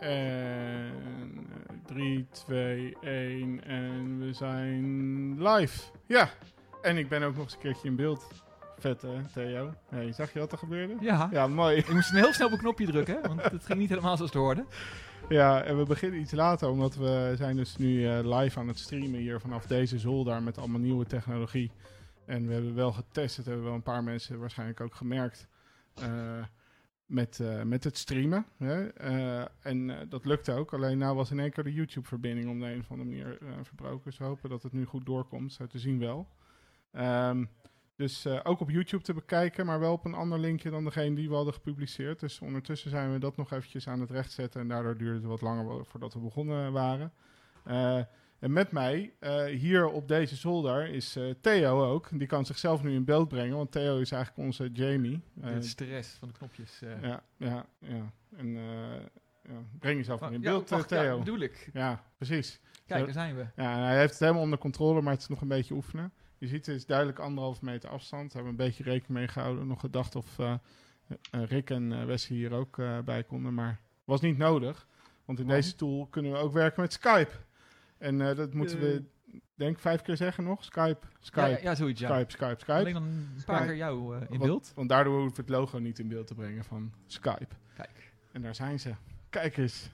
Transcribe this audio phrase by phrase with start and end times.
[0.00, 1.46] En
[1.86, 5.82] 3, 2, 1 en we zijn live.
[6.06, 6.30] Ja,
[6.82, 8.26] en ik ben ook nog eens een keertje in beeld.
[8.78, 9.74] Vet hè, Theo?
[9.88, 10.96] Hey, zag je wat er gebeurde?
[11.00, 11.28] Ja.
[11.32, 11.76] Ja, mooi.
[11.76, 14.16] Ik moest een heel snel op een knopje drukken, hè, want het ging niet helemaal
[14.16, 14.64] zoals het hoorde.
[15.28, 18.78] Ja, en we beginnen iets later, omdat we zijn dus nu eh, live aan het
[18.78, 21.70] streamen hier vanaf deze zolder met allemaal nieuwe technologie.
[22.24, 25.48] En we hebben wel getest, het hebben wel een paar mensen waarschijnlijk ook gemerkt,
[25.94, 26.08] eh,
[27.06, 28.46] met, eh, met het streamen.
[28.56, 28.88] Hè?
[28.88, 32.60] Eh, en eh, dat lukte ook, alleen nou was in één keer de YouTube-verbinding om
[32.60, 34.04] de een of andere manier verbroken.
[34.04, 36.28] Dus hopen dat het nu goed doorkomt, zo te zien wel.
[36.92, 37.44] Ehm,
[37.96, 41.28] dus ook op YouTube te bekijken, maar wel op een ander linkje dan degene die
[41.28, 42.20] we hadden gepubliceerd.
[42.20, 45.40] Dus ondertussen zijn we dat nog eventjes aan het rechtzetten en daardoor duurde het wat
[45.40, 47.12] langer voordat we begonnen waren.
[48.38, 52.08] Eh, en met mij eh, hier op deze zolder is eh, Theo ook.
[52.18, 55.22] Die kan zichzelf nu in beeld brengen, want Theo is eigenlijk onze Jamie.
[55.40, 56.82] Eh, Dit is de rest van de knopjes.
[56.82, 57.02] eh.
[57.02, 58.12] ja, ja, ja.
[58.36, 58.62] En eh,
[59.42, 61.18] ja, breng jezelf Oh, in ja, beeld, eh, wacht, ja, Theo.
[61.18, 61.70] bedoel ik.
[61.72, 62.60] Ja, precies.
[62.86, 63.46] Kijk, daar zijn we.
[63.56, 66.12] Ja, en hij heeft het helemaal onder controle, maar het is nog een beetje oefenen.
[66.38, 68.32] Je ziet, het is duidelijk anderhalf meter afstand.
[68.32, 69.66] Daar hebben we een beetje rekening mee gehouden.
[69.66, 70.54] Nog gedacht of eh,
[71.30, 74.86] eh, Rick en eh, Wesley hier ook eh, bij konden, maar was niet nodig.
[75.24, 77.30] Want in deze tool kunnen we ook werken met Skype.
[77.98, 78.82] En eh, dat moeten Eh.
[78.82, 79.04] we,
[79.54, 80.64] denk ik, vijf keer zeggen nog.
[80.64, 82.08] Skype, Skype, Ja, ja, zoiets, ja.
[82.08, 82.72] Skype, Skype, Skype.
[82.72, 83.64] Alleen dan een paar Skype.
[83.66, 84.72] keer jou eh, in Want- beeld.
[84.74, 87.54] Want daardoor hoeven we het logo niet in beeld te brengen van Skype.
[87.74, 88.94] Kijk, En daar zijn ze.
[89.30, 89.90] Kijk eens.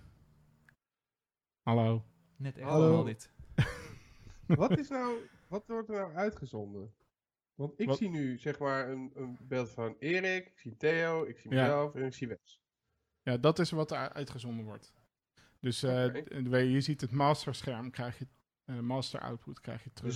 [1.62, 2.04] Hallo.
[2.36, 2.84] net echt Hallo.
[2.86, 3.30] allemaal dit.
[4.46, 5.16] Wat is nou,
[5.48, 6.92] wat wordt er nou uitgezonden?
[7.54, 7.96] Want ik Wat?
[7.96, 11.60] zie nu zeg maar een, een beeld van Erik, ik zie Theo, ik zie Ja.
[11.62, 12.60] mezelf en ik zie Wes.
[13.22, 14.92] Ja, dat is wat er uitgezonden wordt.
[15.62, 18.26] Dus eh, je ziet het masterscherm, krijg je,
[18.72, 20.14] master output krijg je terug.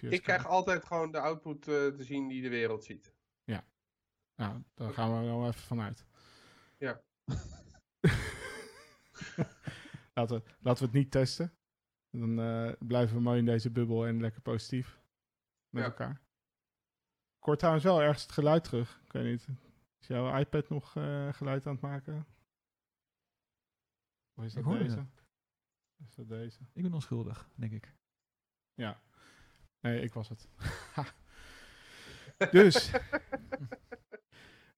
[0.00, 3.12] Dus Ik krijg altijd gewoon de output eh, te zien die de wereld ziet.
[4.36, 6.06] Nou, daar gaan we wel even vanuit.
[6.78, 7.00] Ja.
[10.14, 11.54] laten, we, laten we het niet testen.
[12.10, 15.00] Dan eh, blijven we mooi in deze bubbel en lekker positief
[15.68, 15.88] met Ja.
[15.88, 16.20] elkaar.
[17.38, 19.00] Ik hoor trouwens wel ergens het geluid terug.
[19.04, 19.48] Ik weet niet.
[20.00, 20.90] Is jouw iPad nog
[21.36, 22.26] geluid aan het maken?
[24.34, 24.98] Of is Ik dat deze?
[24.98, 25.22] het.
[26.08, 26.58] Is dat deze?
[26.72, 27.94] Ik ben onschuldig, denk ik.
[28.74, 29.00] Ja.
[29.80, 30.48] Nee, ik was het.
[32.50, 32.90] dus,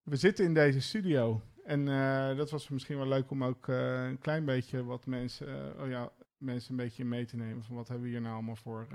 [0.02, 1.42] we zitten in deze studio.
[1.66, 5.74] En eh, dat was misschien wel leuk om ook eh, een klein beetje wat mensen,
[5.76, 7.64] eh, oh ja, mensen een beetje mee te nemen.
[7.64, 8.86] Van wat hebben we hier nou allemaal voor,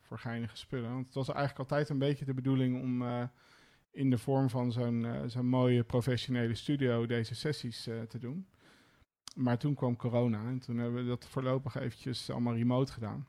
[0.00, 0.92] voor geinige spullen.
[0.92, 3.04] Want het was eigenlijk altijd een beetje de bedoeling om
[3.90, 8.46] in de vorm van zo'n zo'n mooie professionele studio deze sessies te doen.
[9.36, 13.26] Maar toen kwam corona en toen hebben we dat voorlopig eventjes allemaal remote gedaan.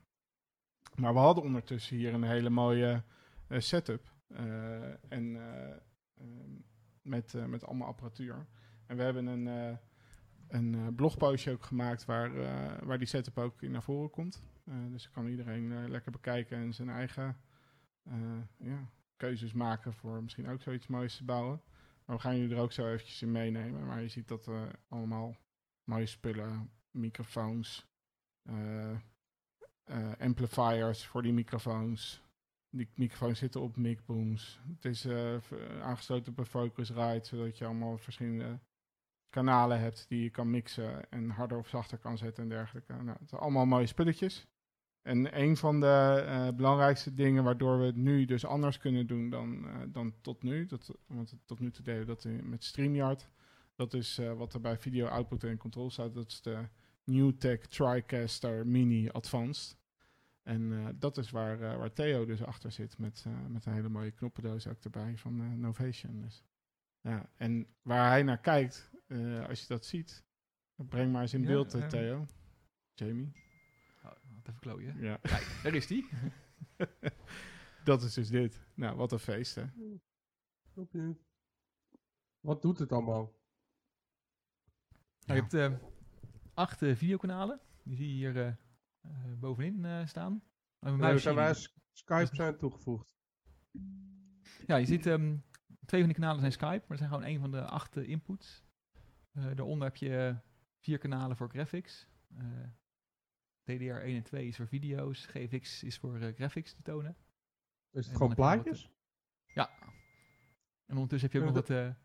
[0.95, 3.03] Maar we hadden ondertussen hier een hele mooie
[3.47, 4.16] eh, setup.
[4.28, 5.72] eh, en eh,
[6.18, 6.51] ehm,
[7.01, 8.47] met, met allemaal apparatuur.
[8.85, 9.78] En we hebben een,
[10.47, 12.31] een blogpostje ook gemaakt waar,
[12.85, 14.44] waar die setup ook in naar voren komt.
[14.89, 17.38] Dus kan iedereen lekker bekijken en zijn eigen
[18.57, 21.62] ja, keuzes maken voor misschien ook zoiets moois te bouwen.
[22.06, 23.85] Maar we gaan jullie er ook zo eventjes in meenemen.
[23.85, 25.35] Maar je ziet dat we allemaal
[25.88, 27.88] mooie spullen, microfoons,
[28.44, 28.92] eh,
[29.84, 32.25] eh, amplifiers voor die microfoons.
[32.70, 34.59] Die microfoons zitten op micbooms.
[34.75, 35.36] Het is eh,
[35.81, 38.59] aangesloten op een Focusrite, zodat je allemaal verschillende
[39.30, 42.94] kanalen hebt die je kan mixen en harder of zachter kan zetten en dergelijke.
[42.94, 44.48] Nou, het zijn allemaal mooie spulletjes.
[45.02, 49.68] En een van de belangrijkste dingen waardoor we het nu dus anders kunnen doen dan,
[49.92, 53.30] dan tot nu, dat, want tot nu toe deden we dat met StreamYard.
[53.78, 56.14] Dat is eh, wat er bij Video Output en Control staat.
[56.14, 56.68] Dat is de
[57.04, 59.78] NewTek TriCaster Mini Advanced.
[60.44, 63.74] En eh, dat is waar, eh, waar Theo dus achter zit met, eh, met een
[63.74, 66.22] hele mooie knoppendoos ook erbij van Novation.
[66.22, 66.44] Dus,
[67.02, 70.24] ja, en waar hij naar kijkt, eh, als je dat ziet,
[70.76, 71.90] breng maar eens in Ja, beeld.
[71.90, 72.26] Theo.
[72.94, 73.32] Jamie.
[74.04, 75.00] Oh, wat even klooien.
[75.00, 75.18] Ja.
[75.22, 76.10] Kijk, daar is die.
[77.84, 78.66] dat is dus dit.
[78.74, 79.66] Nou, wat een feest, hè?
[82.40, 83.37] Wat doet het allemaal?
[85.28, 85.88] Nou, je hebt eh,
[86.54, 87.60] acht eh, videokanalen.
[87.84, 88.48] Die zie je hier
[89.01, 90.44] eh, bovenin staan.
[90.80, 91.54] En bij zijn wij
[91.94, 93.18] Skype zijn toegevoegd.
[94.66, 95.38] Ja, je ziet ehm,
[95.86, 98.66] twee van die kanalen zijn Skype, maar dat zijn gewoon een van de acht inputs.
[99.31, 100.38] Daaronder heb je
[100.80, 102.10] vier kanalen voor graphics.
[103.63, 105.25] DDR 1 en 2 is voor video's.
[105.25, 107.18] GFX is voor graphics te tonen.
[107.92, 108.92] Is het En gewoon plaatjes?
[109.46, 109.69] Ja.
[110.86, 111.96] En ondertussen heb je ook Ja, nog wat,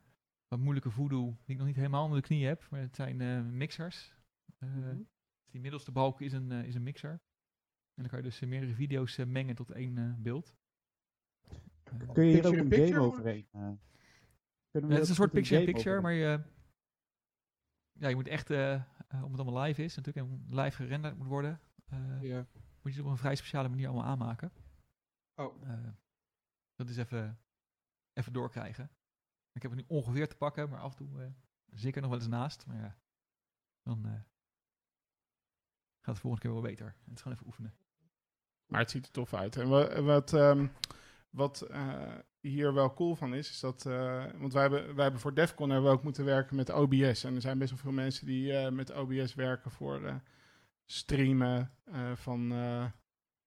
[0.52, 2.66] wat moeilijke voodoo die ik nog niet helemaal onder de knie heb.
[2.70, 4.14] Maar het zijn eh, mixers.
[4.58, 5.02] Eh, Mhm.
[5.50, 7.10] Die middelste balk is een, eh, is een mixer.
[7.94, 10.56] En dan kan je dus meerdere video's mengen tot één eh, beeld.
[12.12, 13.46] Kun je hier ook een picture, game overheen?
[14.70, 16.42] het is een soort picture-in-picture, game maar je,
[17.92, 21.60] ja, je moet echt omdat het allemaal live is natuurlijk en live gerenderd moet worden,
[21.84, 22.46] eh, Ja.
[22.82, 24.52] moet je het op een vrij speciale manier allemaal aanmaken.
[25.34, 25.88] Oh, Eh,
[26.74, 27.38] dat is even,
[28.12, 28.90] even doorkrijgen.
[29.52, 31.26] Ik heb het nu ongeveer te pakken, maar af en toe eh
[31.74, 32.66] zeker nog wel eens naast.
[32.66, 32.96] Maar ja,
[33.82, 34.12] dan eh,
[36.00, 36.86] gaat het volgende keer wel beter.
[37.04, 37.74] Het is gewoon even oefenen.
[38.66, 39.56] Maar het ziet er tof uit.
[39.56, 40.66] En wa- wat, ehm,
[41.30, 43.86] wat eh, hier wel cool van is, is dat...
[43.86, 47.24] eh, want wij hebben, wij hebben voor Defcon hebben we ook moeten werken met OBS.
[47.24, 50.16] En er zijn best wel veel mensen die eh, met OBS werken voor eh,
[50.86, 52.52] streamen eh, van...
[52.52, 52.90] eh,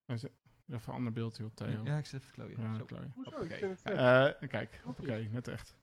[0.06, 0.30] even
[0.68, 1.84] een ander beeld, joh, Theo.
[1.84, 2.62] Ja, ik zit even te klooien.
[2.62, 2.86] Ja, Zo.
[2.86, 3.12] klooien.
[3.16, 3.30] hoezo?
[3.30, 3.58] Ik Hoppakee.
[3.58, 4.42] vind het vet.
[4.42, 5.76] Eh, kijk, oké, net echt.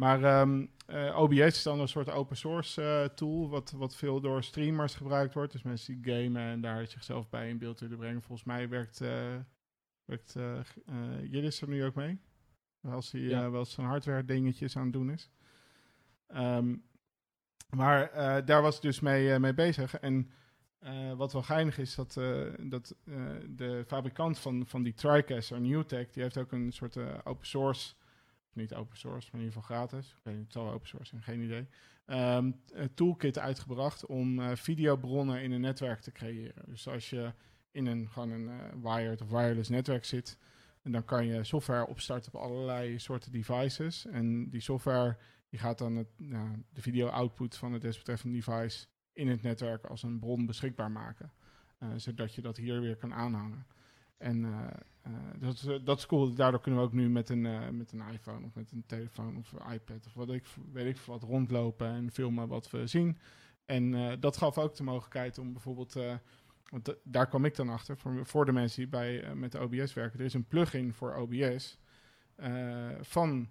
[0.00, 4.20] Maar ehm, eh, OBS is dan een soort open source eh, tool, wat, wat veel
[4.20, 5.52] door streamers gebruikt wordt.
[5.52, 8.22] Dus mensen die gamen en daar zichzelf bij in beeld willen brengen.
[8.22, 9.36] Volgens mij werkt, eh
[10.04, 10.36] werkt
[11.22, 12.18] Jiddis er nu ook mee.
[12.82, 13.50] Als hij Ja.
[13.50, 15.30] wel zijn hardware dingetjes aan het doen is.
[16.26, 16.76] Ehm,
[17.76, 18.10] maar
[18.44, 19.94] daar was ik dus mee, mee bezig.
[19.98, 20.30] En
[21.16, 22.12] wat wel geinig is, dat,
[22.60, 22.96] dat
[23.48, 27.94] de fabrikant van, van die TriCaster, Newtek, die heeft ook een soort open source,
[28.54, 30.08] niet open source, maar in ieder geval gratis.
[30.08, 31.66] Ik weet niet, het zal open source zijn, geen idee.
[32.06, 36.64] Ehm, een toolkit uitgebracht om eh, videobronnen in een netwerk te creëren.
[36.66, 37.32] Dus als je
[37.70, 40.38] in een gewoon een eh, wired of wireless netwerk zit,
[40.82, 44.06] en dan kan je software opstarten op allerlei soorten devices.
[44.06, 45.16] En die software
[45.48, 46.08] die gaat dan het,
[46.72, 51.32] de video output van het desbetreffende device in het netwerk als een bron beschikbaar maken.
[51.78, 53.66] Eh, zodat je dat hier weer kan aanhangen.
[54.20, 54.66] En eh,
[55.02, 56.34] eh, dat, eh, dat cool.
[56.34, 59.52] Daardoor kunnen we ook nu met een, met een iPhone of met een telefoon of
[59.52, 63.18] een iPad of wat ik, weet ik wat rondlopen en filmen wat we zien.
[63.64, 65.92] En dat gaf ook de mogelijkheid om bijvoorbeeld,
[66.70, 70.18] want da- daar kwam ik dan achter, voor, de mensen die bij, met OBS werken.
[70.18, 71.78] Er is een plugin voor OBS
[73.00, 73.48] van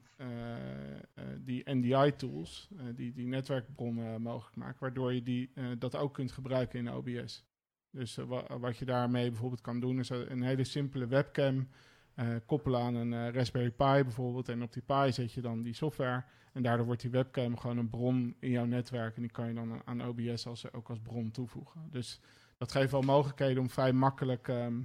[1.39, 6.91] die NDI-tools, die die netwerkbronnen mogelijk maken, waardoor je die, dat ook kunt gebruiken in
[6.91, 7.48] OBS.
[7.91, 11.67] Dus eh, wa- wat je daarmee bijvoorbeeld kan doen, is een hele simpele webcam
[12.13, 14.49] eh, koppelen aan een eh, Raspberry Pi bijvoorbeeld.
[14.49, 16.23] En op die Pi zet je dan die software.
[16.53, 19.15] En daardoor wordt die webcam gewoon een bron in jouw netwerk.
[19.15, 21.87] En die kan je dan aan OBS als, ook als bron toevoegen.
[21.91, 22.19] Dus
[22.57, 24.81] dat geeft wel mogelijkheden om vrij makkelijk ehm,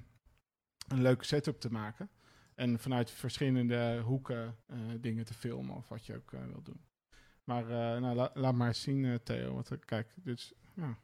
[0.88, 2.08] een leuke setup te maken.
[2.54, 6.80] En vanuit verschillende hoeken eh, dingen te filmen of wat je ook eh, wilt doen.
[7.44, 9.62] Maar eh, nou, la- laat maar eens zien, eh, Theo.
[9.70, 10.98] Er- kijk, is ja,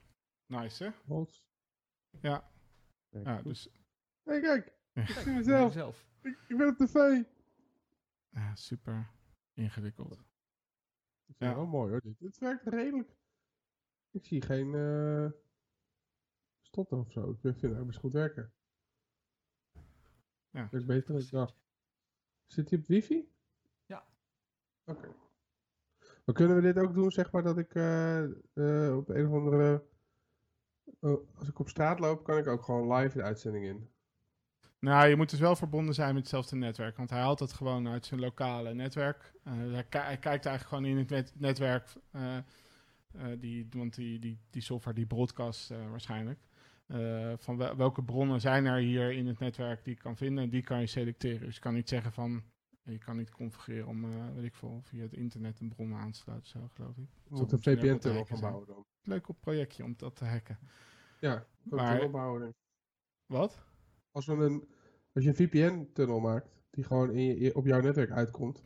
[0.46, 0.90] nice hè?
[2.10, 2.50] Ja,
[3.08, 3.68] ja dus
[4.22, 4.72] Hey, kijk.
[4.94, 5.72] Ik zie mezelf.
[5.72, 6.06] zelf.
[6.22, 7.22] Ik, ik ben op tv.
[8.28, 9.10] ja, super
[9.52, 10.12] ingewikkeld.
[10.12, 10.18] Ik
[11.36, 11.54] vind het Ja.
[11.54, 12.00] wel mooi hoor.
[12.00, 13.16] Dit, dit werkt redelijk.
[14.10, 15.30] Ik zie geen eh
[16.60, 17.30] stotten of zo.
[17.30, 18.52] Ik vind het best goed werken.
[20.50, 20.62] Ja.
[20.62, 21.58] Dat is beter dan ik dacht.
[22.46, 23.32] Zit hij op wifi?
[23.86, 24.06] Ja.
[24.84, 25.14] Oké.
[26.24, 28.22] Maar kunnen we dit ook doen, zeg maar, dat ik eh,
[28.54, 29.88] eh, op een of andere...
[31.00, 33.88] oh, als ik op straat loop, kan ik ook gewoon live de uitzending in.
[34.78, 36.96] Nou, je moet dus wel verbonden zijn met hetzelfde netwerk.
[36.96, 39.32] Want hij haalt het gewoon uit zijn lokale netwerk.
[39.44, 41.88] Eh, hij, ki- hij kijkt eigenlijk gewoon in het net- netwerk.
[42.10, 42.42] eh, eh,
[43.40, 46.38] die, want die, die, die software die broadcast waarschijnlijk.
[47.36, 50.44] Van wel- welke bronnen zijn er hier in het netwerk die ik kan vinden.
[50.44, 51.40] En die kan je selecteren.
[51.46, 52.42] Dus je kan niet zeggen van.
[52.90, 56.12] Je kan niet configureren om, eh, weet ik veel, via het internet een bron aan
[56.12, 57.08] te sluiten, zo geloof ik.
[57.28, 58.84] We moeten een te VPN-tunnel gaan bouwen dan.
[59.02, 60.58] Leuk op projectje om dat te hacken.
[61.20, 62.48] Ja, Maar- een tunnel bouwen.
[62.48, 62.54] ik.
[63.26, 63.64] Wat?
[64.10, 64.68] Als, we een,
[65.12, 68.64] als je een VPN-tunnel maakt, die gewoon in je, op jouw netwerk uitkomt.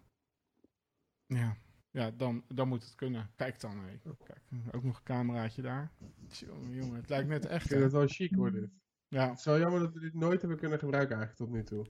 [1.27, 1.57] Ja,
[1.91, 3.31] ja dan, dan moet het kunnen.
[3.37, 3.79] Kijk dan.
[3.79, 3.99] hé.
[4.25, 4.41] Kijk,
[4.73, 5.93] ook nog een cameraatje daar.
[6.29, 7.67] Jongen, jongen, het lijkt net Ik echt.
[7.67, 7.83] vind hè?
[7.85, 8.71] het wel chic hoor dit.
[9.09, 11.65] Ja, Het is wel jammer dat we dit nooit hebben kunnen gebruiken eigenlijk tot nu
[11.65, 11.87] toe.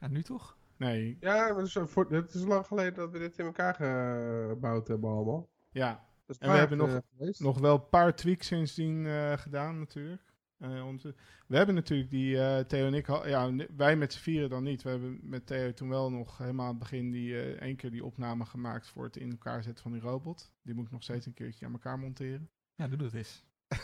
[0.00, 0.58] Ja, nu toch?
[0.80, 4.88] Nee, Ja, het is, voor, het is lang geleden dat we dit in elkaar gebouwd
[4.88, 5.48] hebben allemaal.
[5.70, 6.08] ja.
[6.38, 7.40] En we hebben nog- eh, geweest.
[7.40, 10.22] Nog wel een paar tweaks sindsdien eh, gedaan natuurlijk.
[10.58, 11.14] Eh, om te-
[11.46, 14.82] we hebben natuurlijk die, eh, Theo en ik, ja, wij met z'n vieren dan niet.
[14.82, 17.90] We hebben met Theo toen wel nog helemaal aan het begin die, eh, één keer
[17.90, 20.52] die opname gemaakt voor het in elkaar zetten van die robot.
[20.62, 22.50] Die moet ik nog steeds een keertje aan elkaar monteren.
[22.74, 23.44] Ja, doe dat eens.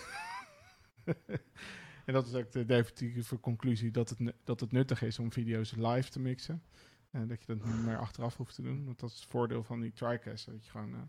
[2.07, 5.73] en dat is ook de definitieve conclusie dat het, dat het nuttig is om video's
[5.77, 6.63] live te mixen.
[7.11, 8.85] En dat je dat niet meer achteraf hoeft te doen.
[8.85, 10.53] Want dat is het voordeel van die TriCaster.
[10.53, 11.01] Dat je gewoon, eh,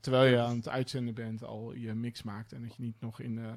[0.00, 2.52] terwijl je aan het uitzenden bent, al je mix maakt.
[2.52, 3.54] En dat je niet nog in de,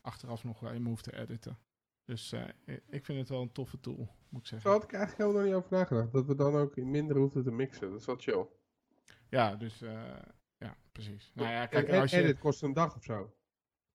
[0.00, 1.58] achteraf nog in hoeft te editen.
[2.04, 2.44] Dus eh,
[2.88, 4.70] ik- vind het wel een toffe tool, moet ik Zo zeggen.
[4.70, 6.12] had ik eigenlijk helemaal niet over nagedacht.
[6.12, 7.90] Dat we dan ook minder hoefden te mixen.
[7.90, 8.46] Dat is wel chill.
[9.28, 10.02] Ja, dus eh,
[10.58, 11.30] ja, precies.
[11.34, 12.26] Nou ja, kijk, en, als en je...
[12.26, 13.34] dit kost een dag of zo.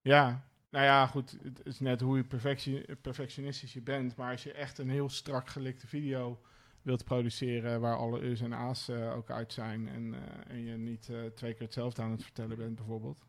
[0.02, 1.38] Ja, nou ja, goed.
[1.44, 4.16] Het is net hoe je perfecti- perfectionistisch je bent.
[4.16, 6.42] Maar als je echt een heel strak gelikte video
[6.82, 7.82] wilt produceren...
[7.82, 9.88] waar alle U's en A's eh, ook uit zijn...
[9.88, 13.26] en, eh, en je niet eh, twee keer hetzelfde aan het vertellen bent bijvoorbeeld...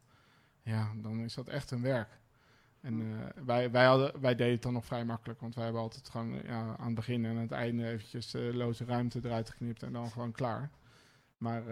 [0.63, 2.21] ja, dan is dat echt een werk.
[2.81, 5.83] En eh, wij, wij, hadden, wij deden het dan nog vrij makkelijk, want wij hebben
[5.83, 9.83] altijd gewoon ja, aan het begin en aan het einde eventjes loze ruimte eruit geknipt
[9.83, 10.71] en dan gewoon klaar.
[11.37, 11.65] Maar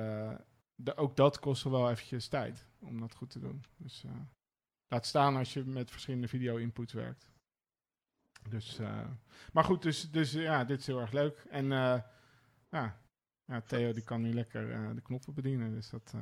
[0.75, 3.65] de, ook dat kostte wel eventjes tijd om dat goed te doen.
[3.77, 4.05] Dus
[4.93, 7.31] laat staan als je met verschillende video-inputs werkt.
[8.49, 8.81] Dus,
[9.53, 11.45] maar goed, dus, dus ja, dit is heel erg leuk.
[11.51, 11.67] En
[12.71, 13.01] ja,
[13.45, 16.15] ja, Theo die kan nu lekker de knoppen bedienen, dus dat...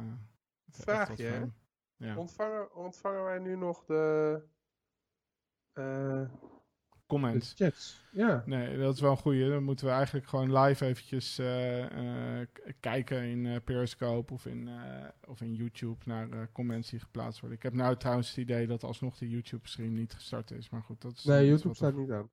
[0.68, 1.52] Vraagje?
[1.96, 2.16] Ja.
[2.16, 4.42] Ontvangen, ontvangen wij nu nog de
[7.12, 7.52] uh, comments.
[7.56, 8.00] chats.
[8.12, 8.42] Ja.
[8.46, 9.48] Nee, dat is wel een goeie.
[9.48, 12.46] Dan moeten we eigenlijk gewoon live eventjes uh, uh,
[12.80, 14.68] kijken in Periscope of in,
[15.26, 17.58] of in YouTube naar comments die geplaatst worden.
[17.58, 20.70] Ik heb nou trouwens het idee dat alsnog de YouTube-stream niet gestart is.
[20.70, 21.24] Maar goed, dat is...
[21.24, 22.30] Nee, YouTube staat niet aan.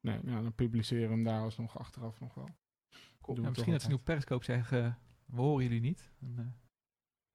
[0.00, 2.48] Nee, ja, dan publiceren we hem daar alsnog achteraf nog wel.
[3.20, 3.40] Cool.
[3.40, 6.10] Ja, misschien dat ze nu op Periscope zeggen, we horen jullie niet.
[6.20, 6.56] En,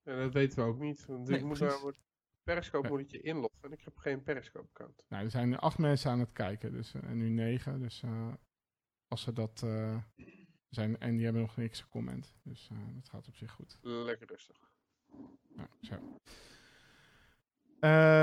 [0.04, 1.06] ja, dat weten we ook niet.
[1.06, 1.80] Want nee, ik moet daar,
[2.44, 5.04] Periscope moet je inloggen en ik heb geen Periscope-account.
[5.10, 7.80] Nou, er zijn nu acht mensen aan het kijken, dus, uh, en nu negen.
[7.80, 8.34] Dus uh,
[9.08, 9.98] als ze dat uh,
[10.70, 12.36] zijn, en die hebben nog niks gecomment.
[12.44, 13.78] Dus dat gaat op zich goed.
[13.82, 14.72] Lekker rustig.
[15.56, 15.96] Nou, zo.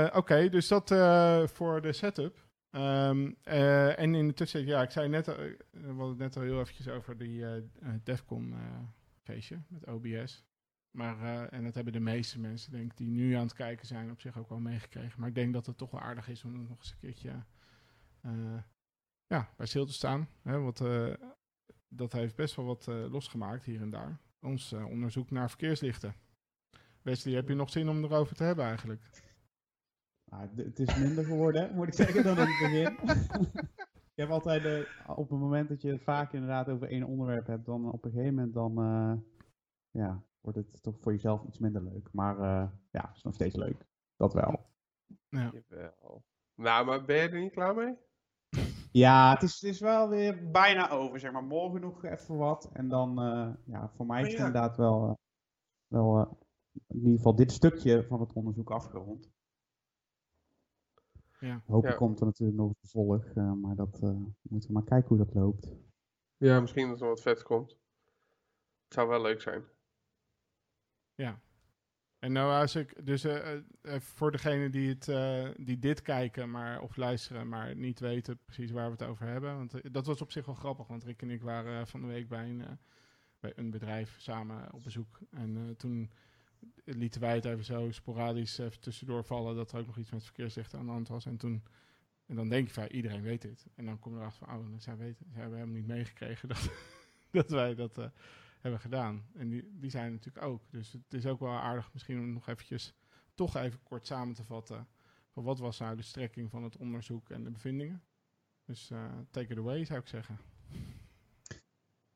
[0.07, 0.89] Oké, okay, dus dat
[1.51, 2.49] voor de setup.
[2.71, 6.59] Um, en in de tussen, ja, ik zei net, we hadden het net al heel
[6.59, 7.45] eventjes over die
[8.03, 8.55] Defcon
[9.23, 10.45] feestje met OBS.
[10.91, 13.87] Maar, uh, en dat hebben de meeste mensen, denk ik, die nu aan het kijken
[13.87, 15.19] zijn, op zich ook wel meegekregen.
[15.19, 17.43] Maar ik denk dat het toch wel aardig is om nog eens een keertje
[18.25, 18.61] uh,
[19.27, 20.27] ja, bij stil te staan.
[20.41, 21.13] Hè, want uh,
[21.87, 24.19] dat heeft best wel wat losgemaakt hier en daar.
[24.39, 26.15] Ons onderzoek naar verkeerslichten.
[27.01, 29.01] Wesley, heb je nog zin om erover te hebben eigenlijk?
[30.25, 33.09] Nou, het is minder geworden, moet ik zeggen, dan in het begin.
[34.13, 37.65] ik heb altijd, op het moment dat je het vaak inderdaad over één onderwerp hebt,
[37.65, 38.73] dan op een gegeven moment dan,
[39.91, 42.09] ja, wordt het toch voor jezelf iets minder leuk.
[42.11, 43.85] Maar uh, ja, het is nog steeds leuk.
[44.15, 44.69] Dat wel.
[45.29, 45.53] Ja.
[46.55, 47.95] Nou, maar ben je er niet klaar mee?
[48.91, 51.43] Ja, het is, het is wel weer bijna over, zeg maar.
[51.43, 52.69] Morgen nog even wat.
[52.73, 55.13] En dan, uh, ja, voor mij is het inderdaad wel, uh,
[55.87, 56.37] wel
[56.87, 59.31] in ieder geval dit stukje van het onderzoek afgerond.
[61.39, 61.61] Ja.
[61.65, 62.05] Hopelijk ja.
[62.05, 64.01] komt er natuurlijk nog een vervolg, maar dat
[64.41, 65.75] moeten we maar kijken hoe dat loopt.
[66.37, 67.69] Ja, misschien dat er wat vet komt.
[68.83, 69.63] Het zou wel leuk zijn.
[71.15, 71.39] Ja.
[72.19, 73.39] En nou als ik, dus uh,
[73.99, 75.05] voor degenen die, het,
[75.65, 79.55] die dit kijken maar, of luisteren, maar niet weten precies waar we het over hebben.
[79.55, 82.27] Want dat was op zich wel grappig, want Rick en ik waren van de week
[82.27, 82.63] bij een,
[83.39, 85.19] bij een bedrijf samen op bezoek.
[85.31, 86.11] En toen
[86.85, 90.79] lieten wij het even zo sporadisch tussendoor vallen dat er ook nog iets met verkeerslichten
[90.79, 91.25] aan de hand was.
[91.25, 91.63] En toen,
[92.25, 93.65] en dan denk je van iedereen weet dit.
[93.75, 96.71] En dan kom je erachter van, oh, zij weten, zij hebben helemaal niet meegekregen dat,
[97.31, 98.11] dat wij dat
[98.61, 99.25] hebben gedaan.
[99.33, 100.61] En die, die zijn natuurlijk ook.
[100.69, 102.93] Dus het is ook wel aardig misschien om nog eventjes
[103.33, 104.87] toch even kort samen te vatten.
[105.33, 108.03] Van wat was nou de strekking van het onderzoek en de bevindingen?
[108.65, 110.37] Dus uh, take it away zou ik zeggen.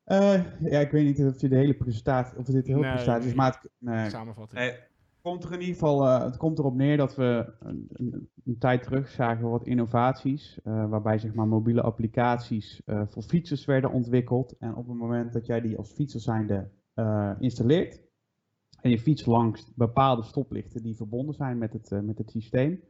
[0.05, 2.91] Uh, ja, ik weet niet of je de hele presentatie, of dit de hele nee,
[2.91, 4.09] presentatie is, maar nee.
[4.09, 4.59] samenvatting.
[4.59, 4.79] Nee,
[5.25, 7.87] komt er in ieder geval, uh, het komt erop neer dat we een,
[8.43, 13.65] een, tijd terug zagen wat innovaties, uh, waarbij zeg maar mobiele applicaties uh, voor fietsers
[13.65, 14.57] werden ontwikkeld.
[14.57, 16.69] En op het moment dat jij die als fietser zijnde
[17.39, 18.01] installeert
[18.81, 22.83] en je fiets langs bepaalde stoplichten die verbonden zijn met het, met het systeem,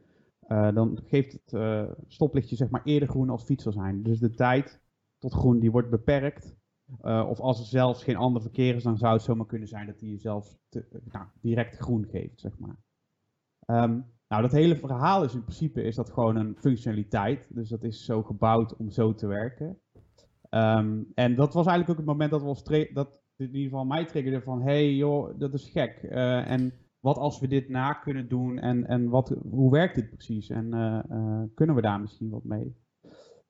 [0.48, 4.02] dan geeft het stoplichtje zeg maar eerder groen als fietser zijn.
[4.02, 4.80] Dus de tijd
[5.18, 6.56] tot groen die wordt beperkt
[7.02, 9.86] uh, of als er zelfs geen ander verkeer is, dan zou het zomaar kunnen zijn
[9.86, 10.58] dat hij je zelfs
[11.04, 12.76] nou, direct groen geeft, zeg maar.
[13.66, 17.54] Um, nou, dat hele verhaal is in principe is dat gewoon een functionaliteit.
[17.54, 19.78] Dus dat is zo gebouwd om zo te werken.
[20.50, 22.62] Um, en dat was eigenlijk ook het moment dat we ons
[22.92, 26.02] dat in ieder geval mij triggerde van, hey joh, dat is gek.
[26.02, 30.10] Uh, en wat als we dit na kunnen doen en, en wat, hoe werkt dit
[30.10, 30.50] precies?
[30.50, 32.76] En uh, kunnen we daar misschien wat mee?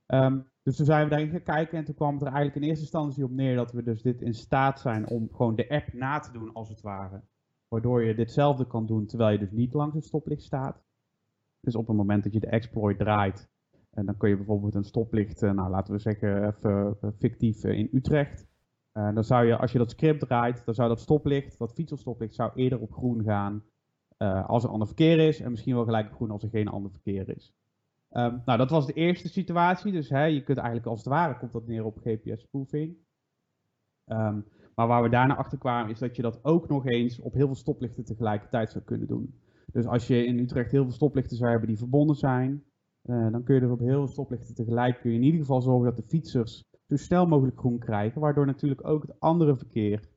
[0.07, 2.63] Um, dus toen zijn we daarin gaan kijken en toen kwam het er eigenlijk in
[2.63, 5.93] eerste instantie op neer dat we dus dit in staat zijn om gewoon de app
[5.93, 7.23] na te doen als het ware.
[7.69, 10.85] Waardoor je ditzelfde kan doen terwijl je dus niet langs het stoplicht staat.
[11.61, 13.49] Dus op het moment dat je de exploit draait,
[13.91, 17.65] en dan kun je bijvoorbeeld een stoplicht, eh, nou laten we zeggen even eh, fictief
[17.65, 18.47] eh, in Utrecht.
[18.93, 22.51] Dan zou je, als je dat script draait, dan zou dat stoplicht, dat fietserstoplicht, zou
[22.55, 23.65] eerder op groen gaan
[24.47, 25.41] als er ander verkeer is.
[25.41, 27.55] En misschien wel gelijk op groen als er geen ander verkeer is.
[28.17, 29.93] Um, nou, dat was de eerste situatie.
[29.93, 32.97] Dus hè, je kunt eigenlijk als het ware, komt dat neer op GPS-spoofing.
[34.07, 34.45] Um,
[34.75, 37.47] maar waar we daarna achter kwamen, is dat je dat ook nog eens op heel
[37.47, 39.41] veel stoplichten tegelijkertijd zou kunnen doen.
[39.73, 42.65] Dus als je in Utrecht heel veel stoplichten zou hebben die verbonden zijn,
[43.03, 45.63] uh, dan kun je er op heel veel stoplichten tegelijk, kun je in ieder geval
[45.63, 50.09] zorgen dat de fietsers zo snel mogelijk groen krijgen, waardoor natuurlijk ook het andere verkeer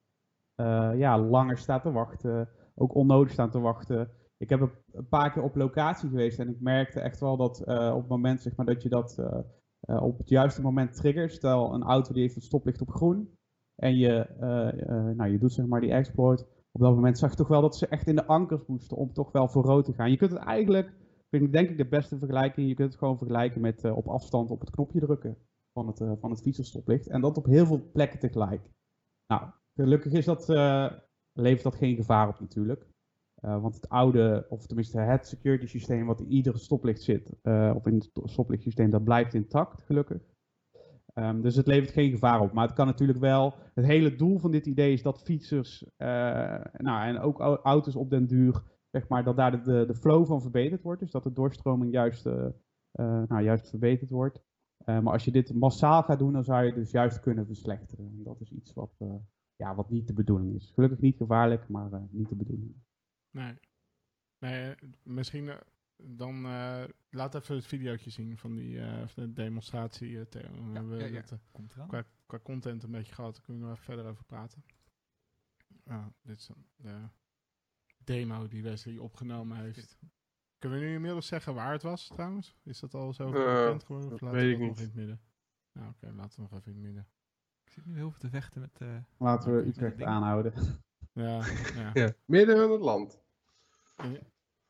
[0.55, 4.09] uh, ja, langer staat te wachten, ook onnodig staat te wachten.
[4.39, 7.91] Ik heb een, paar keer op locatie geweest en ik merkte echt wel dat eh,
[7.93, 9.39] op het moment zeg maar, dat je dat eh,
[9.79, 13.37] eh, op het juiste moment triggert, stel een auto die heeft het stoplicht op groen
[13.75, 14.27] en je,
[15.15, 17.77] nou, je doet zeg maar die exploit, op dat moment zag je toch wel dat
[17.77, 20.11] ze echt in de ankers moesten om toch wel voor rood te gaan.
[20.11, 20.93] Je kunt het eigenlijk,
[21.29, 24.51] vind ik denk ik de beste vergelijking, je kunt het gewoon vergelijken met op afstand
[24.51, 25.37] op het knopje drukken
[25.73, 28.69] van het, van het fietsenstoplicht en dat op heel veel plekken tegelijk.
[29.27, 30.47] Nou, gelukkig is dat,
[31.33, 32.87] levert dat geen gevaar op natuurlijk.
[33.41, 37.73] Uh, want het oude, of tenminste het security systeem wat in ieder stoplicht zit, uh,
[37.75, 40.21] of in het stoplichtsysteem, dat blijft intact, gelukkig.
[41.13, 42.51] Um, dus het levert geen gevaar op.
[42.51, 43.53] Maar het kan natuurlijk wel.
[43.73, 46.07] Het hele doel van dit idee is dat fietsers, uh,
[46.77, 50.41] nou en ook auto's op den duur, zeg maar, dat daar de, de flow van
[50.41, 51.01] verbeterd wordt.
[51.01, 52.25] Dus dat de doorstroming juist,
[52.91, 54.41] nou, juist verbeterd wordt.
[54.85, 58.05] maar als je dit massaal gaat doen, dan zou je dus juist kunnen verslechteren.
[58.05, 58.95] En dat is iets wat,
[59.55, 60.71] ja, wat niet de bedoeling is.
[60.73, 62.75] Gelukkig niet gevaarlijk, maar niet de bedoeling.
[63.31, 63.59] Nee.
[64.39, 65.55] Nee, misschien uh,
[65.97, 70.09] dan uh, laat even het videootje zien van die uh, de demonstratie.
[70.09, 70.39] Uh, ja,
[70.73, 71.21] hebben we ja, ja.
[71.21, 71.87] dat, Komt eraan.
[71.87, 73.33] qua, qua content een beetje gehad.
[73.35, 74.63] Daar kunnen we nog even verder over praten.
[75.85, 77.09] Ah, dit is de
[78.03, 79.97] demo die Wesley opgenomen heeft.
[80.57, 82.55] Kunnen we nu inmiddels zeggen waar het was trouwens?
[82.63, 84.11] Is dat al zo bekend geworden?
[84.11, 84.77] Of dat laten weet we ik nog niet.
[84.79, 85.21] in het midden?
[85.71, 87.07] Nou, oké, okay, laten we nog even in het midden.
[87.63, 88.79] Ik zit nu heel veel te vechten met...
[88.81, 90.09] Uh, Laten we Utrecht ding.
[90.09, 90.53] aanhouden.
[91.13, 91.91] Ja, ja.
[92.01, 93.21] Ja, midden in het land.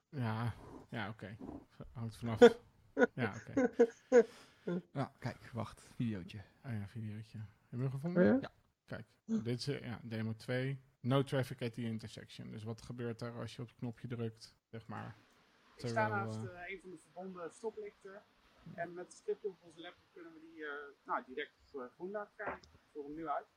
[0.09, 0.53] Ja,
[0.89, 1.37] ja oké.
[1.37, 1.87] Okay.
[1.93, 2.39] Hangt vanaf.
[3.13, 3.69] ja, oké.
[4.09, 4.25] Okay.
[4.93, 5.89] Ja, kijk, wacht.
[5.95, 6.43] Videootje.
[6.65, 7.37] Oh ja, videootje.
[7.37, 8.23] Heb je hem gevonden?
[8.23, 8.37] Oh ja?
[8.41, 8.51] ja.
[8.85, 10.81] Kijk, dit is uh, ja, demo 2.
[10.99, 12.51] No traffic at the intersection.
[12.51, 15.15] Dus wat gebeurt er als je op het knopje drukt, zeg maar.
[15.75, 18.23] Ik sta naast uh, een van de verbonden stoplichten.
[18.73, 20.69] En met het stipje op onze laptop kunnen we die uh,
[21.03, 22.61] nou, direct op groen laten krijgen.
[22.61, 23.47] Ik voer hem nu uit.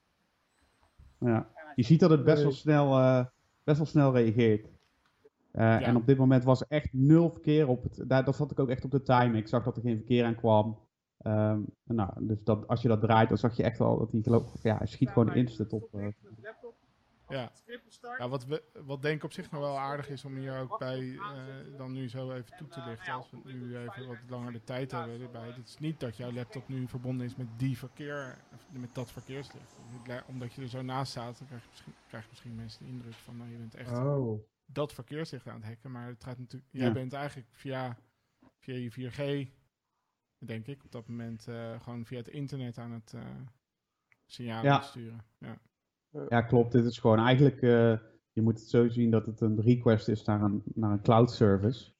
[1.24, 1.48] Ja.
[1.74, 3.24] Je ziet dat het best wel snel, uh,
[3.64, 4.66] best wel snel reageert.
[4.66, 4.70] Uh,
[5.52, 5.80] ja.
[5.80, 8.04] En op dit moment was er echt nul verkeer op het.
[8.08, 9.38] Daar, dat zat ik ook echt op de time.
[9.38, 10.78] Ik zag dat er geen verkeer aan kwam.
[11.26, 14.20] Um, nou, dus dat, als je dat draait, dan zag je echt al dat hij
[14.22, 15.88] geloof ja, hij schiet gewoon instant op.
[15.94, 16.06] Uh,
[17.32, 17.52] ja.
[18.18, 20.78] ja, wat, we, wat denk ik op zich nog wel aardig is om hier ook
[20.78, 21.22] bij uh,
[21.76, 23.12] dan nu zo even toe te lichten.
[23.12, 25.50] Als we nu even wat langer de tijd hebben erbij.
[25.50, 28.38] Het is niet dat jouw laptop nu verbonden is met die verkeer,
[28.70, 29.76] met dat verkeerslicht.
[30.26, 32.90] Omdat je er zo naast staat, dan krijg je misschien, krijg je misschien mensen de
[32.90, 34.40] indruk van nou, je bent echt oh.
[34.66, 35.90] dat verkeerslicht aan het hacken.
[35.90, 37.98] Maar het gaat natuurlijk, jij bent eigenlijk via,
[38.58, 39.50] via je 4G,
[40.38, 43.22] denk ik, op dat moment uh, gewoon via het internet aan het uh,
[44.26, 44.80] signalen ja.
[44.80, 45.24] sturen.
[45.38, 45.58] Ja.
[46.28, 46.72] Ja, klopt.
[46.72, 47.98] Dit is gewoon eigenlijk, uh,
[48.32, 51.30] je moet het zo zien dat het een request is naar een, naar een cloud
[51.30, 51.92] service.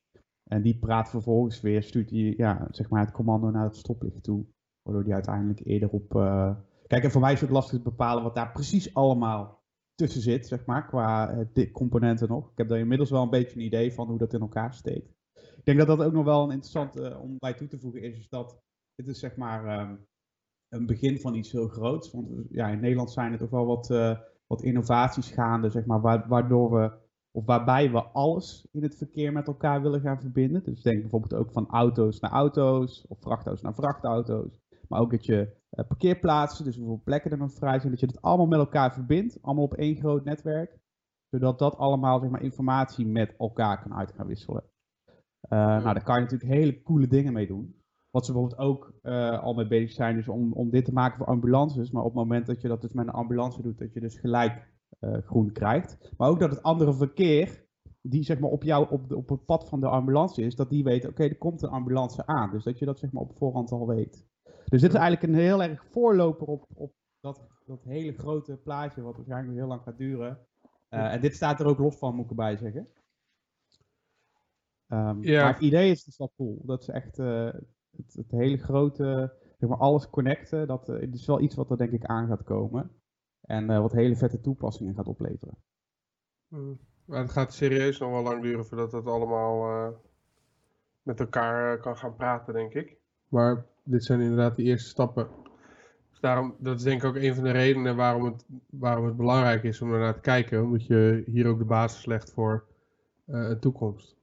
[0.50, 4.22] En die praat vervolgens weer, stuurt die, ja, zeg maar het commando naar het stoplicht
[4.22, 4.46] toe.
[4.82, 6.14] Waardoor die uiteindelijk eerder op...
[6.14, 6.56] Uh...
[6.86, 9.62] Kijk, en voor mij is het lastig te bepalen wat daar precies allemaal
[9.94, 12.50] tussen zit, zeg maar, qua uh, componenten nog.
[12.50, 15.14] Ik heb daar inmiddels wel een beetje een idee van hoe dat in elkaar steekt.
[15.34, 18.18] Ik denk dat dat ook nog wel een interessant om bij toe te voegen is,
[18.18, 18.60] is dat
[18.94, 19.80] dit is zeg maar...
[19.80, 20.06] Um,
[20.72, 22.10] een begin van iets heel groots.
[22.10, 26.00] Want ja, in Nederland zijn er toch wel wat, uh, wat innovaties gaande, zeg maar,
[26.28, 26.92] waardoor we,
[27.30, 30.64] of waarbij we alles in het verkeer met elkaar willen gaan verbinden.
[30.64, 34.60] Dus denk bijvoorbeeld ook van auto's naar auto's, of vrachtauto's naar vrachtauto's.
[34.88, 38.06] Maar ook dat je uh, parkeerplaatsen, dus hoeveel plekken er nog vrij zijn, dat je
[38.06, 40.78] het allemaal met elkaar verbindt, allemaal op één groot netwerk.
[41.30, 44.64] Zodat dat allemaal, zeg maar, informatie met elkaar kan uit gaan wisselen.
[45.08, 45.78] Uh, ja.
[45.78, 47.81] Nou, daar kan je natuurlijk hele coole dingen mee doen.
[48.12, 51.18] Wat ze bijvoorbeeld ook uh, al mee bezig zijn, is om, om dit te maken
[51.18, 51.90] voor ambulances.
[51.90, 54.18] Maar op het moment dat je dat dus met een ambulance doet, dat je dus
[54.18, 54.68] gelijk
[55.00, 56.12] uh, groen krijgt.
[56.16, 57.64] Maar ook dat het andere verkeer,
[58.00, 60.70] die zeg maar op jou, op, de, op het pad van de ambulance is, dat
[60.70, 62.50] die weet, oké, okay, er komt een ambulance aan.
[62.50, 64.26] Dus dat je dat zeg maar op voorhand al weet.
[64.64, 69.02] Dus dit is eigenlijk een heel erg voorloper op, op dat, dat hele grote plaatje,
[69.02, 70.38] wat waarschijnlijk heel lang gaat duren.
[70.90, 72.88] Uh, en dit staat er ook los van, moet ik erbij zeggen.
[74.88, 75.42] Um, ja.
[75.42, 76.62] Maar het idee is dus wel cool.
[76.64, 77.18] Dat is echt
[77.96, 81.76] het, het, hele grote, zeg maar alles connecten, dat uh, is wel iets wat er
[81.76, 82.90] denk ik aan gaat komen.
[83.40, 85.56] En uh, wat hele vette toepassingen gaat opleveren.
[86.48, 86.78] Hmm.
[87.04, 89.88] Maar het gaat serieus nog wel lang duren voordat het allemaal uh,
[91.02, 92.96] met elkaar kan gaan praten, denk ik.
[93.28, 95.28] Maar dit zijn inderdaad de eerste stappen.
[96.10, 99.16] Dus daarom, dat is denk ik ook een van de redenen waarom het, waarom het
[99.16, 100.62] belangrijk is om ernaar te kijken.
[100.62, 102.66] Omdat je hier ook de basis legt voor
[103.26, 104.16] een toekomst.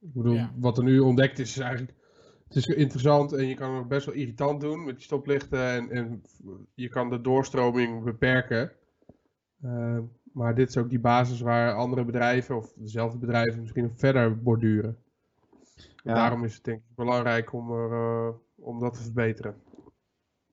[0.00, 0.52] Ik bedoel, ja.
[0.56, 1.94] wat er nu ontdekt is, is eigenlijk
[2.54, 5.90] het is interessant en je kan het best wel irritant doen met die stoplichten en,
[5.90, 6.22] en
[6.74, 8.72] je kan de doorstroming beperken.
[9.64, 9.98] Uh,
[10.32, 14.42] maar dit is ook die basis waar andere bedrijven of dezelfde bedrijven misschien nog verder
[14.42, 14.96] borduren.
[16.02, 16.14] Ja.
[16.14, 19.54] Daarom is het denk ik belangrijk om, er, uh, om dat te verbeteren.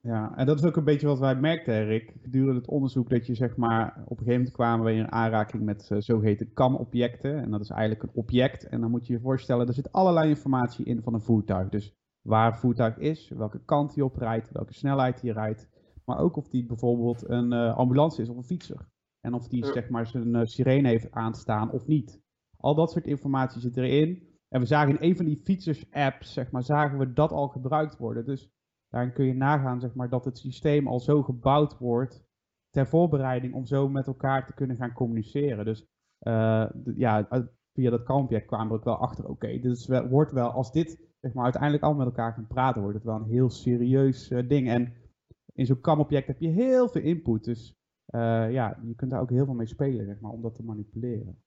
[0.07, 3.25] Ja, en dat is ook een beetje wat wij merkten, Rick, gedurende het onderzoek, dat
[3.25, 7.37] je zeg maar, op een gegeven moment kwamen we in aanraking met uh, zogeheten CAM-objecten.
[7.37, 8.67] En dat is eigenlijk een object.
[8.67, 11.69] En dan moet je je voorstellen, er zit allerlei informatie in van een voertuig.
[11.69, 15.69] Dus waar een voertuig is, welke kant hij op rijdt, welke snelheid hij rijdt.
[16.05, 18.89] Maar ook of die bijvoorbeeld een uh, ambulance is of een fietser.
[19.21, 22.21] En of die zeg maar zijn uh, sirene heeft aanstaan of niet.
[22.57, 24.27] Al dat soort informatie zit erin.
[24.49, 27.97] En we zagen in een van die fietsers-apps, zeg maar, zagen we dat al gebruikt
[27.97, 28.25] worden.
[28.25, 28.51] Dus
[28.89, 32.25] daarin kun je nagaan, zeg maar, dat het systeem al zo gebouwd wordt
[32.69, 35.65] ter voorbereiding om zo met elkaar te kunnen gaan communiceren.
[35.65, 35.85] Dus
[36.19, 37.27] uh, ja,
[37.73, 41.33] via dat kampje kwamen we ook wel achter, oké, dus wordt wel, als dit zeg
[41.33, 44.69] maar, uiteindelijk al met elkaar gaan praten, wordt het wel een heel serieus uh, ding.
[44.69, 44.93] En
[45.53, 47.75] in zo'n CAM-object heb je heel veel input, dus
[48.15, 50.63] uh, ja, je kunt daar ook heel veel mee spelen, zeg maar, om dat te
[50.63, 51.41] manipuleren.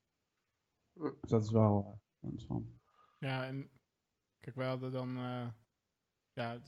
[0.93, 2.67] Dus dat is wel interessant.
[3.19, 3.71] Ja, en
[4.39, 5.17] kijk, we hadden dan.
[5.17, 5.49] Uh,
[6.33, 6.59] ja,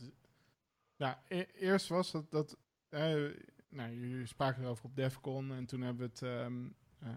[1.02, 2.30] ja e eerst was dat.
[2.30, 2.56] dat
[2.90, 3.36] uh,
[3.68, 6.46] nou, jullie spraken erover op DEFCON en toen hebben we het.
[6.46, 7.08] Um, uh,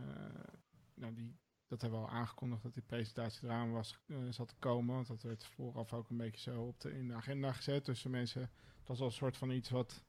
[0.93, 1.35] nou, die,
[1.67, 4.95] dat hebben we al aangekondigd dat die presentatie eraan was, zat te komen.
[4.95, 7.83] Want dat werd vooraf ook een beetje zo op de, in de agenda gezet.
[7.83, 8.41] tussen mensen.
[8.77, 10.03] Dat was al een soort van iets wat,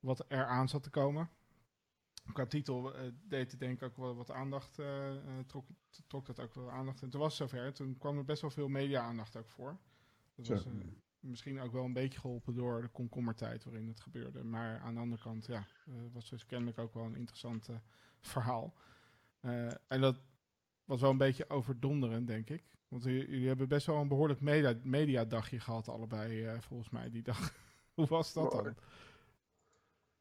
[0.00, 1.30] wat eraan zat te komen
[2.32, 4.78] qua titel deed het denk ik ook wel wat aandacht,
[5.46, 5.66] trok,
[6.06, 7.02] trok dat ook wel aandacht.
[7.02, 9.78] En toen was het zover, toen kwam er best wel veel media-aandacht ook voor.
[10.34, 10.66] Dat was
[11.28, 14.44] misschien ook wel een beetje geholpen door de komkommertijd waarin het gebeurde.
[14.44, 15.66] Maar aan de andere kant, ja,
[16.12, 17.68] was dus kennelijk ook wel een interessant
[18.20, 18.74] verhaal.
[19.88, 20.20] en dat
[20.84, 22.64] was wel een beetje overdonderend, denk ik.
[22.88, 27.54] Want jullie hebben best wel een behoorlijk media, mediadagje gehad, allebei, volgens mij, die dag.
[27.94, 28.74] Hoe was dat dan?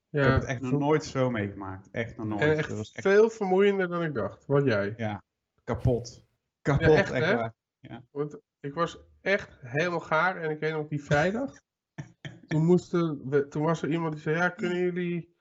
[0.10, 0.26] Ja.
[0.26, 1.90] Ik heb het echt nog nooit zo meegemaakt.
[1.92, 2.42] Echt nog nooit.
[2.42, 4.46] En echt, echt, veel vermoeiender dan ik dacht.
[4.46, 4.94] Wat jij?
[4.98, 5.24] Ja,
[5.64, 6.24] kapot.
[6.62, 7.54] Kapot, ja, echt, echt waar.
[7.88, 8.04] Ja.
[8.12, 10.38] Want ik was echt helemaal gaar.
[10.38, 11.54] En ik weet nog die vrijdag.
[12.48, 15.36] toen, moesten we, toen was er iemand die zei, ja, kunnen jullie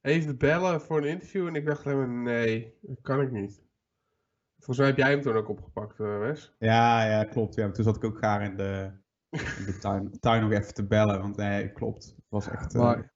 [0.00, 1.46] even bellen voor een interview?
[1.46, 3.62] En ik dacht alleen maar, nee, dat kan ik niet.
[4.56, 6.54] Volgens mij heb jij hem toen ook opgepakt, uh, Wes.
[6.58, 7.54] Ja, ja, klopt.
[7.54, 7.70] Ja.
[7.70, 8.92] Toen zat ik ook gaar in de,
[9.30, 11.20] in de tuin, tuin nog even te bellen.
[11.20, 12.04] Want nee, klopt.
[12.04, 12.74] Het was echt...
[12.74, 13.12] Uh, maar,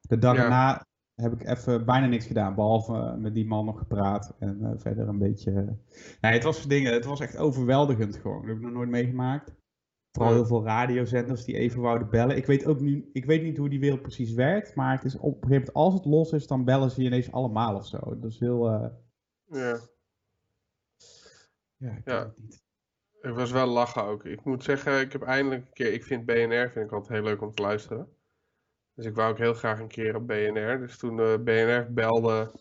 [0.00, 3.78] de dag erna heb ik even bijna niks gedaan, behalve eh, met die man nog
[3.78, 5.76] gepraat en uh, verder een beetje...
[6.20, 8.40] Nee, het was dingen, het was echt overweldigend gewoon.
[8.40, 9.54] Dat heb ik nog nooit meegemaakt.
[10.12, 12.36] Vooral heel veel radiozenders die even wouden bellen.
[12.36, 15.16] Ik weet ook niet, ik weet niet hoe die wereld precies werkt, maar het is
[15.16, 17.86] op een gegeven moment, als het los is, dan bellen ze je ineens allemaal of
[17.86, 17.98] zo.
[17.98, 18.72] Dat is heel...
[18.72, 18.88] Uh...
[19.44, 19.78] Ja.
[21.76, 22.18] Ja, ik ja.
[22.18, 22.64] het niet.
[23.20, 24.24] Ik was wel lachen ook.
[24.24, 27.22] Ik moet zeggen, ik heb eindelijk een keer, ik vind BNR vind ik altijd heel
[27.22, 28.15] leuk om te luisteren.
[28.96, 30.78] Dus ik wou ook heel graag een keer op BNR.
[30.78, 32.52] Dus toen de BNR belde,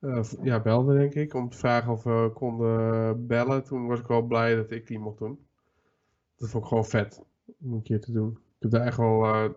[0.00, 3.64] uh, ja, belde denk ik, om te vragen of we konden bellen.
[3.64, 5.46] Toen was ik wel blij dat ik die mocht doen.
[6.36, 7.24] Dat vond ik gewoon vet
[7.60, 8.30] om een keer te doen.
[8.30, 9.50] Ik heb daar echt wel, uh,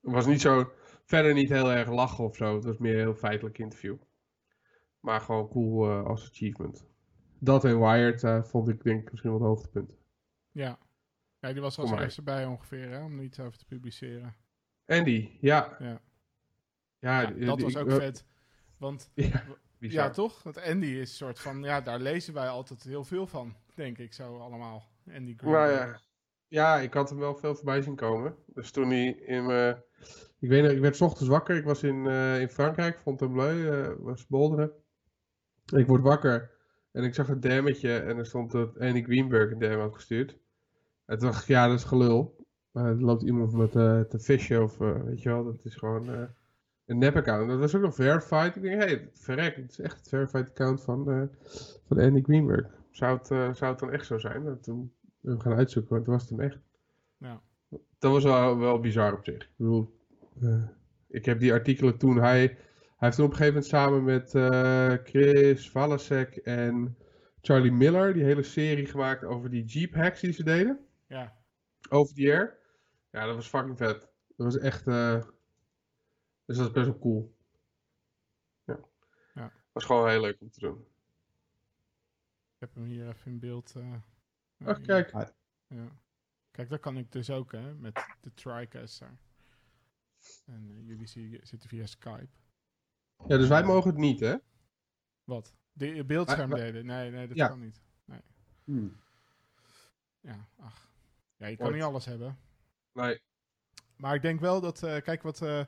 [0.00, 0.70] was niet zo,
[1.04, 2.54] verder niet heel erg lachen of zo.
[2.54, 3.96] Het was meer een heel feitelijk interview.
[5.00, 6.86] Maar gewoon cool uh, als achievement.
[7.38, 9.96] Dat en Wired vond ik denk ik misschien wel het hoogtepunt.
[10.50, 10.78] Ja.
[11.38, 14.34] Ja, die was als eerste bij ongeveer, hè, om iets over te publiceren.
[14.86, 15.76] Andy, ja.
[15.78, 16.00] Ja,
[16.98, 18.24] ja, dat was ook vet.
[18.78, 19.10] Want,
[19.78, 20.42] ja, toch?
[20.42, 23.98] Want Andy is een soort van, ja, daar lezen wij altijd heel veel van, denk
[23.98, 24.92] ik zo allemaal.
[25.14, 25.52] Andy Green.
[25.52, 26.00] Nou ja.
[26.48, 28.36] ja, ik had hem wel veel voorbij zien komen.
[28.46, 29.82] Dus toen hij in mijn...
[30.40, 31.56] Ik weet nog, ik werd ochtends wakker.
[31.56, 34.72] Ik was in, uh, in Frankrijk, Fontainebleau, uh, was bolderen.
[35.72, 36.54] Ik word wakker
[36.94, 40.38] en ik zag een dammetje en er stond dat Andy Greenberg een dam had gestuurd.
[41.04, 42.43] En toen dacht ik, ja, dat is gelul.
[42.74, 45.74] Maar er loopt iemand met uh, te vissen of uh, weet je wel, dat is
[45.74, 46.22] gewoon uh,
[46.86, 47.48] een nep-account.
[47.48, 48.56] Dat was ook nog verified.
[48.56, 51.30] Ik denk, hé, hey, verrek, het is echt het verified account van,
[51.86, 52.66] van Andy Greenberg.
[52.90, 54.44] Zou het, zou het dan echt zo zijn?
[54.44, 56.58] Dat toen we gaan uitzoeken, want het was het hem echt.
[57.16, 57.40] Ja.
[57.98, 59.42] Dat was wel, wel bizar op zich.
[59.42, 59.98] Ik bedoel,
[61.08, 62.56] ik heb die artikelen toen, hij, hij
[62.96, 64.30] heeft toen op een gegeven moment samen met
[65.08, 66.96] Chris Valasek en
[67.40, 70.78] Charlie Miller die hele serie gemaakt over die Jeep hacks die ze deden.
[71.06, 71.32] Ja.
[71.88, 72.62] Over die air.
[73.14, 74.00] Ja, dat was fucking vet.
[74.36, 74.86] Dat was echt.
[74.86, 75.22] Uh...
[76.44, 77.36] Dus dat is best wel cool.
[78.64, 78.78] Ja.
[79.34, 79.52] ja.
[79.72, 80.80] Was gewoon heel leuk om te doen.
[82.54, 83.74] Ik heb hem hier even in beeld.
[83.76, 83.94] Uh,
[84.64, 85.10] Ach, kijk.
[85.66, 85.98] Ja.
[86.50, 89.18] Kijk, dat kan ik dus ook, hè, met de TriCaster.
[90.44, 92.32] En uh, jullie zie, zitten via Skype.
[93.26, 94.36] Ja, dus wij mogen het niet, hè?
[95.24, 95.56] Wat?
[95.72, 96.86] De beeldscherm delen?
[96.86, 97.48] Nee, nee, dat ja.
[97.48, 97.82] kan niet.
[98.04, 98.20] Nee.
[98.64, 99.00] Hmm.
[100.20, 100.92] Ja, ach.
[101.36, 102.38] Ja, je kan niet alles hebben.
[102.94, 103.20] Nee.
[103.96, 105.64] Maar ik denk wel dat, uh, kijk wat, uh,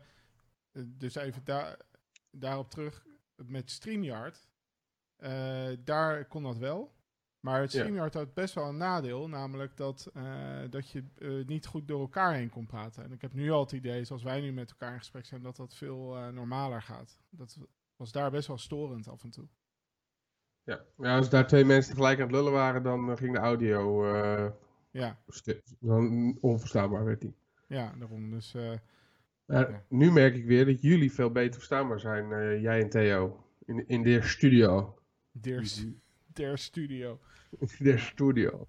[0.87, 1.77] dus even daar,
[2.31, 4.49] daarop terug, met StreamYard,
[5.19, 6.95] uh, daar kon dat wel.
[7.41, 7.69] Maar Ja.
[7.69, 12.01] StreamYard had best wel een nadeel, namelijk dat, eh, dat je eh, niet goed door
[12.01, 13.05] elkaar heen kon praten.
[13.05, 15.43] En ik heb nu al het idee, zoals wij nu met elkaar in gesprek zijn,
[15.43, 17.21] dat dat veel eh, normaler gaat.
[17.31, 17.59] Dat
[17.97, 19.49] was daar best wel storend af en toe.
[20.63, 20.85] Ja.
[20.97, 24.13] ja, als daar twee mensen tegelijk aan het lullen waren, dan eh, ging de audio
[24.15, 24.51] eh,
[24.97, 25.19] Ja,
[25.81, 27.35] dan onverstaanbaar werd die.
[27.67, 28.31] ja daarom.
[28.31, 28.73] Dus eh,
[29.47, 29.83] Ja.
[29.89, 33.89] nu merk ik weer dat jullie veel beter verstaanbaar zijn, eh, jij en Theo, in,
[33.89, 34.99] in de studio.
[35.31, 37.21] der, stu- der studio.
[37.79, 38.69] de studio.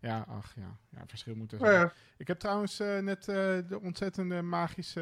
[0.00, 1.84] Ja, ach ja, ja verschil moet er Nou zijn.
[1.86, 3.34] ja, Ik heb trouwens eh, net eh,
[3.68, 5.00] de ontzettende magische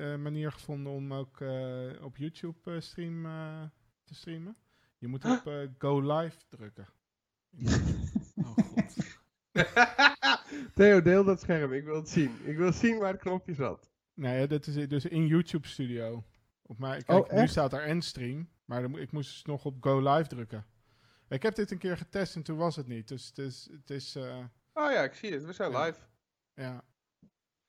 [0.00, 3.62] eh, manier gevonden om ook eh, op YouTube eh, stream, eh,
[4.04, 4.56] te streamen.
[4.98, 6.86] Je moet op eh, Go Live drukken.
[8.36, 8.56] Oh.
[10.74, 11.72] Theo, deel dat scherm.
[11.72, 12.36] Ik wil het zien.
[12.44, 13.90] Ik wil zien waar het knopje zat.
[14.14, 16.24] Nee, dat is dus in YouTube Studio.
[16.62, 19.76] Op mij, kijk, Oh, nu staat er Endstream, maar dan, ik moest dus nog op
[19.80, 20.66] Go Live drukken.
[21.28, 23.08] Ik heb dit een keer getest en toen was het niet.
[23.08, 25.44] Dus het is, het is eh, Oh ja, ik zie het.
[25.44, 25.84] We zijn Ja.
[25.84, 25.98] live.
[26.54, 26.84] ja.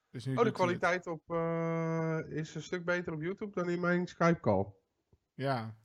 [0.10, 3.80] Dus nu Oh, de kwaliteit op, eh, is een stuk beter op YouTube dan in
[3.80, 4.66] mijn Skype call.
[5.34, 5.76] Ja.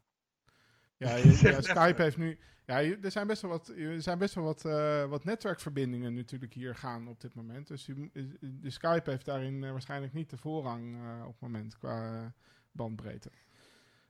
[0.97, 2.39] Ja, je- ja, Skype heeft nu.
[2.69, 6.53] Ja, er zijn best wel wat, er zijn best wel wat, eh, wat netwerkverbindingen natuurlijk
[6.55, 7.67] hier gaan op dit moment.
[7.67, 7.85] Dus
[8.41, 12.33] de Skype heeft daarin eh, waarschijnlijk niet de voorrang eh, op het moment qua
[12.73, 13.31] bandbreedte.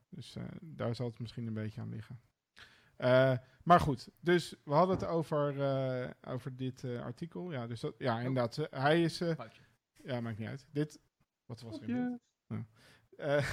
[0.09, 2.21] Dus eh, daar zal het misschien een beetje aan liggen.
[2.97, 7.53] Eh, maar goed, dus we hadden het over, eh, over dit eh, artikel.
[7.53, 8.59] Ja, dus dat, ja, inderdaad.
[8.59, 9.18] eh, hij is.
[10.05, 10.66] ja, maakt niet uit.
[10.71, 11.01] Dit.
[11.47, 12.66] Wat was er in beeld?
[13.16, 13.49] Eh,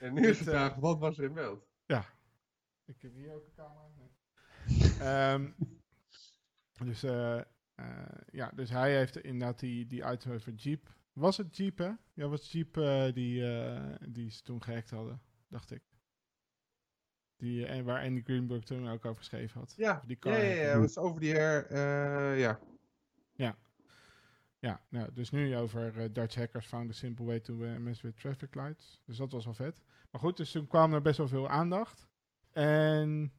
[0.00, 1.66] En nu is de eh, vraag, wat was er in beeld?
[2.84, 3.90] Ik heb hier ook een camera.
[4.98, 5.50] Ehm,
[6.84, 7.44] dus, eh, eh,
[8.32, 10.94] ja, dus hij heeft inderdaad die, die item over Jeep.
[11.12, 11.90] Was het Jeep, hè?
[12.14, 13.44] Ja, was Jeep eh, die,
[14.08, 15.82] die ze toen gehackt hadden, dacht ik.
[17.36, 19.74] Die, eh, waar Andy Greenberg toen ook over geschreven had.
[19.76, 21.66] Ja, die ja, car ja, ja, is over die air.
[21.66, 22.60] eh, ja.
[24.62, 28.16] Ja, nou, dus nu over Dutch hackers found a simple way to uh, mess with
[28.16, 29.02] traffic lights.
[29.04, 29.82] Dus dat was wel vet.
[30.10, 32.08] Maar goed, dus toen kwam er best wel veel aandacht.
[32.52, 33.32] En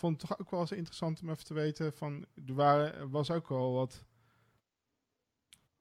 [0.00, 3.30] vond het toch ook wel eens interessant om even te weten van, er waren, was
[3.30, 4.04] ook wel wat,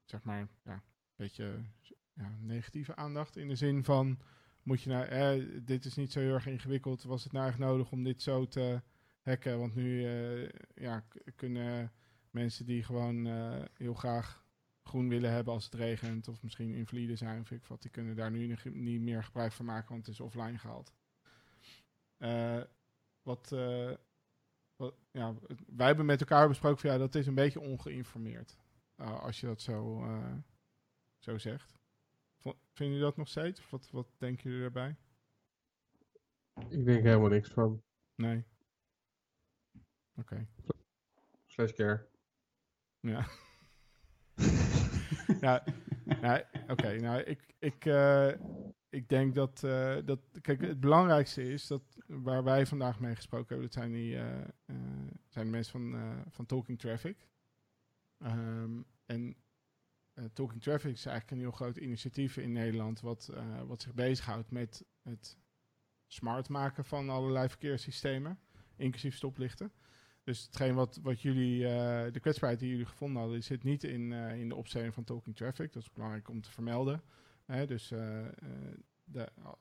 [0.03, 0.81] zeg maar, ja, een
[1.15, 1.65] beetje
[2.13, 3.35] ja, negatieve aandacht.
[3.37, 4.19] In de zin van,
[4.63, 7.03] moet je nou, eh, dit is niet zo heel erg ingewikkeld.
[7.03, 8.81] Was het nou echt nodig om dit zo te
[9.21, 9.59] hacken?
[9.59, 11.05] Want nu, eh, ja,
[11.35, 11.91] kunnen
[12.31, 14.43] mensen die gewoon eh, heel graag
[14.83, 18.15] groen willen hebben als het regent, of misschien invalide zijn, of ik wat, die kunnen
[18.15, 20.93] daar nu niet- meer gebruik van maken, want het is offline gehaald.
[22.17, 22.61] Eh,
[23.21, 23.99] wat, eh, wat,
[25.11, 25.35] ja,
[25.67, 28.57] wij hebben met elkaar besproken van ja, dat is een beetje ongeïnformeerd.
[28.95, 30.33] eh, als je dat zo, eh,
[31.17, 31.77] zo zegt.
[32.73, 33.59] Vinden jullie dat nog steeds?
[33.59, 34.95] Of wat, wat denken jullie daarbij?
[36.69, 37.83] Ik denk helemaal niks van.
[38.15, 38.43] Nee.
[40.15, 40.47] Oké.
[41.45, 42.07] Slash care.
[42.99, 43.27] Ja.
[45.41, 45.63] ja,
[46.21, 46.95] nou, oké.
[46.95, 48.31] nou, ik, ik, eh,
[48.89, 50.19] ik denk dat, eh, dat...
[50.41, 53.65] Kijk, het belangrijkste is dat waar wij vandaag mee gesproken hebben...
[53.65, 54.75] dat zijn, die, eh,
[55.27, 57.27] zijn de mensen van, van Talking Traffic.
[58.17, 59.35] Ehm, en
[60.33, 62.99] Talking Traffic is eigenlijk een heel groot initiatief in Nederland...
[62.99, 63.33] wat,
[63.65, 65.37] wat zich bezighoudt met het
[66.07, 68.39] smart maken van allerlei verkeerssystemen...
[68.75, 69.71] inclusief stoplichten.
[70.29, 74.13] Dus hetgeen wat, wat jullie, eh, de kwetsbaarheid die jullie gevonden hadden, zit niet in,
[74.13, 75.73] eh, in de opstelling van Talking Traffic.
[75.73, 77.01] Dat is belangrijk om te vermelden.
[77.45, 78.25] Dus eh,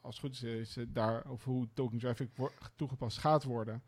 [0.00, 2.30] als het goed is, is het daar over hoe Talking Traffic
[2.76, 3.82] toegepast gaat worden.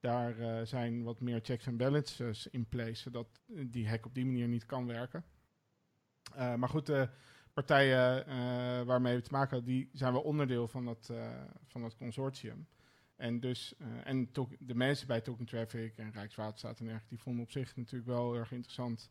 [0.00, 4.48] Daar zijn wat meer checks en balances in place, zodat die hack op die manier
[4.48, 5.24] niet kan werken.
[6.34, 7.08] Maar goed, de
[7.52, 8.26] partijen
[8.86, 11.12] waarmee we te maken hadden, die zijn wel onderdeel van dat,
[11.66, 12.66] van dat consortium.
[13.16, 17.42] En dus, eh, en de mensen bij Talking Traffic en Rijkswaterstaat en dergelijke, die vonden
[17.42, 19.10] op zich natuurlijk wel erg interessant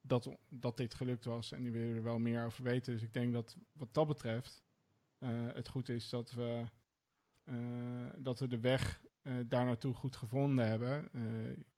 [0.00, 1.52] dat, dat dit gelukt was.
[1.52, 2.92] En die willen er wel meer over weten.
[2.92, 4.64] Dus ik denk dat wat dat betreft
[5.18, 6.64] eh, het goed is dat we,
[7.44, 7.54] eh,
[8.16, 9.02] dat we de weg
[9.46, 11.10] daar naartoe goed gevonden hebben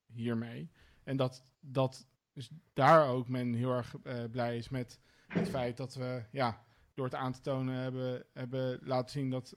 [0.06, 0.70] hiermee.
[1.04, 3.94] En dat, dat dus daar ook men heel erg
[4.30, 8.78] blij is met het feit dat we ja, door het aan te tonen hebben, hebben
[8.82, 9.56] laten zien dat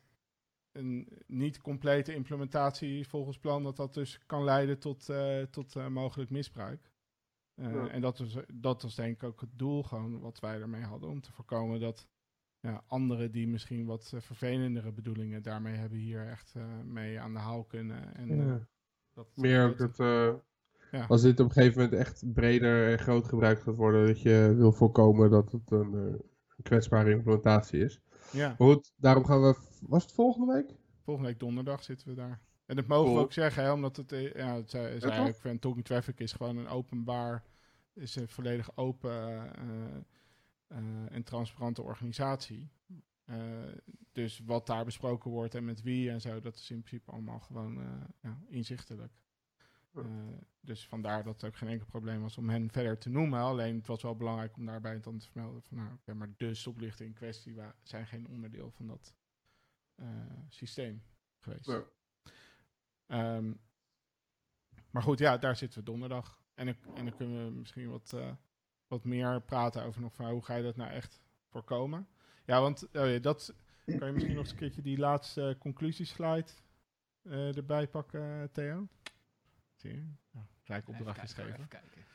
[0.72, 5.88] een niet complete implementatie volgens plan, dat dat dus kan leiden tot, eh, tot eh,
[5.88, 6.92] mogelijk misbruik.
[7.56, 7.88] Eh, Ja.
[7.88, 11.10] En dat was, dat was denk ik ook het doel gewoon wat wij ermee hadden,
[11.10, 12.08] om te voorkomen dat
[12.60, 17.40] ja, anderen die misschien wat vervelendere bedoelingen daarmee hebben, hier echt eh, mee aan de
[17.40, 18.16] haal kunnen.
[18.16, 18.68] En, eh, Ja.
[19.14, 20.34] dat Meer ook dat eh,
[20.92, 21.06] Ja.
[21.06, 24.54] als dit op een gegeven moment echt breder en groot gebruikt gaat worden, dat je
[24.58, 26.00] wil voorkomen dat het een, eh,
[26.58, 28.02] een kwetsbare implementatie is.
[28.32, 30.78] Ja, goed, daarom gaan we, was het volgende week?
[31.10, 32.42] volgende week donderdag zitten we daar.
[32.66, 35.28] En dat mogen we ook zeggen, hè, omdat het, eh, ja, het toch?
[35.28, 37.44] ook van Talking Traffic is gewoon een openbaar,
[37.94, 39.96] is een volledig open eh,
[40.68, 40.78] eh,
[41.10, 42.72] en transparante organisatie.
[44.12, 47.40] Dus wat daar besproken wordt en met wie en zo, dat is in principe allemaal
[47.40, 47.80] gewoon
[48.22, 49.14] ja, inzichtelijk.
[49.94, 50.02] Ja.
[50.02, 50.08] Eh,
[50.62, 53.40] dus vandaar dat het ook geen enkel probleem was om hen verder te noemen.
[53.40, 56.54] Alleen het was wel belangrijk om daarbij dan te vermelden van nou, oké, maar de
[56.54, 59.16] stoplichten in kwestie zijn geen onderdeel van dat
[59.96, 60.08] eh,
[60.50, 61.04] systeem
[61.40, 61.66] geweest.
[61.66, 61.84] Ja.
[63.08, 63.54] Ehm,
[64.92, 66.42] maar goed, ja, daar zitten we donderdag.
[66.54, 68.32] En, dan- en dan kunnen we misschien wat, eh,
[68.88, 72.08] wat meer praten over nog van hoe ga je dat nou echt voorkomen.
[72.46, 73.54] Ja, want oh ja, dat
[73.86, 76.52] kan je misschien nog eens een keertje die laatste conclusieslide
[77.56, 78.88] erbij pakken, Theo.
[79.80, 80.04] Zie je?
[80.32, 81.68] Ja, gelijk opdrachtjes kijken, geven.
[81.68, 82.06] even kijken.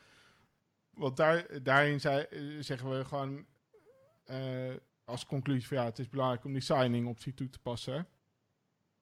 [0.89, 2.27] Want daar, daarin zei,
[2.63, 3.45] zeggen we gewoon
[4.23, 4.73] eh,
[5.03, 8.07] als conclusie van ja, het is belangrijk om die signing optie toe te passen.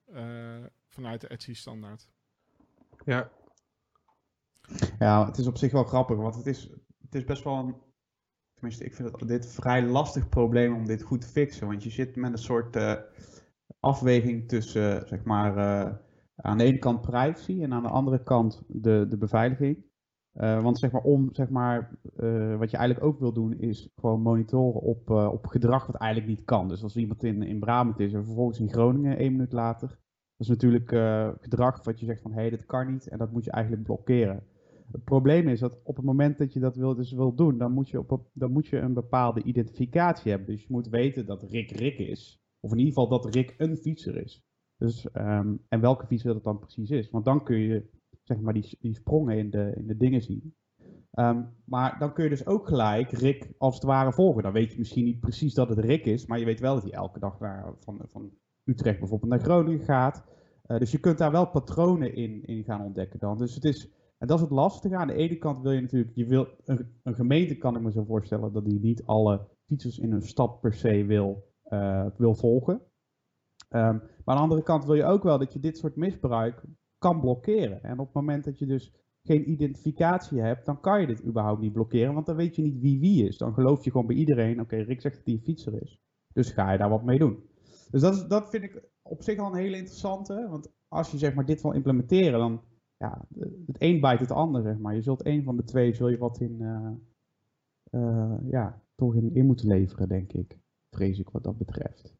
[0.06, 2.08] eh, vanuit de Etsy standaard.
[3.06, 3.32] Ja,
[5.00, 6.70] Ja, het is op zich wel grappig, want het is,
[7.02, 7.76] het is best wel een.
[8.54, 11.68] Tenminste, ik vind het, dit een vrij lastig probleem om dit goed te fixen.
[11.68, 12.96] Want je zit met een soort eh,
[13.80, 15.96] afweging tussen, zeg maar, eh,
[16.44, 19.84] aan de ene kant privacy en aan de andere kant de, de beveiliging.
[20.34, 23.90] Eh, want zeg maar, om, zeg maar, eh, wat je eigenlijk ook wil doen, is
[23.96, 26.68] gewoon monitoren op, eh, op gedrag wat eigenlijk niet kan.
[26.68, 29.98] Dus als iemand in, in Brabant is en vervolgens in Groningen één minuut later, dat
[30.38, 30.90] is natuurlijk
[31.42, 33.84] gedrag wat je zegt van hé, hey, dat kan niet en dat moet je eigenlijk
[33.84, 34.44] blokkeren.
[34.92, 37.72] Het probleem is dat op het moment dat je dat wil, dus wil doen, dan
[37.72, 40.50] moet, je op, dan moet je een bepaalde identificatie hebben.
[40.50, 42.42] Dus je moet weten dat Rick Rick is.
[42.60, 44.44] Of in ieder geval dat Rick een fietser is.
[44.78, 47.10] Dus, ehm, en welke fietser dat dan precies is.
[47.10, 47.90] Want dan kun je
[48.24, 50.56] zeg maar, die, die sprongen in de, in de dingen zien.
[51.12, 54.44] Ehm, maar dan kun je dus ook gelijk Rick als het ware volgen.
[54.44, 56.84] Dan weet je misschien niet precies dat het Rick is, maar je weet wel dat
[56.84, 58.32] hij elke dag naar, van, van
[58.64, 60.24] Utrecht bijvoorbeeld naar Groningen gaat.
[60.64, 63.38] Eh, dus je kunt daar wel patronen in, in gaan ontdekken dan.
[63.38, 64.96] Dus het is, en dat is het lastige.
[64.96, 67.92] Aan de ene kant wil je natuurlijk, je wil, een, een gemeente kan ik me
[67.92, 72.36] zo voorstellen dat die niet alle fietsers in een stad per se wil, eh, wil
[72.36, 72.82] volgen.
[73.74, 76.64] Ehm, maar aan de andere kant wil je ook wel dat je dit soort misbruik
[76.98, 77.84] kan blokkeren.
[77.84, 81.62] En op het moment dat je dus geen identificatie hebt, dan kan je dit überhaupt
[81.62, 83.38] niet blokkeren, want dan weet je niet wie wie is.
[83.38, 86.02] Dan geloof je gewoon bij iedereen, oké, Rick zegt dat hij een fietser is.
[86.34, 87.44] Dus ga je daar wat mee doen.
[87.92, 91.34] Dus dat, dat vind ik op zich al een hele interessante, want als je zeg
[91.34, 92.62] maar dit wil implementeren, dan
[92.98, 93.26] ja,
[93.66, 94.96] het een bijt het ander, zeg maar.
[94.96, 96.92] Je zult een van de twee, zul je wat in, eh,
[97.92, 100.60] eh, ja, toch in, in moeten leveren, denk ik.
[100.90, 102.16] Vrees ik wat dat betreft.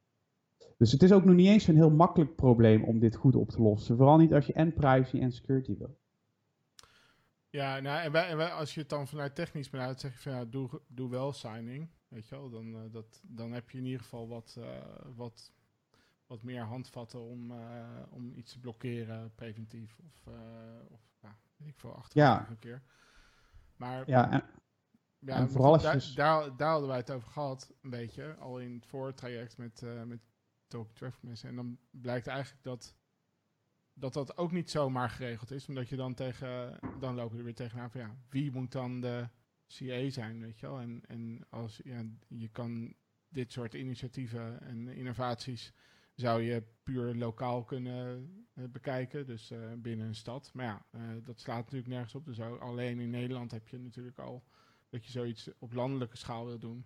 [0.84, 3.50] Dus het is ook nog niet eens een heel makkelijk probleem om dit goed op
[3.50, 3.98] te lossen.
[3.98, 6.00] Vooral niet als je en privacy en security wil.
[7.50, 10.20] Ja, nou, en, wij, en wij, als je het dan vanuit technisch benadert, zeg je
[10.20, 11.90] van ja, doe, doe wel signing.
[12.08, 14.66] Weet je wel, dan, eh, dat, dan heb je in ieder geval wat, eh,
[15.16, 15.52] wat,
[16.28, 19.98] wat meer handvatten om, eh, om iets te blokkeren, preventief.
[20.06, 20.34] Of,
[20.90, 22.50] of ja, weet ik veel, achteraf Ja.
[22.50, 22.82] een keer.
[23.76, 24.44] Maar Ja, en,
[25.20, 28.74] ja, en vooral je daar, daar, hadden wij het over gehad, een beetje, al in
[28.74, 30.33] het voortraject met, met
[30.74, 31.44] Talk Traffic.
[31.44, 32.96] En dan blijkt eigenlijk dat,
[33.94, 37.56] dat dat ook niet zomaar geregeld is, omdat je dan tegen, dan lopen er weer
[37.56, 39.28] tegenaan van ja, wie moet dan de
[39.68, 40.80] CA zijn, weet je wel?
[40.80, 42.96] En, en als ja, je kan
[43.30, 45.74] dit soort initiatieven en innovaties
[46.16, 50.54] zou je puur lokaal kunnen eh, bekijken, dus eh, binnen een stad.
[50.54, 52.26] Maar ja, eh, dat slaat natuurlijk nergens op.
[52.26, 54.44] Dus alleen in Nederland heb je natuurlijk al
[54.90, 56.86] dat je zoiets op landelijke schaal wil doen.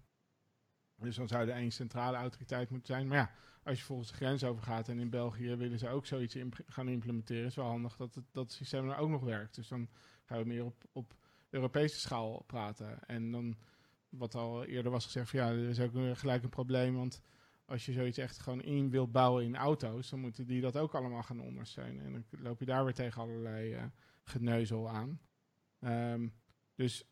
[0.99, 3.07] Dus dan zou er één centrale autoriteit moeten zijn.
[3.07, 3.31] Maar ja,
[3.63, 7.45] als je volgens de grens overgaat en in België willen ze ook zoiets gaan implementeren,
[7.45, 9.55] is wel handig dat het, dat systeem er ook nog werkt.
[9.55, 9.89] Dus dan
[10.25, 11.15] gaan we meer op, op
[11.49, 13.07] Europese schaal praten.
[13.07, 13.57] En dan,
[14.09, 17.21] wat al eerder was gezegd, van ja, er is ook gelijk een probleem, want
[17.65, 20.95] als je zoiets echt gewoon in wilt bouwen in auto's, dan moeten die dat ook
[20.95, 22.05] allemaal gaan ondersteunen.
[22.05, 23.83] En dan loop je daar weer tegen allerlei eh,
[24.23, 25.19] geneuzel aan.
[25.79, 26.27] Ehm,
[26.75, 27.05] dus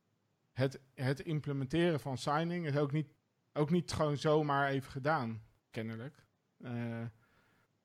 [0.52, 3.15] het, het implementeren van signing is ook niet,
[3.58, 5.42] ook niet gewoon zomaar even gedaan,
[5.72, 6.26] kennelijk.
[6.58, 7.06] Eh,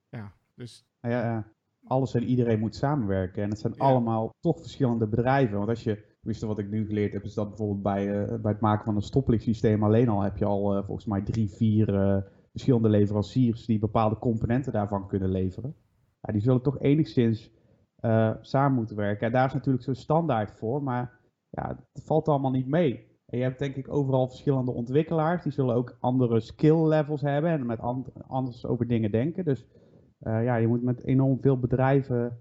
[0.08, 1.52] ja, dus ja, ja,
[1.84, 3.42] alles en iedereen moet samenwerken.
[3.42, 3.84] En het zijn Ja.
[3.84, 5.56] allemaal toch verschillende bedrijven.
[5.56, 8.52] Want als je, tenminste wat ik nu geleerd heb, is dat bijvoorbeeld bij, eh, bij
[8.52, 11.86] het maken van een stoplichtsysteem alleen al heb je al eh, volgens mij drie, vier
[12.50, 15.74] verschillende leveranciers die bepaalde componenten daarvan kunnen leveren.
[16.20, 17.50] Ja, die zullen toch enigszins
[18.40, 19.26] samen moeten werken.
[19.26, 23.09] En daar is natuurlijk zo'n standaard voor, maar ja, het valt allemaal niet mee.
[23.30, 27.50] En je hebt denk ik overal verschillende ontwikkelaars, die zullen ook andere skill levels hebben
[27.50, 29.44] en met and- anders over dingen denken.
[29.44, 29.66] Dus
[30.18, 32.40] eh, ja, je moet met enorm veel bedrijven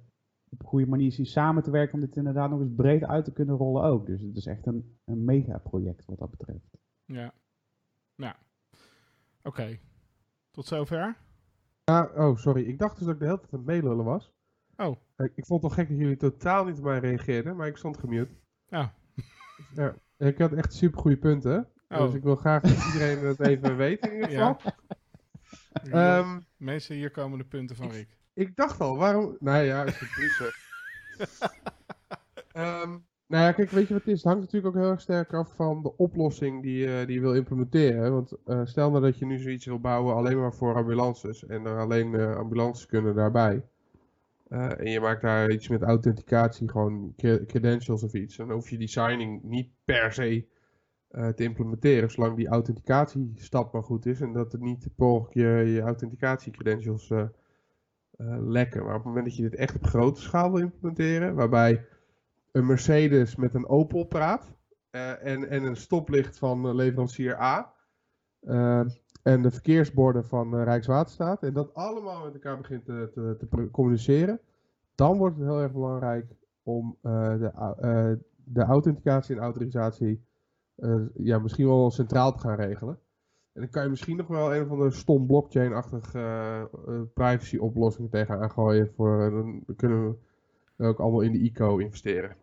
[0.49, 3.25] op een goede manier zien samen te werken om dit inderdaad nog eens breed uit
[3.25, 4.05] te kunnen rollen ook.
[4.05, 6.77] Dus het is echt een, een megaproject wat dat betreft.
[7.05, 7.33] ja.
[8.15, 8.35] Nou,
[9.43, 9.79] oké.
[10.51, 11.17] Tot zover.
[11.83, 12.63] Ja, oh, sorry.
[12.63, 14.33] Ik dacht dus dat ik de hele tijd aan het meelullen was.
[14.77, 17.67] Oh, Ik, ik vond het wel gek dat jullie totaal niet op mij reageerden, maar
[17.67, 18.31] ik stond gemute.
[18.67, 18.93] Ja.
[19.75, 19.95] ja.
[20.27, 21.67] Ik had echt super goede punten.
[21.89, 21.97] Oh.
[21.97, 24.57] Dus ik wil graag dat iedereen het even weet in ieder geval.
[25.83, 26.17] Ja.
[26.19, 28.07] Ehm, Mensen, hier komen de punten van Rick.
[28.33, 29.37] ik dacht al, waarom...
[29.39, 30.51] Nou ja, is het plus.
[32.51, 32.97] Ehm
[33.27, 34.17] nou ja, kijk, weet je wat het is?
[34.23, 37.21] Het hangt natuurlijk ook heel erg sterk af van de oplossing die, je- die je
[37.21, 38.11] wil implementeren.
[38.13, 41.65] Want eh, stel nou dat je nu zoiets wil bouwen alleen maar voor ambulances en
[41.65, 43.63] er alleen eh, ambulances kunnen daarbij.
[44.49, 48.35] Eh, en je maakt daar iets met authenticatie, gewoon cre- credentials of iets.
[48.35, 50.47] Dan hoef je die signing niet per se
[51.09, 55.33] eh, te implementeren, zolang die authenticatiestap maar goed is en dat het niet per ongeluk
[55.33, 57.27] je, je authenticatiecredentials eh, eh,
[58.39, 58.83] lekken.
[58.83, 61.85] Maar op het moment dat je dit echt op grote schaal wil implementeren, waarbij
[62.51, 64.57] een Mercedes met een Opel praat
[64.91, 67.73] en, en een stoplicht van leverancier A
[69.33, 74.39] en de verkeersborden van eh, Rijkswaterstaat en dat allemaal met elkaar begint te, te, communiceren,
[74.95, 76.25] dan wordt het heel erg belangrijk
[76.63, 78.11] om eh, de, eh,
[78.43, 80.27] de authenticatie en autorisatie
[81.13, 82.99] ja, misschien wel centraal te gaan regelen.
[83.59, 86.67] En dan kan je misschien nog wel een of andere stom blockchain-achtig eh, eh,
[87.13, 88.91] privacy-oplossing tegenaan gooien.
[88.95, 90.17] Voor, dan kunnen
[90.75, 92.35] we ook allemaal in de ICO investeren.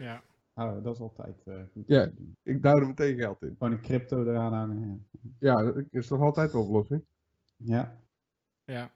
[0.00, 0.22] Ja.
[0.54, 1.84] Ah, dat is altijd eh, goed.
[1.86, 2.10] Ja.
[2.42, 3.54] Ik duw er meteen geld in.
[3.58, 5.08] Gewoon een crypto eraan hangen.
[5.38, 7.04] Ja, dat is toch altijd de oplossing?
[7.56, 7.98] Ja.
[8.64, 8.90] Ja.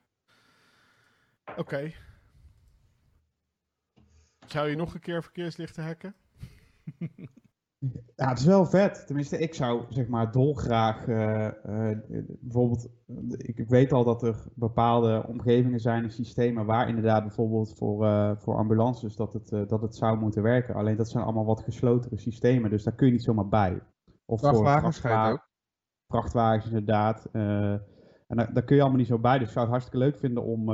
[1.57, 1.93] Oké.
[4.47, 6.15] Zou je nog een keer verkeerslichten hacken?
[8.17, 9.07] Ja, het is wel vet.
[9.07, 11.99] Tenminste, ik zou zeg maar dolgraag eh, eh,
[12.41, 17.23] bijvoorbeeld, eh, ik, ik weet al dat er bepaalde omgevingen zijn en systemen waar inderdaad
[17.23, 20.75] bijvoorbeeld voor, voor ambulances dat het, dat het zou moeten werken.
[20.75, 23.81] Alleen dat zijn allemaal wat geslotere systemen, dus daar kun je niet zomaar bij.
[24.25, 25.49] Of voor Vrachtwagens vrachtwa- ook.
[26.07, 27.29] vrachtwagens inderdaad.
[27.33, 29.39] en daar, daar kun je allemaal niet zo bij.
[29.39, 30.69] Dus ik zou het hartstikke leuk vinden om,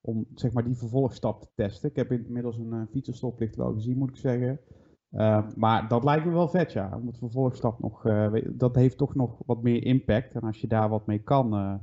[0.00, 1.88] om zeg maar die vervolgstap te testen.
[1.90, 4.60] Ik heb inmiddels een fietsenstoplicht wel gezien, moet ik zeggen.
[5.12, 6.96] Uh, maar dat lijkt me wel vet, ja.
[6.96, 10.34] Om het vervolgstap nog, uh, dat heeft toch nog wat meer impact.
[10.34, 11.74] En als je daar wat mee kan, uh,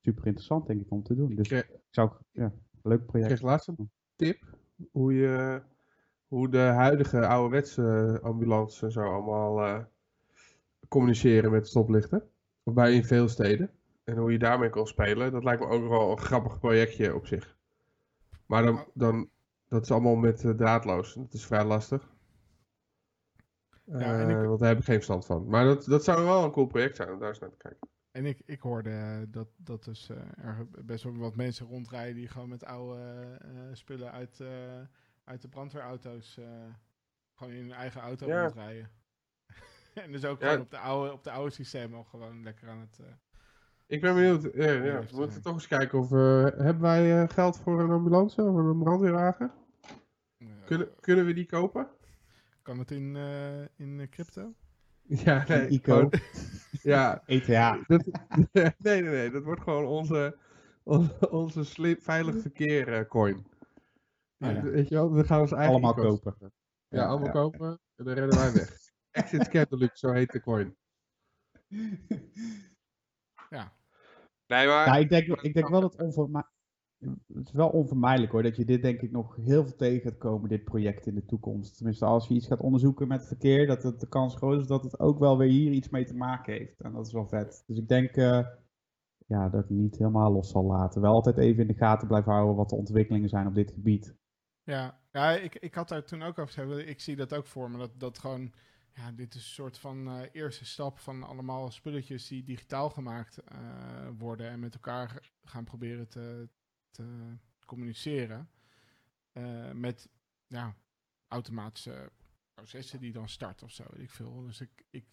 [0.00, 1.34] super interessant denk ik om te doen.
[1.34, 2.52] Dus ik zou, ja,
[2.82, 3.30] leuk project.
[3.30, 4.38] Ik kreeg laatst een tip
[4.92, 5.62] hoe je,
[6.28, 9.84] hoe de huidige ouderwetse ambulances en zo allemaal
[10.88, 12.22] communiceren met stoplichten.
[12.62, 13.70] Of bij in veel steden.
[14.04, 15.32] En hoe je daarmee kan spelen.
[15.32, 17.56] Dat lijkt me ook wel een grappig projectje op zich.
[18.46, 19.28] Maar dan, dan
[19.68, 21.14] dat is allemaal met draadloos.
[21.14, 22.16] Dat is vrij lastig.
[23.92, 24.46] Ja, ik...
[24.46, 25.48] Want daar heb ik geen verstand van.
[25.48, 27.88] Maar dat, dat zou wel een cool project zijn om daar eens naar te kijken.
[28.10, 30.16] En ik, ik hoorde dat, dat dus uh,
[30.46, 33.38] er best wel wat mensen rondrijden die gewoon met oude
[33.72, 34.42] spullen uit,
[35.24, 36.38] uit de brandweerauto's
[37.34, 38.42] gewoon in hun eigen auto ja.
[38.42, 38.90] rondrijden.
[39.94, 40.46] en dus ook ja.
[40.46, 43.00] gewoon op de oude, op de oude systemen al gewoon lekker aan het.
[43.86, 44.42] ik ben benieuwd.
[44.54, 45.00] Ja, ja.
[45.00, 49.52] We moeten toch eens kijken of hebben wij geld voor een ambulance of een brandweerwagen?
[50.64, 51.88] Kunnen, kunnen we die kopen?
[52.68, 54.54] Kan het in, uh, in crypto?
[55.24, 55.94] Ja, nee, ICO.
[55.94, 56.12] Gewoon,
[56.92, 57.22] ja.
[57.26, 57.84] ETA.
[57.86, 58.04] Dat,
[58.52, 59.30] nee, nee, nee.
[59.30, 60.38] Dat wordt gewoon onze,
[60.82, 61.64] onze, onze
[62.00, 63.36] veilig verkeer uh, coin.
[64.38, 64.62] Oh, ja.
[64.62, 66.20] Weet je wel, we gaan ons eigen Allemaal ICO's.
[66.20, 66.52] kopen.
[66.88, 67.32] Ja, ja allemaal ja.
[67.32, 68.76] kopen en dan rennen wij weg.
[69.10, 70.76] Exit Scandalux, zo heet de coin.
[73.50, 73.72] Ja.
[74.46, 74.86] Nee, maar...
[74.86, 76.50] Ja, ik denk, ik denk wel dat onverma-
[76.98, 80.18] het is wel onvermijdelijk hoor, dat je dit denk ik nog heel veel tegen gaat
[80.18, 81.76] komen, dit project in de toekomst.
[81.76, 85.00] Tenminste, als je iets gaat onderzoeken met verkeer, dat de kans groot is dat het
[85.00, 86.80] ook wel weer hier iets mee te maken heeft.
[86.80, 87.64] En dat is wel vet.
[87.66, 88.46] Dus ik denk uh,
[89.26, 91.00] ja, dat ik niet helemaal los zal laten.
[91.00, 94.16] Wel altijd even in de gaten blijven houden wat de ontwikkelingen zijn op dit gebied.
[94.62, 97.70] Ja, ja ik, ik had daar toen ook over gezegd, ik zie dat ook voor
[97.70, 98.52] me, dat, dat gewoon,
[98.92, 103.42] ja, dit is een soort van uh, eerste stap van allemaal spulletjes die digitaal gemaakt
[103.52, 106.48] uh, worden en met elkaar gaan proberen te,
[107.64, 108.50] communiceren
[109.32, 110.08] uh, met
[110.46, 110.76] ja,
[111.28, 112.12] automatische
[112.54, 114.42] processen die dan starten of zo, weet ik veel.
[114.42, 115.06] Dus ik, ik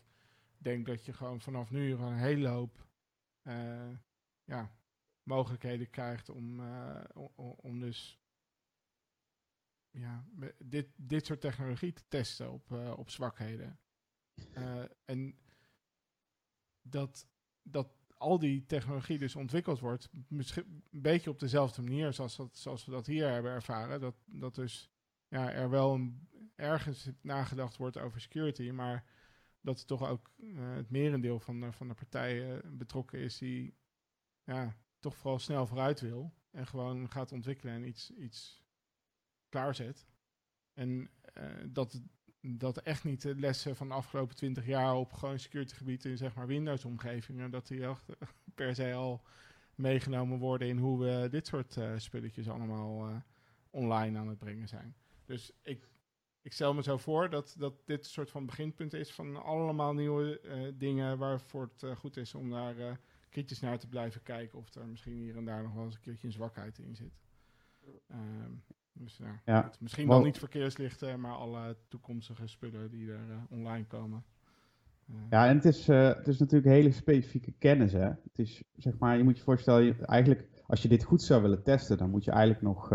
[0.57, 2.87] denk dat je gewoon vanaf nu een hele hoop
[3.43, 3.97] uh,
[4.43, 4.71] ja,
[5.23, 8.19] mogelijkheden krijgt om, uh, om, om, dus
[9.89, 10.25] ja,
[10.57, 13.79] dit, dit soort technologie te testen op, op zwakheden.
[15.05, 15.39] en
[16.81, 17.27] dat,
[17.61, 22.85] dat al die technologie dus ontwikkeld wordt, misschien een beetje op dezelfde manier zoals, zoals
[22.85, 23.99] we dat hier hebben ervaren.
[23.99, 24.89] Dat, dat dus
[25.27, 26.11] ja, er wel
[26.55, 29.05] ergens nagedacht wordt over security, maar
[29.61, 33.77] dat er toch ook uh, het merendeel van de, van de partijen betrokken is die
[34.43, 38.63] ja, toch vooral snel vooruit wil en gewoon gaat ontwikkelen en iets, iets
[39.49, 40.07] klaarzet.
[40.73, 42.01] En uh, dat,
[42.47, 46.17] dat echt niet de lessen van de afgelopen twintig jaar op gewoon security gebied in
[46.17, 48.05] zeg maar Windows omgevingen, dat die echt
[48.55, 49.21] per se al
[49.75, 53.15] meegenomen worden in hoe we dit soort uh, spulletjes allemaal uh,
[53.69, 54.95] online aan het brengen zijn.
[55.25, 55.87] Dus ik,
[56.45, 59.93] ik stel me zo voor dat, dat dit een soort van beginpunt is van allemaal
[59.93, 62.95] nieuwe eh, dingen waarvoor het eh, goed is om daar eh,
[63.29, 66.01] kritisch naar te blijven kijken of er misschien hier en daar nog wel eens een
[66.01, 67.19] keertje een zwakheid in zit.
[68.07, 68.51] Ehm,
[68.97, 74.23] dus ja, misschien Wel- niet verkeerslichten, maar alle toekomstige spullen die er eh, online komen.
[75.07, 78.05] Eh, Ja, en het is, eh, het is natuurlijk hele specifieke kennis, hè.
[78.07, 81.41] Het is, zeg maar, je moet je voorstellen, je- eigenlijk, als je dit goed zou
[81.41, 82.89] willen testen, dan moet je eigenlijk nog,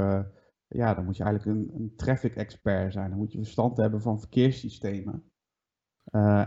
[0.69, 3.09] ja, dan moet je eigenlijk een, een traffic expert zijn.
[3.11, 5.25] Dan moet je verstand hebben van verkeerssystemen.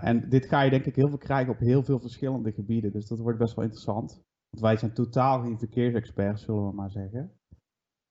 [0.02, 3.08] En dit ga je denk ik heel veel krijgen op heel veel verschillende gebieden, dus
[3.08, 4.22] dat wordt best wel interessant.
[4.50, 7.32] Want wij zijn totaal geen verkeersexperts, zullen we maar zeggen.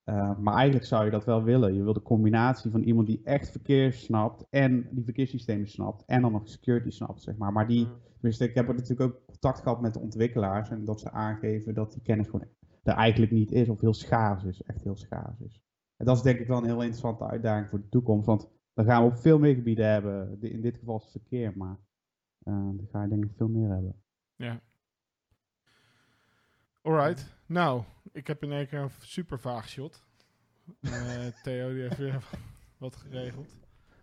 [0.05, 1.75] Eh, maar eigenlijk zou je dat wel willen.
[1.75, 6.23] Je wil de combinatie van iemand die echt verkeer snapt en die verkeerssystemen snapt en
[6.23, 7.53] dan nog security snapt, zeg maar.
[7.53, 11.01] Maar die, tenminste, ik heb er natuurlijk ook contact gehad met de ontwikkelaars en dat
[11.01, 12.47] ze aangeven dat die kennis gewoon
[12.83, 15.61] er eigenlijk niet is of heel schaars is, echt heel schaars is.
[15.97, 18.85] En dat is denk ik wel een heel interessante uitdaging voor de toekomst, want dan
[18.85, 20.41] gaan we op veel meer gebieden hebben.
[20.41, 21.79] In dit geval is het verkeer, maar
[22.43, 24.03] eh dan ga je denk ik veel meer hebben.
[24.37, 24.61] Ja.
[26.83, 27.37] Alright.
[27.47, 27.83] Nou,
[28.13, 30.05] ik heb in één keer een super vaag shot.
[30.81, 32.25] Eh, Theo die heeft weer
[32.79, 33.57] wat geregeld.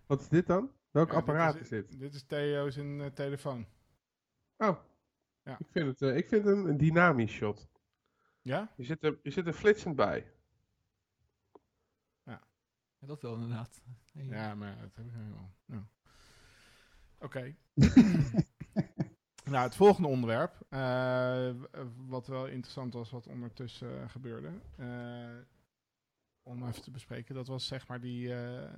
[0.06, 0.72] Wat is dit dan?
[0.92, 2.00] Welk Ja, apparaat dit is dit?
[2.00, 3.68] Dit is Theo's een eh, telefoon.
[4.58, 4.78] Oh.
[5.44, 5.58] Ja.
[5.60, 7.70] Ik vind het, eh, ik vind het een, een dynamisch shot.
[8.42, 8.74] Ja?
[8.76, 10.32] Je zit, er, je zit er flitsend bij.
[12.24, 12.42] Ja,
[13.00, 13.82] dat wel inderdaad.
[14.14, 14.26] Hey.
[14.26, 15.54] Ja, maar dat heb ik helemaal.
[15.66, 15.88] Ja.
[17.18, 17.56] Oké.
[19.50, 20.66] nou, het volgende onderwerp.
[21.72, 24.52] eh, wat wel interessant was, wat ondertussen eh, gebeurde.
[24.76, 25.38] eh,
[26.44, 27.36] om even te bespreken.
[27.36, 28.34] Dat was zeg maar die,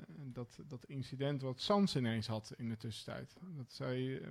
[0.07, 3.35] dat, dat incident wat Sans ineens had in de tussentijd.
[3.55, 4.21] Dat zij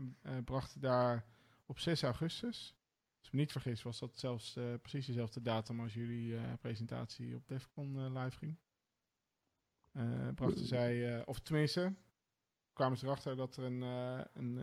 [0.45, 1.25] brachten daar
[1.67, 2.75] op 6 augustus.
[3.19, 7.49] Als ik me niet vergis, was dat zelfs precies dezelfde datum als jullie presentatie op
[7.49, 8.57] Defcon live ging.
[10.35, 11.95] Brachten zij, eh, of tenminste,
[12.73, 13.83] kwamen ze erachter dat er een,
[14.33, 14.59] een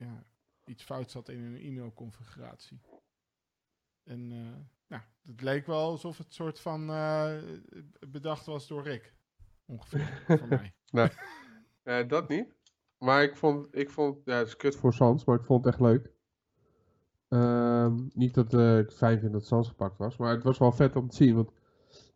[0.00, 0.24] ja,
[0.64, 2.80] iets fout zat in hun e-mailconfiguratie.
[4.04, 7.36] En eh, nou, het leek wel alsof het soort van eh,
[8.08, 9.14] bedacht was door Rick.
[9.64, 10.48] Ongeveer, voor
[10.90, 11.12] mij.
[11.82, 12.54] Eh, dat niet.
[12.98, 15.74] Maar ik vond, ik vond, ja, het is kut voor Sans, maar ik vond het
[15.74, 16.12] echt leuk.
[17.28, 20.58] Ehm, niet dat eh, ik het fijn vind dat Sans gepakt was, maar het was
[20.58, 21.34] wel vet om te zien.
[21.34, 21.52] Want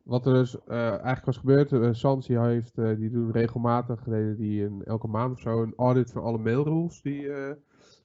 [0.02, 4.64] wat er dus eigenlijk was gebeurd, eh, Sans die heeft, die doen regelmatig, deden die
[4.64, 7.28] een, elke maand of zo, een audit van alle mailrules die,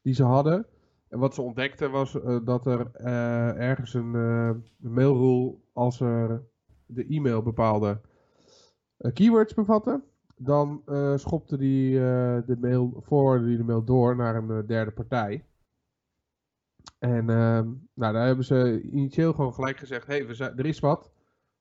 [0.02, 0.66] die ze hadden.
[1.10, 6.00] En wat ze ontdekten was eh, dat er eh, ergens een, eh, een mailrule, als
[6.00, 6.44] er
[6.86, 8.02] de e-mail bepaalde
[9.14, 10.02] keywords bevatte,
[10.36, 10.84] dan
[11.16, 11.94] schopte die
[12.46, 15.46] de mail, forwardde die de mail door naar een derde partij.
[17.00, 20.80] En ehm, nou, daar hebben ze initieel gewoon gelijk gezegd, hey, we zijn, er is
[20.80, 21.12] wat.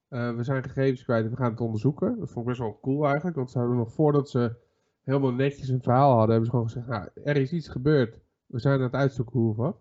[0.09, 2.18] We zijn gegevens kwijt en we gaan het onderzoeken.
[2.18, 4.57] Dat vond ik best wel cool eigenlijk, want ze hadden nog voordat ze
[5.03, 8.20] helemaal netjes een verhaal hadden, hebben ze gewoon gezegd, nou, er is iets gebeurd.
[8.49, 9.75] We zijn aan het uitzoeken hoe.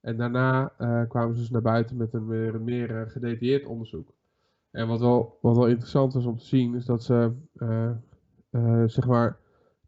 [0.00, 4.14] En daarna eh, kwamen ze dus naar buiten met een meer, meer eh, gedetailleerd onderzoek.
[4.70, 7.32] En wat wel, wat wel interessant was om te zien, is dat ze,
[8.50, 9.38] eh, zeg maar,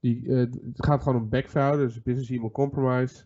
[0.01, 3.25] die, het gaat gewoon om backfraude, dus business email compromise,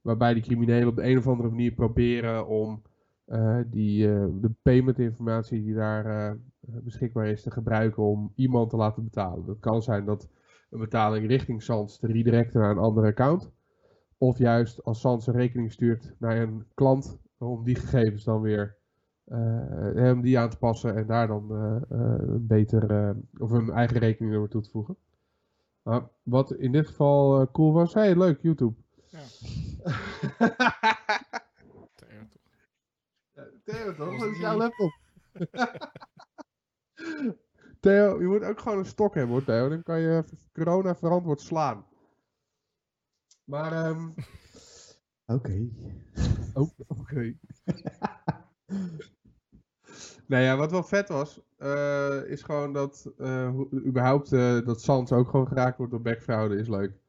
[0.00, 2.82] waarbij die criminelen op de een of andere manier proberen om
[3.66, 4.06] die,
[4.40, 9.46] de payment informatie die daar beschikbaar is te gebruiken om iemand te laten betalen.
[9.46, 10.28] Dat kan zijn dat
[10.70, 13.52] een betaling richting Sans te redirecten naar een andere account.
[14.22, 18.76] Of juist als Sans een rekening stuurt naar een klant, om die gegevens dan weer
[19.24, 21.82] eh, om die aan te passen en daar dan eh, eh,
[22.18, 24.96] een beter eh, of een eigen rekeningnummer toe te voegen.
[25.82, 28.74] Maar wat in dit geval eh, cool was, hey leuk YouTube.
[29.08, 29.18] Ja.
[31.94, 32.42] Theo, toch?
[33.64, 34.18] Theo toch?
[34.18, 34.92] Dat is jouw laptop.
[37.80, 41.40] Theo, je moet ook gewoon een stok hebben hoor Theo, dan kan je corona verantwoord
[41.40, 41.84] slaan.
[43.44, 44.10] Maar ehm
[45.26, 45.68] Oké.
[46.54, 47.34] Oh, oké.
[50.26, 53.54] nou ja, wat wel vet was, eh, is gewoon dat eh,
[53.86, 57.00] überhaupt eh, dat Sans ook gewoon geraakt wordt door backfraude is leuk.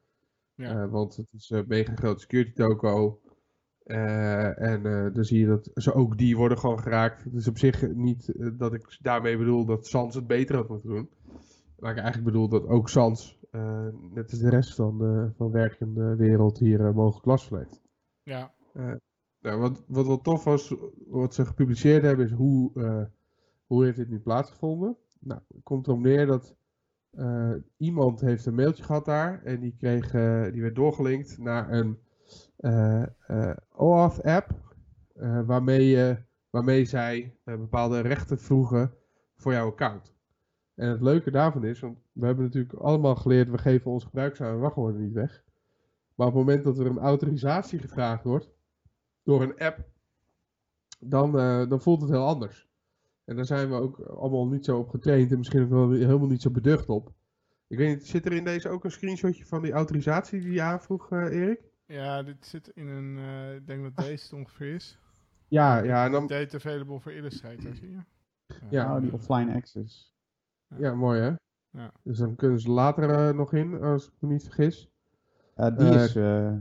[0.56, 0.84] Ja.
[0.84, 3.22] Eh, want het is een mega grote security toko.
[3.84, 7.24] Eh, en eh, dan zie je dat ze ook die worden gewoon geraakt.
[7.24, 10.90] Het is op zich niet dat ik daarmee bedoel dat Sans het beter had moeten
[10.90, 11.10] doen.
[11.80, 15.52] Maar ik eigenlijk bedoel dat ook Sans, eh, net als de rest van, eh van
[15.52, 17.82] werkende wereld, hier eh, mogelijk last van heeft.
[18.24, 18.54] Ja,
[19.40, 20.76] Nou, wat, wat wel tof was,
[21.08, 23.06] wat ze gepubliceerd hebben, is hoe, eh,
[23.66, 24.98] hoe heeft dit nu plaatsgevonden.
[25.20, 26.56] Nou, het komt erop neer dat
[27.12, 31.72] eh, iemand heeft een mailtje gehad daar en die, kreeg, eh, die werd doorgelinkt naar
[31.72, 32.00] een
[32.58, 34.52] eh eh, OAuth-app,
[35.16, 36.18] eh, waarmee,
[36.50, 38.94] waarmee zij eh, bepaalde rechten vroegen
[39.36, 40.13] voor jouw account.
[40.76, 44.54] En het leuke daarvan is, want we hebben natuurlijk allemaal geleerd, we geven onze gebruikersnaam
[44.54, 45.44] en wachtwoorden niet weg.
[46.16, 48.50] Maar op het moment dat er een autorisatie gevraagd wordt
[49.24, 49.90] door een app,
[51.00, 52.68] dan, eh, dan voelt het heel anders.
[53.26, 56.28] En daar zijn we ook allemaal niet zo op getraind en misschien ook wel helemaal
[56.28, 57.14] niet zo beducht op.
[57.68, 60.62] Ik weet niet, zit er in deze ook een screenshotje van die autorisatie die je
[60.62, 61.62] aanvroeg, eh, Erik?
[61.86, 65.00] Ja, dit zit in een, eh, ik denk dat deze het ongeveer is.
[65.48, 68.04] Ja, ja, en dan, Date available for Illustrator, zie je?
[68.70, 68.88] Ja.
[68.88, 70.13] Nou, die offline access.
[70.78, 71.34] Ja, mooi hè?
[71.70, 71.92] Ja.
[72.04, 74.92] Dus dan kunnen ze later eh, nog in, als ik me niet vergis.
[75.56, 76.54] Die Eh, is, eh,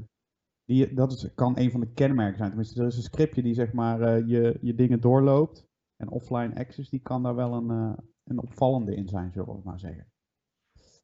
[0.65, 2.49] die, dat is, kan een van de kenmerken zijn.
[2.49, 5.71] Tenminste, er is een scriptje die zeg maar eh, je, je dingen doorloopt.
[5.97, 9.61] En offline access, die kan daar wel een, eh, een opvallende in zijn, zullen we
[9.65, 10.07] maar zeggen.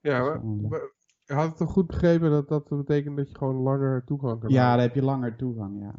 [0.00, 0.90] Ja, maar,
[1.26, 4.70] had het toch goed begrepen dat dat betekent dat je gewoon langer toegang kan ja,
[4.70, 5.94] daar heb je langer toegang, ja.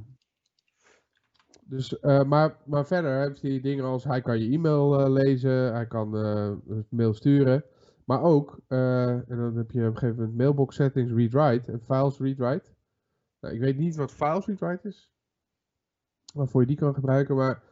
[1.70, 5.74] Dus, eh, maar, maar verder heeft hij dingen als hij kan je e-mail eh, lezen,
[5.74, 6.51] hij kan eh,
[6.89, 7.63] mail sturen.
[8.05, 12.20] Maar ook, en dan heb je op een gegeven moment mailbox settings read-write en files
[12.20, 12.70] read-write.
[13.39, 15.11] Nou, ik weet niet wat files read-write is,
[16.34, 17.36] waarvoor je die kan gebruiken.
[17.36, 17.63] Maar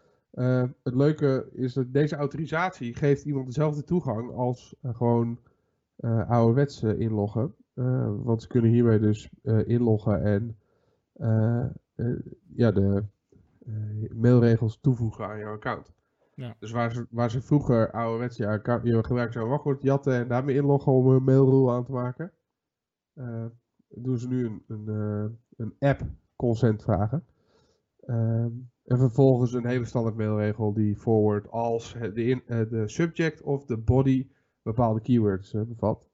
[0.84, 5.40] het leuke is dat deze autorisatie geeft iemand dezelfde toegang als gewoon
[5.96, 7.56] eh ouderwets inloggen.
[8.24, 9.30] Want ze kunnen hiermee dus
[9.66, 10.58] inloggen en
[12.56, 13.04] ja, de
[14.16, 15.94] mailregels toevoegen aan jouw account.
[16.34, 16.56] Ja.
[16.60, 20.56] Dus waar ze, waar ze vroeger ouderwets je, account, je gebruikersnaam wachtwoord jatten en daarmee
[20.56, 22.32] inloggen om een mailrule aan te maken,
[23.14, 23.46] eh,
[23.88, 25.26] doen ze nu een, een, eh,
[25.58, 26.02] een app
[26.36, 27.26] consent vragen.
[28.00, 28.52] Ehm,
[28.84, 33.66] en vervolgens een hele standaard mailregel die forward als de, in, eh, de subject of
[33.66, 34.28] de body
[34.62, 36.08] bepaalde keywords eh, bevat.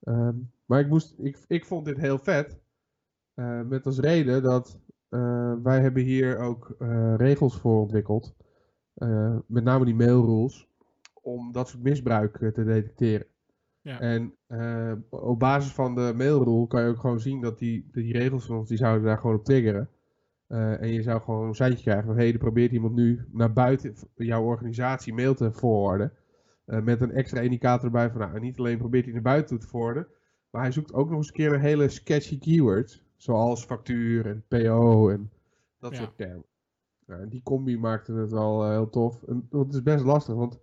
[0.00, 0.34] Ehm,
[0.66, 2.60] maar ik, moest, ik, ik vond dit heel vet.
[3.34, 4.85] eh, met als reden dat eh,
[5.62, 8.34] wij hebben hier ook eh, regels voor ontwikkeld.
[8.94, 10.68] eh, met name die mailrules.
[11.22, 13.26] Om dat soort misbruik eh, te detecteren.
[13.80, 14.00] Ja.
[14.00, 18.12] En eh, op basis van de mailrule kan je ook gewoon zien dat die, die
[18.12, 19.88] regels van ons, die zouden daar gewoon op triggeren.
[20.46, 23.24] Eh, en je zou gewoon een seintje krijgen van, hé, hey, er probeert iemand nu
[23.32, 26.12] naar buiten jouw organisatie mail te forwarden.
[26.64, 29.58] Eh, met een extra indicator erbij van, nou, niet alleen probeert hij naar buiten toe
[29.58, 30.06] te forwarden,
[30.50, 33.05] maar hij zoekt ook nog eens een keer naar hele sketchy keywords.
[33.16, 35.30] Zoals factuur en PO en
[35.78, 35.96] dat Ja.
[35.98, 36.44] soort termen.
[37.06, 39.22] Nou, en die combi maakte het wel eh, heel tof.
[39.22, 40.60] En het is best lastig, want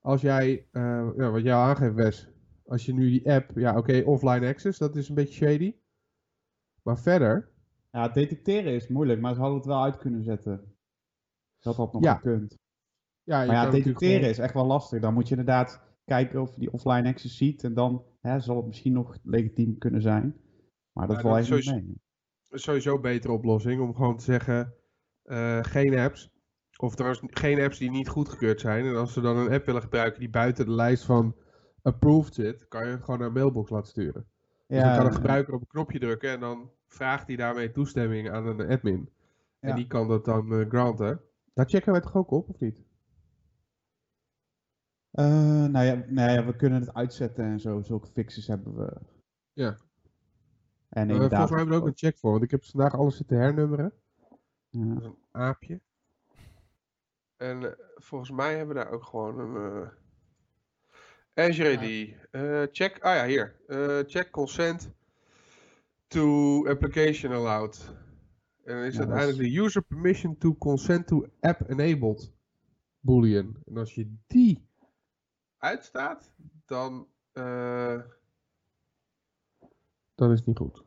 [0.00, 2.28] als jij, eh, ja, wat jij aangeeft Wes,
[2.66, 5.74] als je nu die app, ja oké, offline access, dat is een beetje shady.
[6.82, 7.48] Maar verder,
[7.92, 10.74] Ja, het detecteren is moeilijk, maar ze hadden het wel uit kunnen zetten.
[11.58, 12.14] Dat had nog Ja.
[12.14, 12.58] gekund.
[13.22, 15.00] ja, Maar ja, detecteren gewoon- is echt wel lastig.
[15.00, 17.64] Dan moet je inderdaad kijken of je die offline access ziet.
[17.64, 20.36] En dan hè, zal het misschien nog legitiem kunnen zijn.
[20.92, 21.98] Maar dat valt is eigenlijk niet
[22.48, 22.60] mee.
[22.60, 24.74] sowieso een betere oplossing om gewoon te zeggen,
[25.22, 26.30] eh, geen apps.
[26.76, 28.84] Of trouwens geen apps die niet goedgekeurd zijn.
[28.84, 31.36] En als ze dan een app willen gebruiken die buiten de lijst van
[31.82, 34.26] approved zit, kan je het gewoon naar een mailbox laten sturen.
[34.66, 38.30] Dus dan kan een gebruiker op een knopje drukken en dan vraagt hij daarmee toestemming
[38.30, 39.10] aan een admin.
[39.60, 41.20] En die kan dat dan eh, granten.
[41.54, 42.84] Daar checken wij toch ook op, of niet?
[45.10, 47.82] Eh, nou, ja, nou ja, we kunnen het uitzetten en zo.
[47.82, 49.00] Zulke fixes hebben we.
[49.52, 49.76] Ja.
[50.90, 51.30] En Eh, inderdaad.
[51.30, 53.38] volgens mij hebben we er ook een check voor, want ik heb vandaag alles zitten
[53.38, 53.92] hernummeren.
[54.68, 54.84] Ja.
[54.94, 55.80] Dat is een aapje.
[57.36, 59.82] En eh, volgens mij hebben we daar ook gewoon een.
[59.82, 59.88] eh
[61.34, 62.14] Azure.
[62.30, 62.98] Eh, check.
[63.02, 63.56] Ah ja, hier.
[63.66, 64.90] Eh, check consent
[66.06, 67.94] to application allowed.
[68.64, 72.32] En dan is Ja, dat uiteindelijk de user permission to consent to app enabled
[73.00, 73.56] boolean.
[73.66, 74.68] En als je die
[75.58, 76.32] uitstaat,
[76.66, 77.08] dan.
[80.20, 80.84] Eh, dan is het niet goed.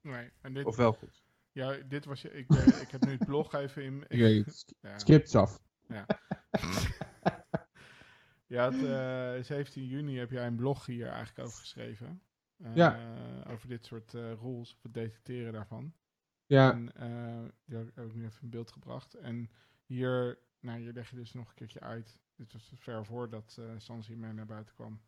[0.00, 1.22] Nee, en dit, Of wel goed.
[1.52, 2.30] ja, dit was je.
[2.32, 4.04] Ik, eh, ik heb nu het blog even in.
[4.08, 4.54] Ik weet het.
[4.56, 4.98] Sk- Ja.
[4.98, 5.60] Skip het af.
[8.46, 12.22] Je had, eh, 17 juni heb jij een blog hier eigenlijk over geschreven.
[12.56, 12.98] Eh, Ja.
[13.46, 15.92] Over dit soort eh, rules, of het detecteren daarvan.
[16.46, 19.14] Ja, En eh, die heb ik nu even in beeld gebracht.
[19.14, 19.50] En
[19.86, 22.18] hier, nou, hier leg je dus nog een keertje uit.
[22.36, 25.00] Dit was ver voordat uh, Sans hiermee naar buiten kwam.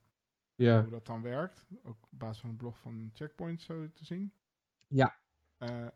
[0.54, 0.80] Ja.
[0.82, 1.66] Hoe dat dan werkt.
[1.82, 4.32] Ook op basis van het blog van Checkpoint zo te zien.
[4.88, 5.16] Ja.
[5.58, 5.86] Eh,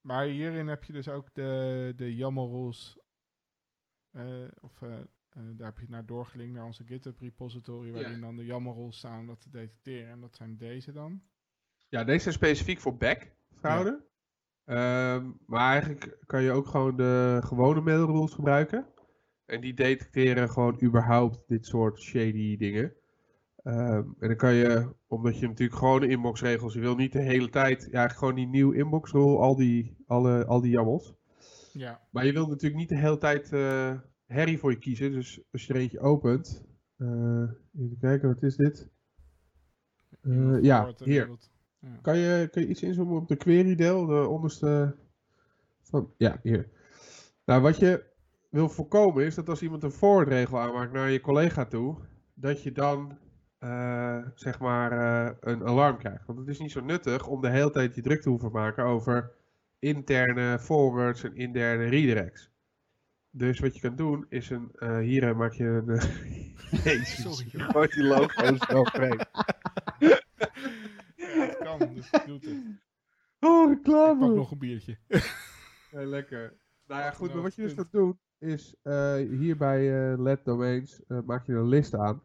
[0.00, 2.98] maar hierin heb je dus ook de, de YAML rules.
[4.10, 4.90] eh, of eh,
[5.30, 7.92] daar heb je naar doorgelinkt naar onze GitHub repository.
[7.92, 10.10] Waarin dan de YAML rules staan om dat te detecteren.
[10.10, 11.22] En dat zijn deze dan.
[11.88, 14.04] Ja, deze zijn specifiek voor back fraude.
[14.64, 18.86] Ehm, maar eigenlijk kan je ook gewoon de gewone mailrules gebruiken.
[19.44, 22.94] En die detecteren gewoon überhaupt dit soort shady dingen.
[23.66, 27.48] Ehm, en dan kan je, omdat je natuurlijk gewone inboxregels, je wil niet de hele
[27.48, 31.14] tijd, ja, eigenlijk gewoon die nieuwe inboxrule, al die, alle, al die jammels.
[31.72, 33.92] Ja, Maar je wilt natuurlijk niet de hele tijd eh,
[34.26, 35.12] herrie voor je kiezen.
[35.12, 36.64] Dus als je er eentje opent.
[36.96, 37.42] eh,
[37.78, 38.88] even kijken, wat is dit?
[40.22, 41.30] Eh, ja, hier.
[41.78, 41.88] Ja.
[42.02, 44.96] Kan je, kan je iets inzoomen op de query deel, de onderste
[45.82, 46.68] van, ja, hier.
[47.44, 48.04] Nou, wat je
[48.50, 51.96] wil voorkomen is dat als iemand een forward regel aanmaakt naar je collega toe,
[52.34, 53.18] dat je dan,
[53.70, 56.26] eh, zeg maar, eh, een alarm krijgt.
[56.26, 58.84] Want het is niet zo nuttig om de hele tijd je druk te hoeven maken
[58.84, 59.30] over
[59.78, 62.50] interne forwards en interne redirects.
[63.30, 66.00] Dus wat je kan doen is een, eh, hier maak je een,
[66.84, 67.68] Jezus, Sorry, je joh.
[67.70, 69.26] gooit die logo's wel vreemd.
[69.98, 70.20] Ja,
[71.16, 72.50] het kan, dus ik doe het.
[73.40, 74.26] Oh, Ik reclame!
[74.26, 74.96] pak nog een biertje.
[75.90, 76.54] Heel lekker.
[76.86, 80.18] Nou ja, goed, Nou, maar wat je dus gaat doen, is eh, hier bij eh
[80.18, 82.22] LED Domains eh, maak je een list aan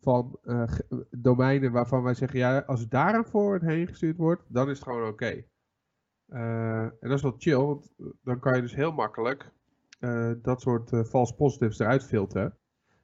[0.00, 0.72] van eh,
[1.10, 4.88] domeinen waarvan wij zeggen, ja, als daar een forward heen gestuurd wordt, dan is het
[4.88, 5.44] gewoon oké.
[6.26, 9.52] Eh, en dat is wel chill, want eh, dan kan je dus heel makkelijk
[10.42, 12.56] dat soort false positives eruit filteren.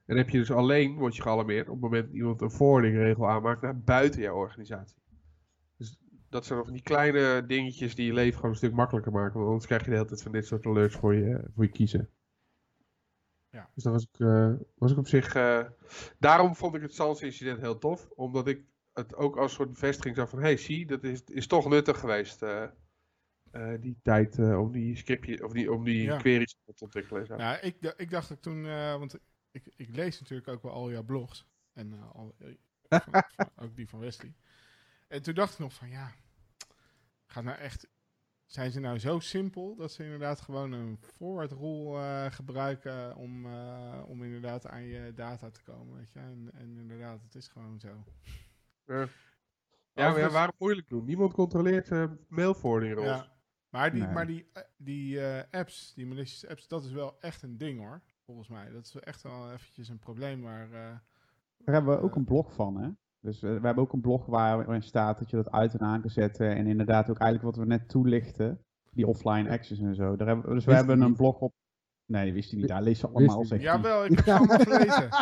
[0.06, 2.96] En heb je dus alleen, word je gealarmeerd op het moment dat iemand een forwarding
[2.96, 5.02] regel aanmaakt naar buiten jouw organisatie.
[5.76, 9.34] Dus dat zijn nog die kleine dingetjes die je leven gewoon een stuk makkelijker maken.
[9.34, 11.70] Want anders krijg je de hele tijd van dit soort alerts voor je, voor je
[11.70, 12.10] kiezen.
[13.56, 13.70] Ja.
[13.74, 15.34] Dus dat was ik, eh, was ik op zich...
[15.34, 15.66] eh,
[16.18, 18.10] daarom vond ik het Sans-incident heel tof.
[18.14, 20.38] Omdat ik het ook als soort bevestiging zag van...
[20.40, 22.42] hey, zie, dat is, is toch nuttig geweest.
[22.42, 22.68] eh,
[23.80, 26.16] die tijd om die scriptje, of die, om die Ja.
[26.16, 27.26] queries te ontwikkelen.
[27.26, 27.36] zo.
[27.36, 28.62] Ja, ik, ik dacht ook toen,
[28.98, 29.18] want
[29.50, 31.46] ik, ik lees natuurlijk ook wel al jouw blogs.
[31.72, 33.24] En al, van- van-
[33.64, 34.34] ook die van Wesley.
[35.08, 36.12] En toen dacht ik nog van ja,
[37.26, 37.88] gaat nou echt,
[38.46, 43.46] zijn ze nou zo simpel dat ze inderdaad gewoon een forward rule eh, gebruiken om,
[43.46, 46.18] eh, om inderdaad aan je data te komen, weet je.
[46.18, 48.04] En, en inderdaad, het is gewoon zo.
[48.84, 49.08] Ja,
[49.92, 51.04] ja maar ja, waarom moeilijk doen?
[51.04, 53.08] Niemand controleert uh, mailforwarding roles.
[53.08, 53.34] Ja.
[53.68, 54.12] Maar die, Nee.
[54.12, 57.78] maar die, eh, die eh, apps, die malicious apps, dat is wel echt een ding
[57.78, 58.70] hoor, volgens mij.
[58.70, 60.66] Dat is wel echt wel eventjes een probleem waar...
[60.66, 60.98] eh,
[61.58, 62.88] Daar hebben we ook een blog van, hè?
[63.26, 65.80] Dus eh, we hebben ook een blog waar- waarin staat dat je dat uit en
[65.80, 66.54] aan kan zetten.
[66.56, 68.60] En inderdaad ook eigenlijk wat we net toelichten,
[68.90, 70.16] die offline access en zo.
[70.16, 71.52] Daar hebben, dus we hebben een blog op.
[72.12, 72.68] Nee, wist hij niet.
[72.68, 73.58] Daar lees ze allemaal, hij.
[73.58, 75.08] Jawel, ik heb het allemaal gelezen.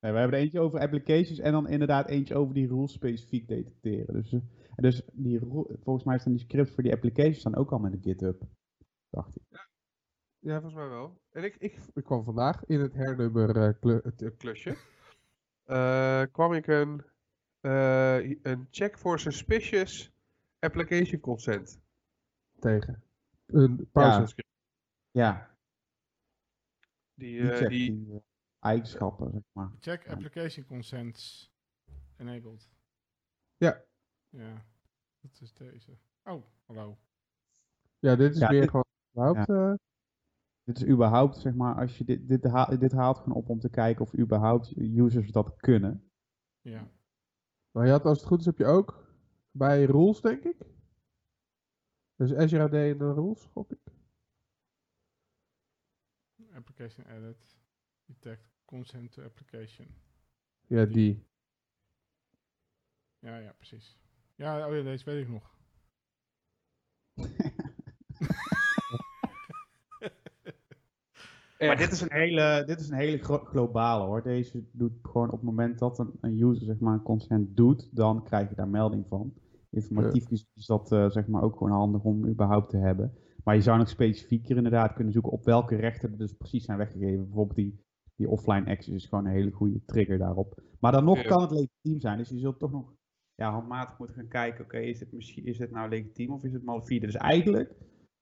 [0.00, 3.48] Nee, we hebben er eentje over applications en dan inderdaad eentje over die rules specifiek
[3.48, 4.14] detecteren.
[4.14, 4.40] Dus, eh,
[4.74, 5.40] en dus die,
[5.82, 8.42] volgens mij staan die scripts voor die applications staan ook al met de GitHub.
[9.10, 9.42] Dacht ik.
[10.38, 11.20] Ja, volgens mij wel.
[11.30, 14.76] En ik, ik, ik kwam vandaag in het hernummer klu- het, eh, klusje.
[15.68, 17.04] Eh, kwam ik een,
[17.60, 20.10] eh, een check for suspicious
[20.58, 21.80] application consent
[22.58, 23.02] tegen.
[23.46, 24.48] Een PowerShell script.
[25.10, 25.56] Ja,
[27.14, 28.22] Die, die eh, check die, die,
[28.60, 29.70] eigenschappen, zeg maar.
[29.80, 31.52] Check application consents
[32.16, 32.70] enabled.
[33.56, 33.82] Ja.
[34.28, 34.64] Ja,
[35.20, 35.98] dat is deze.
[36.24, 36.98] Oh, hallo.
[37.98, 39.48] ja, dit is Ja, dit- gewoon überhaupt.
[39.48, 39.74] eh,
[40.68, 43.58] Dit is überhaupt, zeg maar, als je dit, dit, haal- dit haalt gewoon op om
[43.60, 46.10] te kijken of überhaupt users dat kunnen.
[46.60, 46.90] Ja.
[47.70, 49.06] maar je had, als het goed is, heb je ook
[49.50, 50.56] bij rules, denk ik.
[52.16, 53.78] Dus Azure AD en de rules, gok ik.
[56.52, 57.56] Application edit.
[58.04, 59.86] Detect consent to application.
[60.66, 60.94] Ja, Die.
[60.94, 61.26] die.
[63.18, 63.98] Ja, ja, precies.
[64.34, 65.57] Ja, oh ja, deze weet ik nog.
[71.58, 74.22] Maar dit is een hele, dit is een hele globale hoor.
[74.22, 77.96] Deze doet gewoon op het moment dat een, een user zeg maar een consent doet,
[77.96, 79.32] dan krijg je daar melding van.
[79.70, 83.12] Informatief is dat eh, zeg maar ook gewoon handig om überhaupt te hebben.
[83.44, 86.78] Maar je zou nog specifieker inderdaad kunnen zoeken op welke rechten er dus precies zijn
[86.78, 87.24] weggegeven.
[87.24, 87.80] Bijvoorbeeld die,
[88.16, 90.60] die offline access is gewoon een hele goede trigger daarop.
[90.80, 91.28] Maar dan nog Ja.
[91.28, 92.18] kan het legitiem zijn.
[92.18, 92.92] Dus je zult toch nog
[93.34, 94.64] ja, handmatig moeten gaan kijken.
[94.64, 97.06] Oké, is dit misschien is dit nou legitiem of is het malafide?
[97.06, 97.74] Dus eigenlijk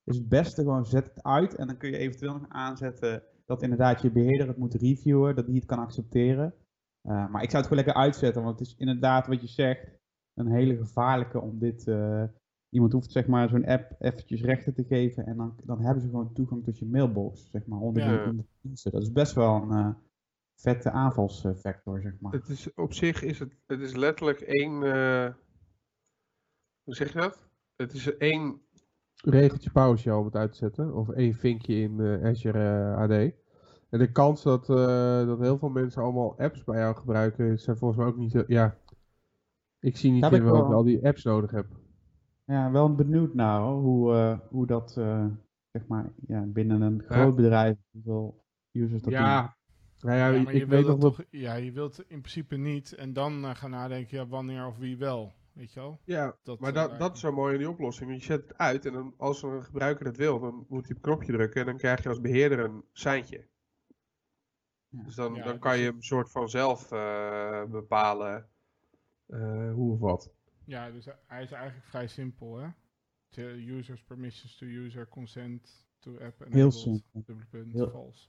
[0.07, 3.62] is het beste gewoon zet het uit en dan kun je eventueel nog aanzetten dat
[3.62, 6.54] inderdaad je beheerder het moet reviewen, dat hij het kan accepteren.
[7.02, 9.98] Uh, maar ik zou het gewoon lekker uitzetten, want het is inderdaad wat je zegt,
[10.34, 11.86] een hele gevaarlijke om dit...
[11.86, 12.24] Uh,
[12.68, 16.09] iemand hoeft zeg maar zo'n app eventjes rechten te geven en dan, dan hebben ze
[16.09, 18.30] gewoon toegang tot je mailbox, zeg maar, onder Ja.
[18.32, 18.92] de diensten.
[18.92, 19.94] Dat is best wel een uh,
[20.54, 22.32] vette aanvalsvector, zeg maar.
[22.32, 24.72] Het is, op zich is het, het is letterlijk één,
[26.82, 27.48] hoe zeg je dat?
[27.76, 28.66] Het is één
[29.25, 33.11] regeltje PowerShell om het uit te zetten, of één vinkje in uh, Azure AD.
[33.91, 37.77] En de kans dat, uh, dat heel veel mensen allemaal apps bij jou gebruiken, zijn
[37.77, 38.77] volgens mij ook niet, ja,
[39.81, 40.71] ik zie niet Heb in ik waarom wel.
[40.71, 41.75] je al die apps nodig hebt.
[42.45, 45.27] Ja, wel benieuwd naar hoor, hoe, uh, hoe dat, uh,
[45.73, 47.35] zeg maar, ja, binnen een groot Ja.
[47.35, 49.23] bedrijf, hoeveel users dat doen.
[49.23, 49.57] Ja,
[50.01, 52.57] nou ja, Ja, maar ik je weet wilt nog toch, ja, je wilt in principe
[52.57, 55.33] niet en dan eh, gaan nadenken, ja, wanneer of wie wel.
[55.57, 56.00] Weet je wel?
[56.04, 58.12] Ja, Dat, maar eh, dat, dat is zo mooi in die oplossing.
[58.12, 60.96] Je zet het uit en dan, als een gebruiker het wil, dan moet hij op
[60.96, 63.48] een knopje drukken en dan krijg je als beheerder een seintje.
[64.88, 68.48] Dus dan, Ja, dan dus kan je het- hem soort van zelf eh, bepalen
[69.26, 70.34] eh, hoe of wat.
[70.64, 72.68] Ja, dus hij is eigenlijk vrij simpel, hè?
[73.57, 77.22] Users permissions to user consent to app Heel enabled, simpel.
[77.24, 78.28] dubbele punt, Heel- false.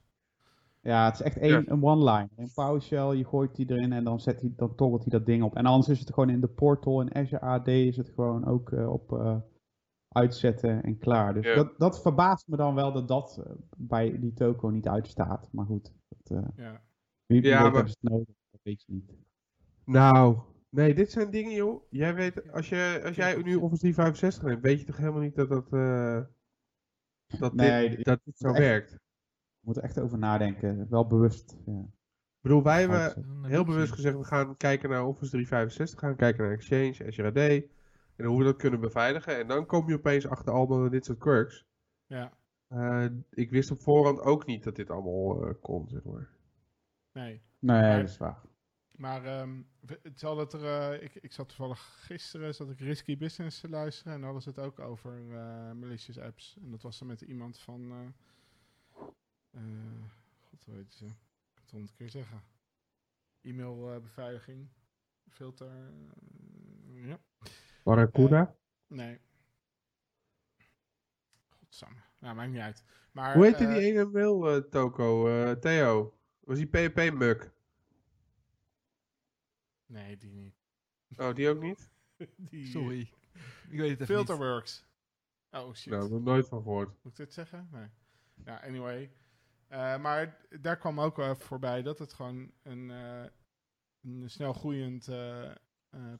[0.80, 2.28] Ja, het is echt één, een one-line.
[2.36, 5.42] Een PowerShell, je gooit die erin en dan, zet hij, dan toggelt hij dat ding
[5.42, 5.54] op.
[5.56, 8.72] En anders is het gewoon in de portal in Azure AD is het gewoon ook
[8.72, 9.36] eh, op eh,
[10.08, 11.34] uitzetten en klaar.
[11.34, 11.54] Dus Ja.
[11.54, 15.48] dat, dat verbaast me dan wel dat dat eh, bij die toko niet uitstaat.
[15.52, 16.82] Maar goed, dat, eh, Ja,
[17.26, 19.12] wie, wie Ja, weet maar- het nodig, dat weet je niet.
[19.84, 21.82] Nou, nee, dit zijn dingen, joh.
[21.90, 25.34] Jij weet, als, je, als jij nu Office 365 neemt, weet je toch helemaal niet
[25.34, 26.20] dat dat, eh,
[27.38, 28.98] dat, Nee, dit, dat dit zo echt- werkt.
[29.68, 30.86] We moeten echt over nadenken.
[30.90, 31.56] Wel bewust.
[31.66, 35.98] Ja, Ik bedoel, wij hebben eh, heel bewust gezegd, we gaan kijken naar Office 365,
[35.98, 37.36] gaan kijken naar Exchange, Azure AD,
[38.16, 39.38] en hoe we dat kunnen beveiligen.
[39.38, 41.66] En dan kom je opeens achter allemaal dit soort quirks.
[42.06, 42.32] ja,
[42.68, 46.28] Eh, ik wist op voorhand ook niet dat dit allemaal eh, kon, zeg maar.
[47.12, 47.42] nee.
[47.58, 48.40] Nee, Maar- dat is waar.
[48.90, 49.62] Maar ehm,
[50.02, 51.02] het zal dat er.
[51.02, 54.60] ik, ik zat toevallig gisteren zat ik Risky Business te luisteren en dan hadden ze
[54.60, 56.58] het ook over eh, malicious apps.
[56.62, 57.92] En dat was dan met iemand van.
[59.58, 61.04] Eh eh, God, hoe heet ze?
[61.04, 61.12] Ik
[61.54, 62.42] kan het honderd keer zeggen.
[63.42, 64.68] E-mailbeveiliging.
[65.28, 65.66] filter.
[65.70, 67.18] eh, ja.
[67.84, 68.56] Barracuda?
[68.86, 69.20] Nee.
[71.48, 72.00] Godsamme.
[72.20, 72.84] Nou, maakt niet uit.
[73.12, 75.28] Maar, hoe heette eh, die ene mail, eh, Toko?
[75.28, 76.18] eh, Theo?
[76.40, 77.52] Was die PHP-muk?
[79.86, 80.54] Nee, die niet.
[81.16, 81.90] Oh, die ook niet?
[82.50, 83.00] die, Sorry.
[83.68, 84.26] Ik weet het even niet.
[84.26, 84.86] Filterworks.
[85.50, 85.92] Oh shit.
[85.92, 86.88] Nou, nog nooit van gehoord.
[86.88, 87.68] Moet ik dit zeggen?
[87.72, 87.88] Nee.
[88.44, 89.12] Ja, anyway.
[89.68, 93.24] Eh, maar daar kwam ook wel even voorbij dat het gewoon een, eh,
[94.02, 95.54] een snel groeiend eh, eh,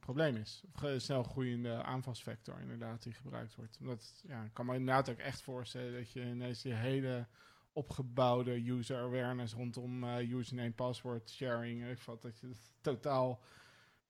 [0.00, 0.64] probleem is.
[0.72, 3.78] Of een snel groeiende aanvalsvector inderdaad die gebruikt wordt.
[3.80, 7.26] Omdat, ja, ik kan me inderdaad ook echt voorstellen dat je ineens die hele
[7.72, 13.42] opgebouwde user awareness rondom eh, username, password sharing, ik wat, dat je het totaal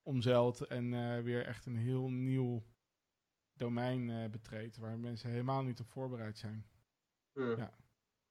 [0.03, 2.63] omzeilt en eh, weer echt een heel nieuw
[3.53, 6.67] domein eh, betreedt waar mensen helemaal niet op voorbereid zijn.
[7.33, 7.57] Ja.
[7.57, 7.73] Ja.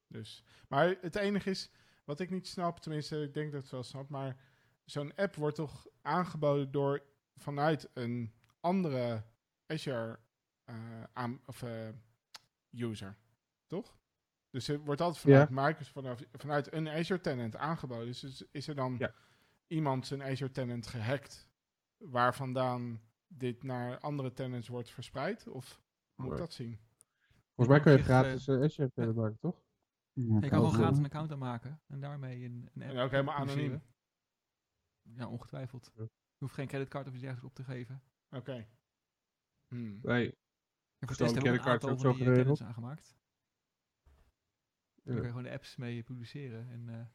[0.08, 0.44] Dus.
[0.68, 1.72] Maar het enige is,
[2.06, 4.38] wat ik niet snap, tenminste, ik denk dat ik het wel snap, maar
[4.86, 7.04] zo'n app wordt toch aangeboden door
[7.36, 9.24] vanuit een andere
[9.66, 10.20] Azure
[10.64, 11.90] eh, aan, of, eh,
[12.72, 13.18] user,
[13.68, 13.98] toch?
[14.50, 18.06] Dus het wordt altijd vanuit Microsoft, vanaf, vanuit een Azure tenant aangeboden.
[18.06, 19.14] Dus is, is er dan Ja.
[19.68, 21.50] iemand zijn Azure tenant gehackt,
[21.98, 25.48] waar vandaan dit naar andere tenants wordt verspreid?
[25.48, 25.82] Of
[26.16, 26.80] moet ik dat zien?
[27.56, 29.62] Volgens mij kun je gratis uh, Azure verder maken, toch?
[30.20, 30.72] Ja, Je kan gewoon wel.
[30.72, 33.82] gratis een account aanmaken en daarmee een, een app En ook helemaal anoniem.
[35.02, 35.92] Ja, ongetwijfeld.
[35.96, 36.04] Ja.
[36.04, 38.04] Je hoeft geen creditcard of iets dergelijks op te geven.
[38.30, 38.68] Oké.
[39.68, 40.00] Hmm.
[40.02, 40.38] Nee.
[40.98, 42.62] Hebben we een creditcard ook van zo die eh, geregeld.
[42.62, 43.16] aangemaakt.
[44.06, 44.14] Ja.
[45.04, 47.06] Daar kun je gewoon de apps mee publiceren en eh,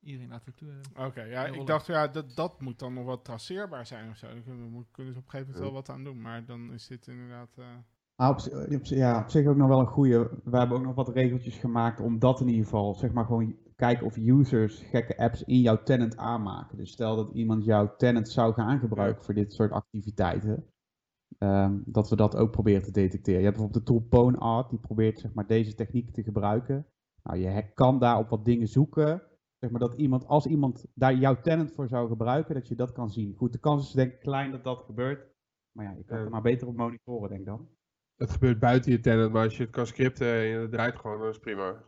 [0.00, 0.80] iedereen laten het toe.
[1.06, 4.16] Oké, ja, Ja, ik dacht, ja, dat, dat moet dan nog wat traceerbaar zijn of
[4.16, 4.26] zo.
[4.26, 5.62] Daar kunnen, we- kunnen ze op een gegeven moment Ja.
[5.62, 6.20] wel wat aan doen.
[6.20, 7.58] Maar dan is dit inderdaad...
[7.58, 7.76] eh,
[8.16, 8.40] Ah, op,
[8.86, 10.30] zi- ja, op zich ook nog wel een goede.
[10.44, 13.56] We hebben ook nog wat regeltjes gemaakt om dat in ieder geval, zeg maar gewoon
[13.76, 16.76] kijken of users gekke apps in jouw tenant aanmaken.
[16.78, 20.66] Dus stel dat iemand jouw tenant zou gaan gebruiken voor dit soort activiteiten,
[21.38, 23.40] ehm, dat we dat ook proberen te detecteren.
[23.40, 26.86] Je hebt bijvoorbeeld de tool PwnArt, die probeert zeg maar deze techniek te gebruiken.
[27.22, 29.22] Nou, je kan daar op wat dingen zoeken,
[29.58, 32.92] zeg maar dat iemand, als iemand daar jouw tenant voor zou gebruiken, dat je dat
[32.92, 33.34] kan zien.
[33.36, 35.32] Goed, de kans is denk ik klein dat dat gebeurt,
[35.72, 37.68] maar ja, je kan er maar beter op monitoren, denk ik dan.
[38.16, 41.18] Het gebeurt buiten je tenant, maar als je het kan scripten en het draait gewoon,
[41.18, 41.82] dan is het prima.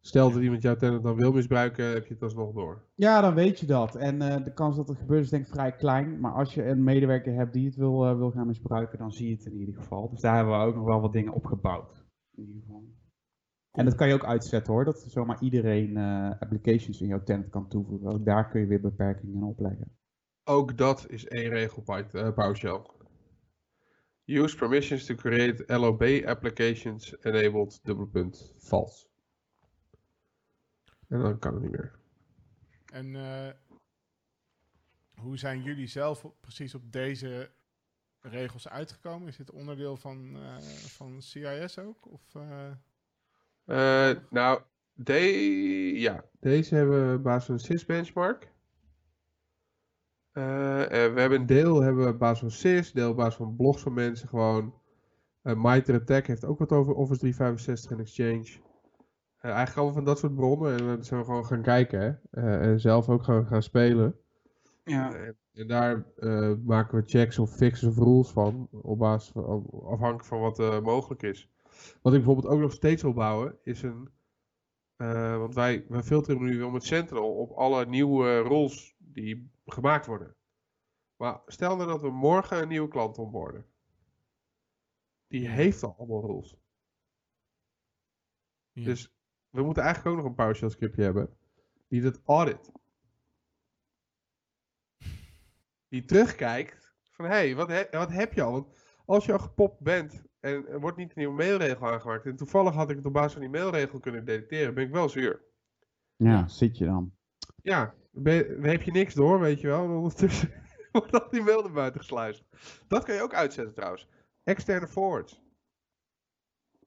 [0.00, 2.84] Stel dat iemand jouw tenant dan wil misbruiken, heb je het alsnog door.
[2.94, 3.94] Ja, dan weet je dat.
[3.94, 6.20] En eh, de kans dat het gebeurt is denk ik vrij klein.
[6.20, 9.28] Maar als je een medewerker hebt die het wil, eh, wil gaan misbruiken, dan zie
[9.28, 10.10] je het in ieder geval.
[10.10, 12.06] Dus daar hebben we ook nog wel wat dingen opgebouwd.
[12.34, 12.84] In ieder geval.
[13.70, 17.48] En dat kan je ook uitzetten hoor, dat zomaar iedereen eh, applications in jouw tenant
[17.48, 18.12] kan toevoegen.
[18.12, 19.96] Ook daar kun je weer beperkingen in opleggen.
[20.44, 22.80] Ook dat is één regel bij PowerShell.
[24.28, 29.06] Use permissions to create LOB applications enabled dubbele punt false.
[31.08, 31.96] En dan kan het niet meer.
[32.92, 33.52] en eh,
[35.14, 37.50] hoe zijn jullie zelf op- precies op deze
[38.20, 39.28] regels uitgekomen?
[39.28, 42.06] Is dit onderdeel van, eh, van CIS ook?
[42.06, 42.70] Of, eh,
[44.30, 44.62] nou,
[44.92, 45.20] de,
[45.94, 48.42] ja, deze hebben we op basis van een SIS benchmark.
[48.42, 48.52] Eh, en
[50.88, 53.82] we hebben een deel hebben we op basis van SIS, deel op basis van blogs
[53.82, 54.74] van mensen gewoon.
[55.42, 58.66] Uh, Mitre Attack heeft ook wat over Office 365 en Exchange.
[59.38, 60.78] Eh, eigenlijk allemaal van dat soort bronnen.
[60.78, 62.00] En dan zijn we gewoon gaan kijken.
[62.00, 62.40] Hè?
[62.42, 64.16] Eh, en zelf ook gewoon gaan spelen.
[64.84, 65.14] Ja.
[65.14, 69.66] En En daar eh, maken we checks of fixes of rules van, op basis van,
[69.84, 71.48] afhankelijk van wat eh, mogelijk is.
[72.02, 74.08] Wat ik bijvoorbeeld ook nog steeds wil bouwen, is een...
[74.96, 80.06] eh, want wij, wij filteren nu wel met Sentinel op alle nieuwe roles die gemaakt
[80.06, 80.36] worden.
[81.16, 83.66] Maar stel nou dat we morgen een nieuwe klant onboorden.
[85.26, 86.56] Die heeft al allemaal rules.
[88.72, 88.84] Ja.
[88.84, 89.14] Dus
[89.50, 91.36] we moeten eigenlijk ook nog een PowerShell scriptje hebben.
[91.88, 92.72] Die dat audit.
[95.88, 96.96] Die terugkijkt.
[97.10, 98.52] Van hé, hey, wat, he- wat heb je al?
[98.52, 102.26] Want als je al gepopt bent en er wordt niet een nieuwe mailregel aangemaakt.
[102.26, 104.74] En toevallig had ik het op basis van die mailregel kunnen detecteren.
[104.74, 105.44] Ben ik wel zuur.
[106.16, 107.12] Ja, zit je dan.
[107.62, 109.84] Ja, ben heb je niks door, weet je wel.
[109.84, 110.52] En ondertussen
[110.92, 112.44] wordt al die mail buiten gesluist.
[112.88, 114.08] Dat kan je ook uitzetten trouwens.
[114.44, 115.42] Externe forwards.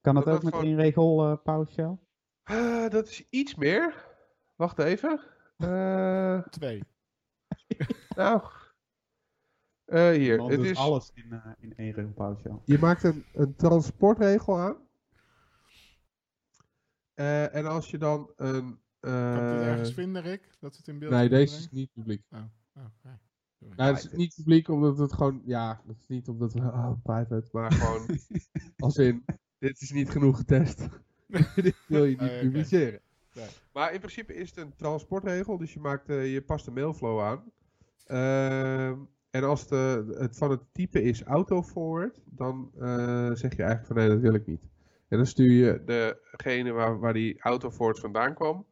[0.02, 1.98] Kan dat Dat ook met gewoon- één regel eh PowerShell?
[2.44, 4.06] Eh, dat is iets meer.
[4.56, 5.20] Wacht even.
[5.58, 6.84] Eh, Twee.
[8.16, 8.42] nou.
[9.86, 10.38] Eh, hier.
[10.38, 12.60] Man Het is, alles in, eh, in één regel PowerShell.
[12.66, 14.78] Je maakt een, een transportregel aan.
[17.14, 18.80] Eh, en als je dan een.
[19.02, 20.50] Kan dit eh, ergens vinden, Rick?
[20.60, 21.72] Dat het in beeld nee, deze brengen?
[21.72, 22.24] is niet publiek.
[22.32, 22.40] Oh,
[22.76, 23.20] oké.
[23.60, 23.76] Sorry.
[23.76, 25.42] Nou, het is niet publiek omdat het gewoon.
[25.46, 26.60] Ja, het is niet omdat we.
[26.60, 27.50] Oh, private.
[27.52, 28.20] Maar gewoon.
[28.78, 29.26] als in.
[29.60, 30.88] Dit is niet genoeg getest.
[31.56, 33.02] dit wil je niet Oh, ja, publiceren.
[33.34, 33.48] Nee.
[33.74, 35.58] Maar in principe is het een transportregel.
[35.58, 37.52] Dus je, maakt, eh, je past de mailflow aan.
[38.06, 39.00] Ehm,
[39.30, 43.96] en als de, het van het type is auto-forward, dan eh, zeg je eigenlijk van
[43.96, 44.70] nee, dat wil ik niet.
[45.08, 45.82] En dan stuur je
[46.32, 48.66] degene waar, waar die auto-forward vandaan kwam,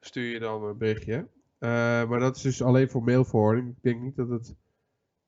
[0.00, 1.28] stuur je dan een berichtje.
[1.58, 1.68] Eh,
[2.08, 3.68] maar dat is dus alleen voor mailforwarding.
[3.68, 4.56] Ik denk niet dat het,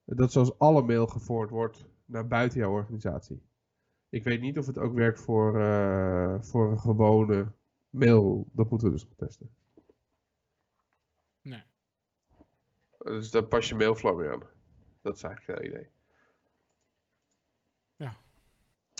[0.04, 3.42] dat zoals alle mail geforward wordt naar buiten jouw organisatie.
[4.08, 7.52] Ik weet niet of het ook werkt voor, eh, voor een gewone
[7.90, 8.48] mail.
[8.52, 9.50] Dat moeten we dus testen.
[11.40, 11.62] Nee.
[12.98, 14.42] Dus daar pas je mailflow mee aan.
[15.02, 15.88] Dat is eigenlijk het idee.
[17.96, 18.16] Ja.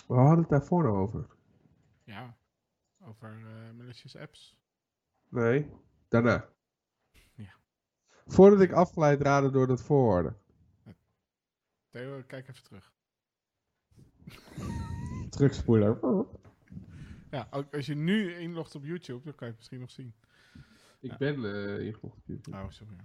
[0.07, 1.27] We hadden het daarvoor over.
[2.03, 2.37] Ja.
[3.01, 4.58] Over eh malicious apps.
[5.29, 5.69] Nee,
[6.07, 6.49] daarna.
[7.35, 7.53] Ja.
[8.25, 10.37] Voordat ik afgeleid raadde door dat voorwoorden.
[11.89, 12.93] Theo, kijk even terug.
[15.29, 15.99] Terugspoeler.
[17.31, 20.13] Ja, ook als je nu inlogt op YouTube, dan kan je het misschien nog zien.
[20.99, 21.17] Ik Ja.
[21.17, 22.57] ben eh ingelogd op YouTube.
[22.57, 22.95] Oh, sorry.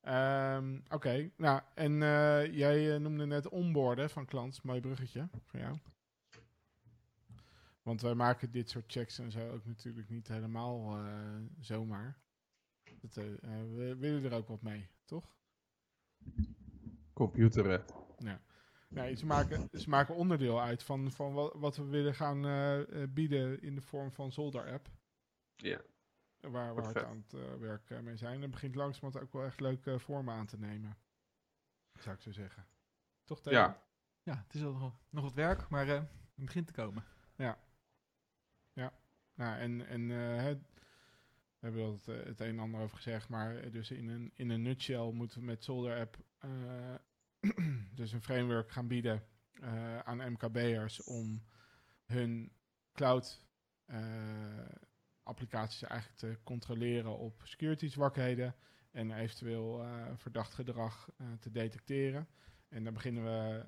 [0.00, 4.62] Ehm, Oké, nou, en eh, jij eh, noemde net onboarden van klant.
[4.62, 5.78] Mooi bruggetje voor jou.
[7.82, 12.20] Want wij maken dit soort checks en zo ook natuurlijk niet helemaal eh, zomaar.
[13.00, 15.36] Dat, eh, eh, we willen er ook wat mee, toch?
[17.12, 17.84] Computeren.
[18.88, 22.40] Nee, ze maken, ze maken onderdeel uit van, van wat, wat we willen gaan
[23.14, 24.90] bieden in de vorm van Zolder app.
[25.56, 25.80] Ja.
[26.50, 28.42] Waar we hard aan het eh, werk mee zijn.
[28.42, 30.98] En begint langzamerhand ook wel echt leuke vormen aan te nemen.
[31.98, 32.66] Zou ik zo zeggen.
[33.24, 33.52] Toch, Theo?
[33.52, 33.82] Ja.
[34.22, 37.04] Ja, het is al nog, nog wat werk, maar eh, het begint te komen.
[39.34, 40.58] Nou, en, en eh, we
[41.58, 44.50] hebben het, eh, het een en ander over gezegd, maar eh, dus in een, in
[44.50, 46.18] een nutshell moeten we met Solder App
[47.94, 49.22] dus een framework gaan bieden
[50.04, 51.42] aan MKB'ers om
[52.04, 52.52] hun
[52.92, 53.44] cloud
[55.22, 58.54] applicaties eigenlijk te controleren op security zwakheden
[58.90, 61.10] en eventueel verdacht gedrag
[61.40, 62.28] te detecteren.
[62.68, 63.64] En daar beginnen we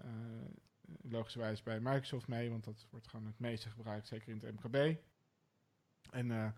[1.02, 4.98] logischerwijs bij Microsoft mee, want dat wordt gewoon het meeste gebruikt, zeker in het MKB.
[6.14, 6.50] En eh,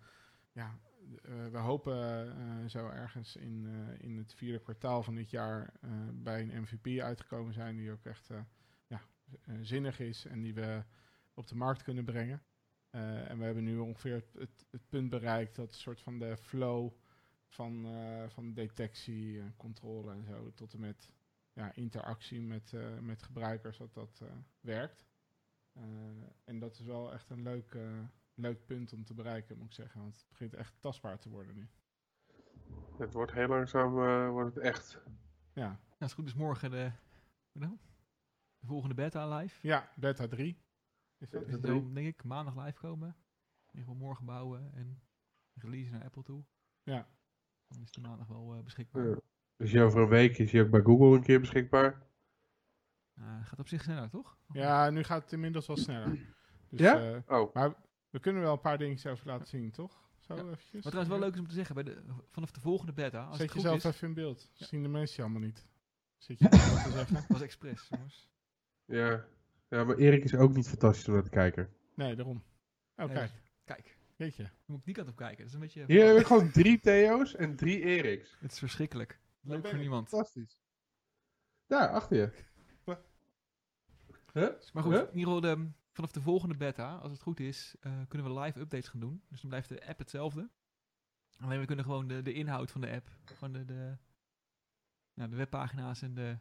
[0.53, 0.79] ja,
[1.23, 3.67] eh, we hopen eh, zo ergens in,
[3.99, 5.73] in het vierde kwartaal van dit jaar
[6.13, 8.31] bij een MVP uitgekomen zijn die ook echt
[8.87, 9.01] ja,
[9.61, 10.83] zinnig is en die we
[11.35, 12.43] op de markt kunnen brengen.
[12.91, 16.93] En we hebben nu ongeveer het, het, punt bereikt dat een soort van de flow
[17.47, 17.87] van,
[18.29, 21.11] van detectie, en controle en zo tot en met
[21.53, 24.23] ja, interactie met, met gebruikers, dat dat
[24.61, 25.05] werkt.
[26.45, 27.77] En dat is wel echt een leuk,
[28.37, 30.01] leuk punt om te bereiken, moet ik zeggen.
[30.01, 31.69] Want het begint echt tastbaar te worden nu.
[32.99, 35.01] Het wordt heel langzaam eh, wordt het echt.
[35.53, 35.69] Ja, Ja,
[35.99, 36.93] als het goed is morgen de,
[37.53, 37.77] wat nou?
[38.59, 39.67] de volgende beta live.
[39.67, 40.65] ja beta 3.
[41.19, 41.47] Is dat?
[41.47, 43.09] Beta Dus denk ik maandag live komen.
[43.09, 45.03] In ieder geval morgen bouwen en
[45.55, 46.45] release naar Apple toe.
[46.83, 47.09] Ja.
[47.67, 49.09] Dan is die maandag wel eh, beschikbaar.
[49.09, 49.21] Ja.
[49.57, 52.07] Dus je over een week is hij ook bij Google een keer beschikbaar.
[53.15, 54.39] Eh, gaat op zich sneller, toch?
[54.49, 56.35] Of Ja, nu gaat het inmiddels wel sneller.
[56.69, 57.23] Dus, Ja?
[57.27, 57.75] Oh, maar
[58.17, 60.05] we kunnen wel een paar dingen over laten zien, toch?
[60.21, 60.41] Zo Ja.
[60.43, 60.73] eventjes.
[60.73, 63.37] Wat trouwens wel leuk is om te zeggen, bij de, vanaf de volgende beta, als
[63.37, 64.51] Zet het goed jezelf is, even in beeld.
[64.53, 64.67] Ja.
[64.67, 65.67] Zien de mensen je allemaal niet.
[66.19, 66.53] Zit je wat
[66.85, 67.25] te zeggen?
[67.29, 68.29] was expres, jongens.
[68.85, 69.27] ja.
[69.69, 71.71] Ja, maar Erik is ook niet fantastisch om naar te kijken.
[71.95, 72.43] Nee, daarom.
[72.97, 73.31] Oh, Nee, kijk.
[73.65, 74.43] Kijk, Jeetje.
[74.43, 75.37] dan moet ik die kant op kijken.
[75.39, 75.85] Dat is een beetje...
[75.87, 78.37] Hier heb ik gewoon drie Theo's en drie Eriks.
[78.41, 79.21] Het is verschrikkelijk.
[79.41, 79.81] Leuk voor ik.
[79.81, 80.09] niemand.
[80.09, 80.59] Fantastisch.
[81.67, 82.45] Daar, achter je.
[84.33, 84.49] Huh?
[84.73, 85.01] Maar goed, Huh?
[85.03, 88.41] in ieder geval de, vanaf de volgende beta, als het goed is, eh, kunnen we
[88.41, 89.23] live updates gaan doen.
[89.29, 90.51] Dus dan blijft de app hetzelfde.
[91.39, 93.99] Alleen we kunnen gewoon de, de inhoud van de app, gewoon de,
[95.13, 96.39] ja, de webpagina's en de,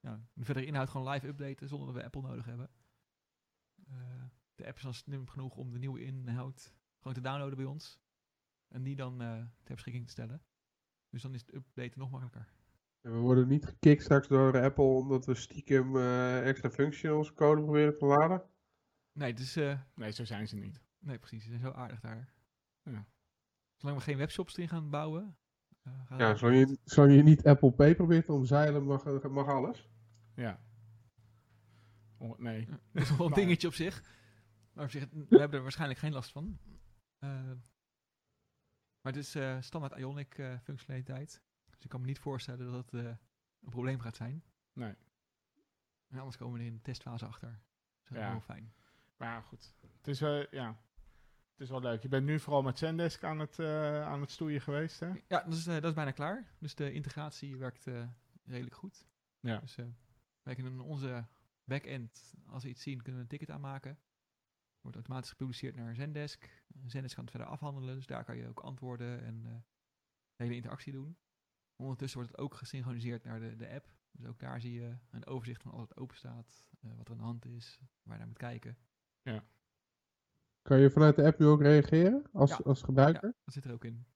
[0.00, 2.70] ja, de verdere inhoud gewoon live updaten zonder dat we Apple nodig hebben.
[3.86, 4.24] Eh,
[4.54, 8.00] de app is dan slim genoeg om de nieuwe inhoud gewoon te downloaden bij ons.
[8.68, 10.42] En die dan eh, ter beschikking te stellen.
[11.08, 12.52] Dus dan is het updaten nog makkelijker.
[13.00, 17.14] En we worden niet gekikt straks door Apple omdat we stiekem eh, extra functie in
[17.14, 18.42] onze code proberen te laden.
[19.12, 20.82] Nee, dus eh, Nee, zo zijn ze niet.
[20.98, 21.42] Nee, precies.
[21.42, 22.32] Ze zijn zo aardig daar.
[22.82, 23.06] Ja.
[23.76, 25.36] Zolang we geen webshops erin gaan bouwen.
[25.82, 29.88] eh, Ja, zolang je, zolang je niet Apple Pay probeert te omzeilen, mag, mag alles.
[30.34, 30.60] Ja.
[32.18, 32.66] Oh, nee.
[32.92, 34.02] Dat is wel een dingetje op zich.
[34.72, 36.58] Maar op zich, we hebben er waarschijnlijk geen last van.
[37.18, 37.30] Eh,
[39.00, 41.42] maar het is eh, standaard Ionic eh, functionaliteit.
[41.80, 43.10] Dus ik kan me niet voorstellen dat het eh,
[43.60, 44.44] een probleem gaat zijn.
[44.72, 44.94] Nee.
[46.08, 47.60] En anders komen we er in de testfase achter.
[48.02, 48.30] Dat is Ja.
[48.30, 48.72] heel fijn.
[49.16, 49.74] Maar ja, goed.
[49.96, 50.68] Het is, wel ja.
[51.50, 52.02] het is wel leuk.
[52.02, 55.06] Je bent nu vooral met Zendesk aan het, eh, aan het stoeien geweest, hè?
[55.06, 56.54] Ja, dat is, eh, dat is bijna klaar.
[56.58, 57.84] Dus de integratie werkt
[58.44, 59.06] redelijk goed.
[59.40, 59.58] Ja.
[59.58, 59.76] Dus
[60.42, 61.26] wij kunnen in onze
[61.64, 63.98] backend, als we iets zien, kunnen we een ticket aanmaken.
[64.80, 66.64] Wordt automatisch gepubliceerd naar Zendesk.
[66.86, 69.60] Zendesk kan het verder afhandelen, dus daar kan je ook antwoorden en de
[70.36, 71.16] hele interactie doen.
[71.80, 73.88] Ondertussen wordt het ook gesynchroniseerd naar de, de app.
[74.12, 77.12] Dus ook daar zie je een overzicht van alles wat open staat, eh, wat er
[77.12, 78.76] aan de hand is, waar je naar moet kijken.
[80.62, 82.60] Kan je vanuit de app nu ook reageren als, Ja.
[82.64, 83.34] als gebruiker?
[83.44, 84.06] Dat zit er ook in.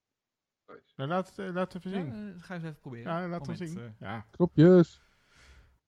[0.96, 2.34] Nou, laat het, eh, laat het even Ja, zien.
[2.34, 3.12] eh, ga eens even proberen.
[3.12, 3.78] Ja, laat het zien.
[3.78, 4.26] eh, ja.
[4.30, 5.02] Knopjes.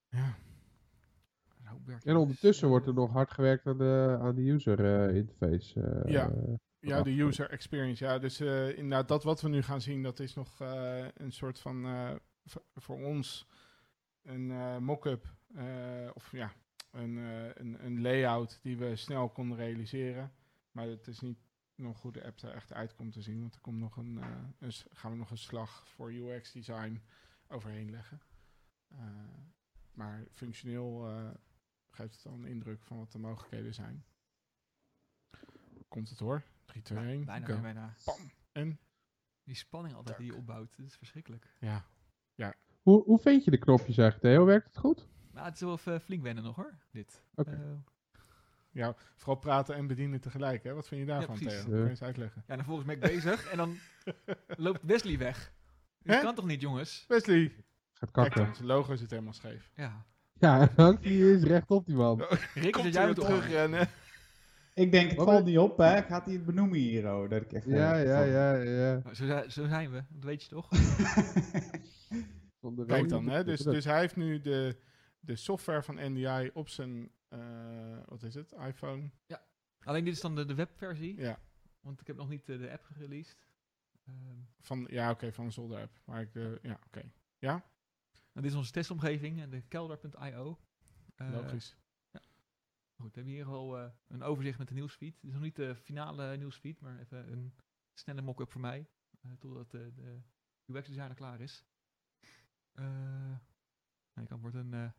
[0.08, 0.36] ja.
[2.02, 5.80] En ondertussen wordt er nog hard gewerkt aan de, aan de user interface.
[5.82, 6.32] eh, Ja.
[6.80, 8.04] Ja, de user experience.
[8.04, 11.32] Ja, dus eh, inderdaad, dat wat we nu gaan zien, dat is nog eh, een
[11.32, 12.14] soort van eh,
[12.74, 13.46] voor ons
[14.22, 15.26] een mock-up.
[16.14, 16.52] of ja,
[16.90, 20.32] een, een, een layout die we snel konden realiseren.
[20.70, 21.38] Maar het is niet
[21.74, 23.40] nog hoe de app er echt uitkomt te zien.
[23.40, 24.20] Want er komt nog een,
[24.58, 27.02] een gaan we nog een slag voor UX design
[27.48, 28.20] overheen leggen.
[29.92, 31.08] Maar functioneel
[31.90, 34.04] geeft het al een indruk van wat de mogelijkheden zijn.
[35.88, 36.44] Komt het hoor.
[36.66, 37.24] 3, 2, 1.
[37.24, 37.60] Bijna, go.
[37.60, 37.94] bijna.
[38.04, 38.30] Pam.
[38.52, 38.78] En?
[39.44, 41.54] Die spanning altijd die je opbouwt, dat is verschrikkelijk.
[41.60, 41.84] Ja.
[42.82, 44.44] Hoe, hoe vind je de knopjes eigenlijk, Theo?
[44.44, 45.08] Werkt het goed?
[45.32, 47.22] Maar het is wel even flink wennen nog hoor, dit.
[47.34, 47.50] Oké.
[47.50, 48.18] Eh,
[48.70, 50.62] Ja, vooral praten en bedienen tegelijk.
[50.64, 50.74] Hè?
[50.74, 51.36] Wat vind je daarvan.
[51.38, 51.50] Theo?
[51.50, 51.62] Ja.
[51.64, 52.44] Kun je eens uitleggen?
[52.46, 53.76] ja, dan volgens mij ben ik bezig en dan
[54.66, 55.52] loopt Wesley weg.
[56.02, 56.22] Dat Hè?
[56.22, 57.04] kan toch niet, jongens?
[57.08, 57.48] Wesley!
[57.92, 58.44] Gaat Kijk kakken.
[58.44, 59.70] dan, zijn logo zit helemaal scheef.
[59.74, 60.04] Ja.
[60.38, 60.66] Ja,
[61.00, 62.22] die is recht op die man.
[62.54, 63.88] Rick, Komt zit jij de terugrennen?
[64.76, 66.02] Ik denk, het Wat valt ben- niet op, hè?
[66.02, 67.66] Gaat hij het benoemen hier, oh, dat ik echt...
[67.66, 69.14] Ja, eh, ja, van- ja, ja.
[69.14, 70.68] Zo, zi- zo zijn we, dat weet je toch?
[72.60, 73.44] Van de Kijk dan, hè?
[73.44, 74.76] Dus, dus hij heeft nu de,
[75.20, 79.10] de software van NDI op zijn, eh, wat is het, iPhone.
[79.84, 81.38] Alleen dit is dan de, de webversie, Ja,
[81.80, 83.36] want ik heb nog niet eh, de app gereleased.
[84.06, 86.00] Ehm, van, ja oké, van een zolder app.
[86.04, 87.10] Maar ik, eh, ja, oké.
[87.40, 87.60] nou,
[88.32, 90.58] dit is onze testomgeving en de kelder.io.
[91.14, 91.76] Eh, Logisch.
[92.96, 95.14] Goed, we hebben hier al eh, een overzicht met de nieuwsfeed.
[95.14, 97.54] Het is nog niet de finale nieuwsfeed, maar even een
[97.94, 98.88] snelle mock-up voor mij.
[99.20, 100.20] eh, totdat eh, de
[100.66, 101.64] UX-designer klaar is.
[102.72, 103.36] Eh
[104.14, 104.90] je kan wordt een, eh,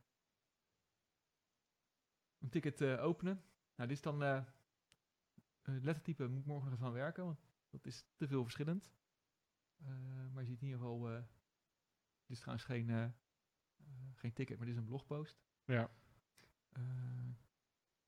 [2.38, 3.44] een ticket eh, openen.
[3.76, 4.46] Nou, dit is dan eh,
[5.62, 7.40] het lettertype moet ik morgen nog even aan werken, want
[7.70, 8.92] dat is te veel verschillend.
[9.78, 11.22] Eh, maar je ziet in ieder geval, eh,
[12.26, 13.12] dit is trouwens geen, eh, eh,
[14.14, 15.42] geen ticket, maar dit is een blogpost.
[15.66, 15.90] Ja.
[16.70, 16.82] Eh,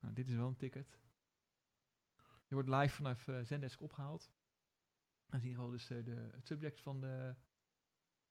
[0.00, 0.98] nou, dit is wel een ticket.
[2.46, 4.32] Die wordt live vanaf eh, Zendesk opgehaald.
[5.26, 7.34] Dan zie je gewoon dus eh, de, het subject van, de,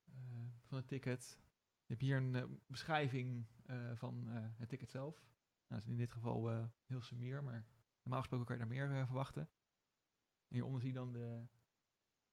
[0.05, 0.13] eh,
[0.63, 1.39] van het ticket.
[1.85, 3.47] Je hebt hier een beschrijving
[3.93, 5.15] van het ticket zelf.
[5.67, 7.65] Nou, dat is in dit geval heel sumier, maar
[8.01, 9.41] normaal gesproken kan je daar meer verwachten.
[10.47, 11.47] En hieronder zie je dan de,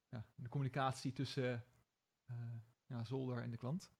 [0.09, 1.65] ja, de communicatie tussen
[2.85, 3.91] ja, zolder en de klant.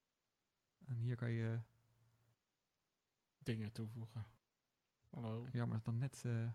[0.84, 1.60] En hier kan je
[3.38, 4.26] Dingen toevoegen.
[5.10, 5.46] Hallo.
[5.52, 6.22] Jammer dat dan net.
[6.26, 6.48] eh,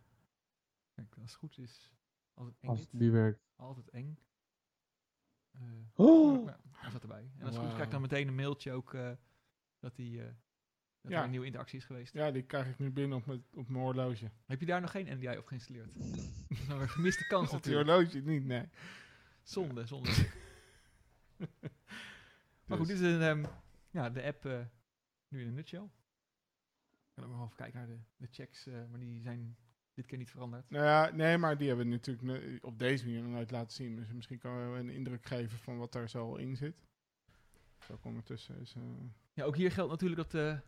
[0.93, 1.91] kijk, als het goed is.
[2.33, 2.69] Altijd eng.
[2.69, 3.39] Als het niet werkt.
[3.55, 4.17] Altijd eng.
[5.51, 5.61] Eh,
[5.93, 6.45] Oh.
[6.45, 7.31] maar hij zat erbij.
[7.37, 8.93] En als het goed is, krijg ik dan meteen een mailtje ook.
[8.93, 9.11] eh,
[9.79, 10.33] dat, die, eh,
[11.01, 11.17] dat Ja.
[11.17, 12.13] er een nieuwe interactie is geweest.
[12.13, 14.31] Ja, die krijg ik nu binnen op mijn, op mijn horloge.
[14.45, 15.93] Heb je daar nog geen NDI op geïnstalleerd?
[15.93, 18.09] dat is nou een gemiste kans Op die natuurlijk.
[18.11, 18.69] horloge niet, nee.
[19.43, 20.09] Zonde, zonde.
[22.65, 23.45] Maar goed, Dus- dit is een, ehm,
[23.89, 24.65] ja, de app eh,
[25.27, 25.89] nu in een nutshell.
[27.15, 29.57] Ik kan ook nog even kijken naar de, de checks, eh, maar die zijn
[29.93, 30.69] dit keer niet veranderd.
[30.69, 33.71] Nou ja, nee, maar die hebben we natuurlijk ne- op deze manier nog nooit laten
[33.71, 33.95] zien.
[33.95, 36.85] Dus misschien kunnen we een indruk geven van wat daar zo in zit.
[37.85, 38.75] Zo ondertussen is...
[38.75, 38.81] eh,
[39.33, 40.59] Ja, ook hier geldt natuurlijk dat eh,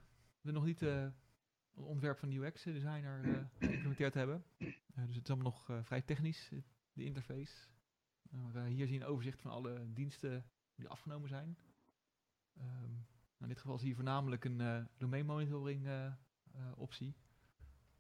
[0.41, 1.01] we nog niet eh,
[1.75, 4.45] het ontwerp van de UX-designer eh, geïmplementeerd hebben.
[4.57, 6.59] Eh, dus het is allemaal nog eh, vrij technisch, eh,
[6.93, 7.67] de interface.
[8.29, 10.45] Maar eh, hier zie je een overzicht van alle diensten
[10.75, 11.57] die afgenomen zijn.
[12.57, 16.13] Ehm, nou, in dit geval zie je voornamelijk een eh domain monitoring eh, eh,
[16.75, 17.15] optie.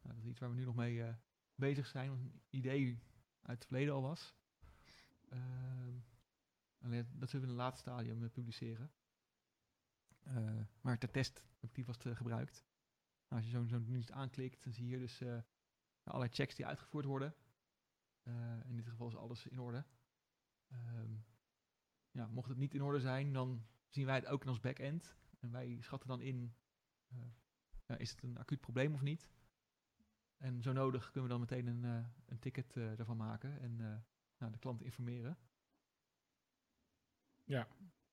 [0.01, 1.15] Nou, dat is iets waar we nu nog mee eh,
[1.55, 2.99] bezig zijn, wat een idee
[3.41, 4.35] uit het verleden al was.
[5.29, 5.97] Ehm,
[6.81, 8.91] alleen dat zullen we in het laatste stadium eh, publiceren.
[10.19, 12.65] Eh, maar ter test heb ik die eh, gebruikt.
[13.27, 15.37] Nou, als je zo'n zo'n dienst aanklikt, dan zie je hier dus eh,
[16.03, 17.35] allerlei checks die uitgevoerd worden.
[18.23, 19.85] Eh, in dit geval is alles in orde.
[20.67, 21.13] Ehm,
[22.11, 25.15] ja, mocht het niet in orde zijn, dan zien wij het ook in ons backend.
[25.39, 26.55] En wij schatten dan in,
[27.07, 27.17] eh,
[27.85, 29.29] ja, is het een acuut probleem of niet?
[30.37, 33.81] En zo nodig kunnen we dan meteen een, eh, een ticket eh daarvan maken en
[33.81, 33.97] eh,
[34.37, 35.37] nou, de klant informeren.
[37.43, 37.67] Ja.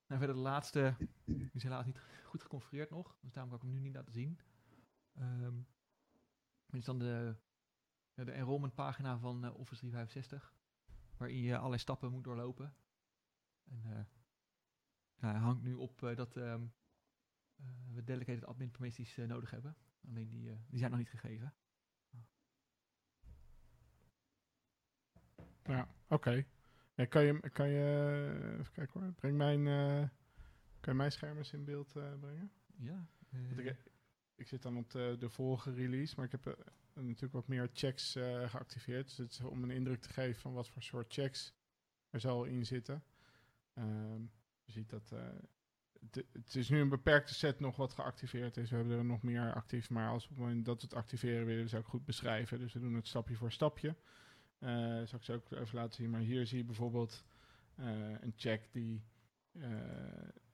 [0.07, 3.65] En verder de laatste, die is helaas niet goed geconfigureerd nog, dus daarom kan ik
[3.65, 4.39] hem nu niet laten zien.
[5.12, 5.61] Ehm
[6.73, 7.36] dit is dan de,
[8.15, 10.55] ja, de enrollment pagina van eh, Office 365,
[11.16, 12.74] waarin je allerlei stappen moet doorlopen.
[13.65, 14.05] En eh,
[15.16, 16.69] hij hangt nu op eh, dat ehm, eh,
[17.94, 19.76] we dedicated admin permissies eh, nodig hebben.
[20.09, 21.55] Alleen die, eh, die zijn nog niet gegeven.
[25.64, 26.44] Ja, oké.
[26.94, 30.09] Ja, kan je, kan je, even kijken hoor, breng mijn, eh,
[30.80, 32.52] kan je mijn scherm eens in beeld eh, brengen?
[32.76, 33.06] Ja.
[33.30, 33.76] Eh, ik,
[34.34, 36.55] ik zit dan op de, de vorige release, maar ik heb eh,
[36.94, 39.05] natuurlijk wat meer checks eh, geactiveerd.
[39.09, 41.55] Dus het is om een indruk te geven van wat voor soort checks
[42.10, 43.05] er zal in zitten.
[43.74, 44.22] Ehm,
[44.64, 45.28] je ziet dat eh,
[46.11, 48.70] het, is nu een beperkte set nog wat geactiveerd is.
[48.70, 51.65] We hebben er nog meer actief, maar als het moment dat we het activeren willen,
[51.65, 52.59] we het ook goed beschrijven.
[52.59, 53.97] Dus we doen het stapje voor stapje.
[54.59, 56.11] Eh zal ik ze ook even laten zien.
[56.11, 57.24] Maar hier zie je bijvoorbeeld
[57.74, 57.87] eh,
[58.20, 59.03] een check die
[59.53, 59.62] eh,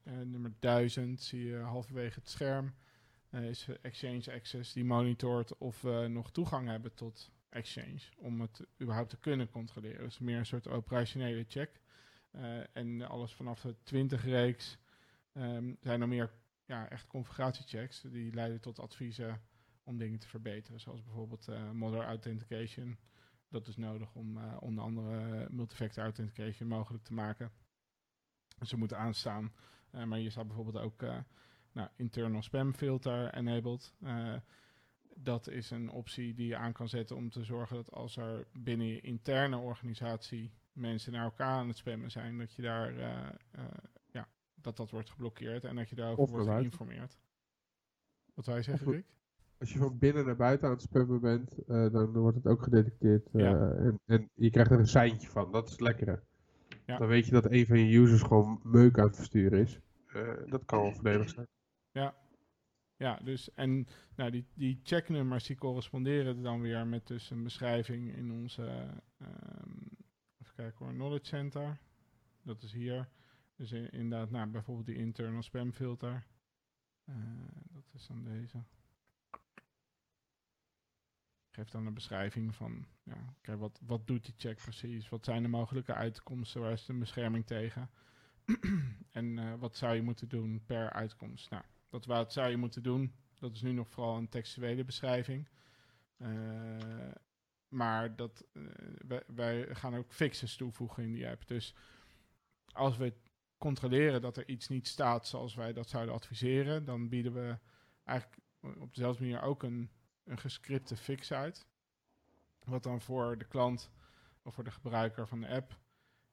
[0.02, 2.74] nummer 1000 zie je halverwege het scherm.
[3.30, 8.00] is Exchange Access die monitort of we nog toegang hebben tot Exchange.
[8.16, 10.04] Om het überhaupt te kunnen controleren.
[10.04, 11.80] Dus meer een soort operationele check.
[12.72, 14.78] En alles vanaf de 20 reeks
[15.38, 16.30] ehm, zijn er meer
[16.64, 18.00] ja, echt configuratiechecks.
[18.00, 19.40] Die leiden tot adviezen
[19.84, 20.80] om dingen te verbeteren.
[20.80, 22.98] Zoals bijvoorbeeld eh Modern Authentication.
[23.48, 27.52] Dat is nodig om eh, onder andere eh, multifactor authentication mogelijk te maken.
[28.60, 29.52] Ze moeten aanstaan.
[29.90, 31.00] Maar hier staat bijvoorbeeld ook
[31.72, 33.94] nou, internal spam filter enabled.
[35.14, 38.46] Dat is een optie die je aan kan zetten om te zorgen dat als er
[38.52, 42.92] binnen je interne organisatie mensen naar elkaar aan het spammen zijn, dat je daar
[44.68, 47.18] dat dat wordt geblokkeerd en dat je daarover Of wordt geïnformeerd.
[48.34, 49.06] Wat wij zeggen, Rick?
[49.58, 52.62] Als je van binnen naar buiten aan het spammen bent, eh, dan wordt het ook
[52.62, 53.28] gedetecteerd.
[53.32, 53.70] eh, Ja.
[53.70, 55.52] en, en je krijgt er een seintje van.
[55.52, 56.22] Dat is het lekkere.
[56.86, 56.98] Ja.
[56.98, 59.80] Dan weet je dat een van je users gewoon meuk aan het versturen is.
[60.06, 61.46] Eh, dat kan wel voordelig zijn.
[62.96, 63.86] Ja, dus en
[64.16, 68.62] nou, die, die checknummers die corresponderen dan weer met dus een beschrijving in onze,
[69.18, 69.70] ehm,
[70.40, 71.78] even kijken hoor, knowledge center.
[72.42, 73.08] Dat is hier.
[73.58, 76.26] Dus in- inderdaad, nou, bijvoorbeeld die internal spam filter.
[77.04, 77.14] Eh,
[77.70, 78.62] dat is dan deze.
[81.50, 85.08] Geeft dan een beschrijving van, ja, oké, wat, wat doet die check precies?
[85.08, 86.60] Wat zijn de mogelijke uitkomsten?
[86.60, 87.90] Waar is de bescherming tegen?
[89.10, 91.50] en eh, wat zou je moeten doen per uitkomst?
[91.50, 95.48] Nou, dat wat zou je moeten doen, dat is nu nog vooral een textuele beschrijving.
[96.16, 97.10] Eh,
[97.68, 98.62] maar dat, eh,
[99.06, 101.46] wij, wij gaan ook fixes toevoegen in die app.
[101.46, 101.74] Dus
[102.72, 103.14] als we
[103.58, 107.58] controleren dat er iets niet staat zoals wij dat zouden adviseren, dan bieden we
[108.04, 108.40] eigenlijk
[108.78, 109.90] op dezelfde manier ook een,
[110.24, 111.66] een gescripte fix uit.
[112.64, 113.90] Wat dan voor de klant
[114.42, 115.78] of voor de gebruiker van de app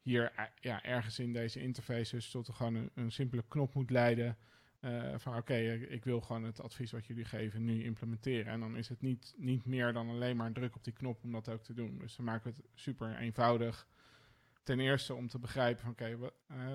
[0.02, 3.90] hier eh, ja, ergens in deze interface dus tot gewoon een, een simpele knop moet
[3.90, 4.38] leiden.
[4.80, 5.56] eh, van oké,
[5.90, 8.52] ik- wil gewoon het advies wat jullie geven nu implementeren.
[8.52, 11.32] En dan is het niet, niet meer dan alleen maar druk op die knop om
[11.32, 11.98] dat ook te doen.
[11.98, 13.88] Dus we maken het super eenvoudig.
[14.64, 16.74] Ten eerste om te begrijpen van oké, eh,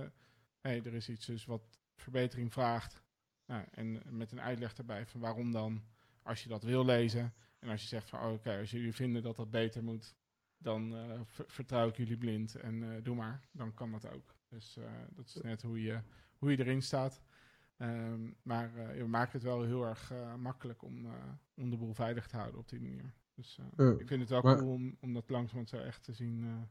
[0.61, 3.03] hey, er is iets dus wat verbetering vraagt.
[3.47, 5.85] Nou, en met een uitleg erbij van waarom dan,
[6.23, 7.35] als je dat wil lezen.
[7.59, 10.15] En als je zegt van oh, oké, als jullie vinden dat dat beter moet,
[10.59, 13.41] dan eh, ver- vertrouw ik jullie blind en eh, doe maar.
[13.53, 14.35] Dan kan dat ook.
[14.49, 16.01] Dus eh, dat is net hoe je,
[16.39, 17.23] hoe je erin staat.
[17.77, 21.07] Ehm, maar we maken het wel heel erg makkelijk om,
[21.55, 23.15] om de boel veilig te houden op die manier.
[23.35, 23.59] Dus
[23.99, 26.69] ik vind het wel cool om, om dat langzamerhand zo echt te zien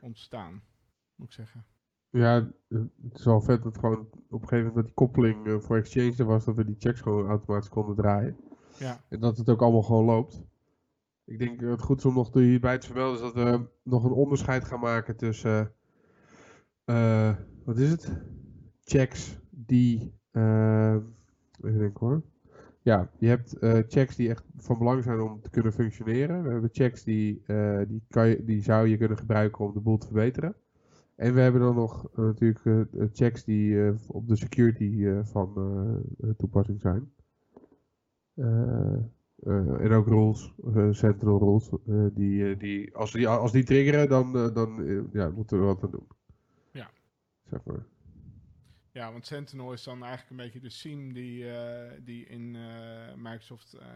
[0.00, 0.62] ontstaan,
[1.14, 1.64] moet ik zeggen.
[2.10, 5.46] Ja, eh, het is wel vet dat gewoon op een gegeven moment dat die koppeling
[5.46, 8.36] eh, voor Exchange er was, dat we die checks gewoon automatisch konden draaien.
[8.78, 10.44] Ja, En dat het ook allemaal gewoon loopt.
[11.24, 14.04] Ik denk dat het goed is om nog hierbij te vermelden is dat we nog
[14.04, 15.72] een onderscheid gaan maken tussen,
[16.84, 17.34] eh,
[17.64, 18.12] wat is het?
[18.84, 20.94] Checks die eh,
[21.60, 22.22] even denken hoor.
[22.82, 26.42] Ja, je hebt eh, checks die echt van belang zijn om te kunnen functioneren.
[26.42, 29.80] We hebben checks die, eh, die, kan je, die zou je kunnen gebruiken om de
[29.80, 30.56] boel te verbeteren.
[31.16, 35.24] En we hebben dan nog eh, natuurlijk eh, checks die eh, op de security eh,
[35.24, 35.54] van
[36.20, 37.12] eh, toepassing zijn.
[38.34, 38.96] Eh,
[39.36, 40.54] eh, en ook rules,
[40.98, 45.58] central rules, eh, die, eh, die, als, die, als die triggeren, dan, dan ja, moeten
[45.58, 46.06] we wat aan doen.
[46.72, 46.90] Ja.
[47.50, 47.86] Zeg maar.
[48.92, 53.14] Ja, want Sentinel is dan eigenlijk een beetje de SIEM die, eh, die in eh,
[53.14, 53.86] Microsoft eh,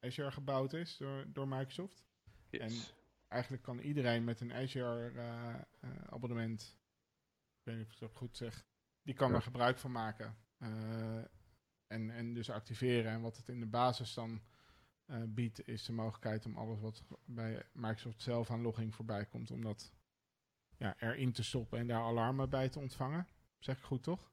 [0.00, 2.04] Azure gebouwd is door, door Microsoft.
[2.50, 2.94] Yes.
[3.32, 6.78] Eigenlijk kan iedereen met een Azure eh, eh, abonnement,
[7.58, 8.66] ik weet niet of ik dat goed zeg,
[9.02, 9.34] die kan Ja.
[9.34, 10.36] er gebruik van maken.
[10.58, 11.16] Eh,
[11.86, 13.12] en, en dus activeren.
[13.12, 14.42] En wat het in de basis dan
[15.26, 19.62] biedt, is de mogelijkheid om alles wat bij Microsoft zelf aan logging voorbij komt, om
[19.62, 19.92] dat
[20.76, 23.28] ja, erin te stoppen en daar alarmen bij te ontvangen.
[23.58, 24.31] Zeg ik goed, toch?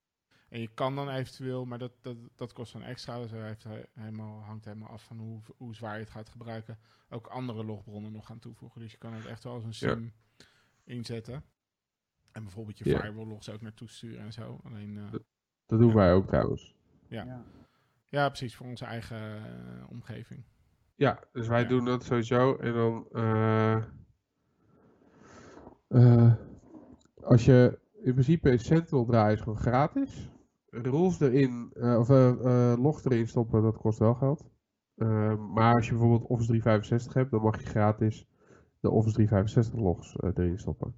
[0.50, 3.20] En je kan dan eventueel, maar dat, dat, dat kost dan extra.
[3.20, 6.78] Dus hij heeft helemaal, hangt helemaal af van hoe, hoe zwaar je het gaat gebruiken.
[7.10, 8.82] Ook andere logbronnen nog gaan toevoegen.
[8.82, 9.94] Dus je kan het echt wel als een Ja.
[9.96, 10.14] sim
[10.84, 11.44] inzetten.
[12.32, 13.00] En bijvoorbeeld je Ja.
[13.00, 14.60] firewall logs ook naartoe sturen en zo.
[14.64, 15.12] Alleen, eh,
[15.66, 15.94] Dat doen Ja.
[15.96, 16.76] wij ook trouwens.
[17.08, 17.24] Ja.
[17.24, 17.44] Ja.
[18.10, 20.44] ja, precies, voor onze eigen eh, omgeving.
[20.96, 21.68] Ja, dus wij Ja.
[21.68, 22.56] doen dat sowieso.
[22.56, 23.84] En dan, eh,
[25.88, 26.34] eh,
[27.24, 30.30] als je, in principe is Sentinel draaien is gewoon gratis.
[30.72, 34.50] Rules erin, eh, of eh, logs erin stoppen, dat kost wel geld.
[34.96, 38.28] Eh, maar als je bijvoorbeeld Office 365 hebt, dan mag je gratis
[38.80, 40.96] de Office 365 logs erin stoppen.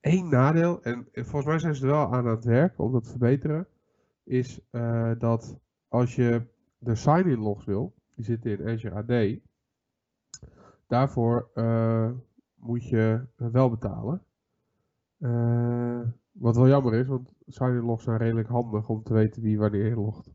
[0.00, 3.04] Eén nadeel, en en volgens mij zijn ze er wel aan het werk om dat
[3.04, 3.66] te verbeteren,
[4.24, 4.60] is
[5.18, 6.46] dat als je
[6.78, 9.40] de sign-in logs wil, die zitten in Azure AD,
[10.86, 11.50] daarvoor
[12.54, 14.22] moet je wel betalen.
[16.32, 19.86] Wat wel jammer is, want sign-in logs zijn redelijk handig om te weten wie wanneer
[19.86, 20.32] je logt.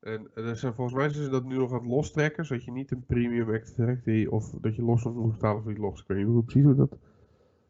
[0.00, 2.90] En eh, volgens mij zijn ze dat nu nog aan het lostrekken, zodat je niet
[2.90, 6.00] een premium Active of dat je los nog moet betalen voor die logs.
[6.00, 6.98] Ik weet niet hoe precies hoe dat.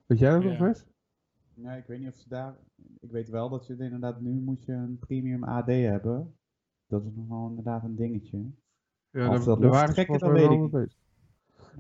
[0.07, 0.65] Weet jij dat nog, Ja.
[0.65, 0.87] Wes?
[1.55, 2.57] Nee, ik weet niet of ze daar.
[3.01, 6.35] Ik weet wel dat je het inderdaad nu moet je een premium AD hebben.
[6.87, 8.51] Dat is nog wel inderdaad een dingetje.
[9.11, 10.97] Ja, Of dat ze lostrekken, dat weet ik.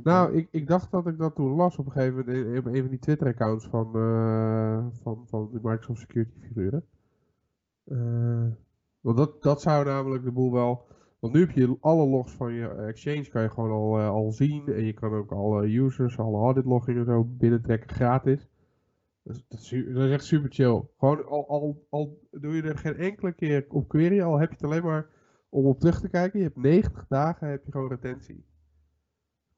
[0.02, 2.81] Nou, ik, ik dacht dat ik dat toen las op een gegeven moment in, een
[2.81, 6.85] van die Twitter-accounts van, eh, van, van die Microsoft Security figuren.
[7.85, 8.47] Eh,
[9.01, 10.86] want dat, dat zou namelijk de boel wel.
[11.19, 14.32] Want nu heb je alle logs van je Exchange kan je gewoon al, eh, al
[14.32, 14.66] zien.
[14.66, 18.48] En je kan ook alle users, alle audit logging en zo binnentrekken gratis.
[19.23, 20.82] Dus dat, is, dat is echt super chill.
[20.98, 24.55] Gewoon al, al, al doe je er geen enkele keer op query, al heb je
[24.55, 25.06] het alleen maar
[25.48, 26.39] om op terug te kijken.
[26.39, 28.44] Je hebt 90 dagen heb je gewoon retentie.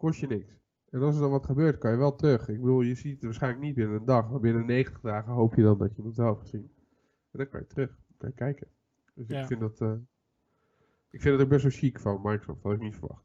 [0.04, 0.58] Kost je niks.
[0.90, 2.48] En als er dan wat gebeurt, kan je wel terug.
[2.48, 5.54] Ik bedoel, je ziet het waarschijnlijk niet binnen een dag, maar binnen 90 dagen hoop
[5.54, 6.72] je dan dat je het wel hebt gezien.
[7.30, 7.90] En dan kan je terug.
[7.90, 8.68] Dan kan je kijken.
[9.14, 9.40] Dus Ja.
[9.40, 9.80] ik vind dat.
[9.80, 9.92] eh,
[11.10, 13.24] ik vind het ook best wel chic van Microsoft, dat had ik niet verwacht.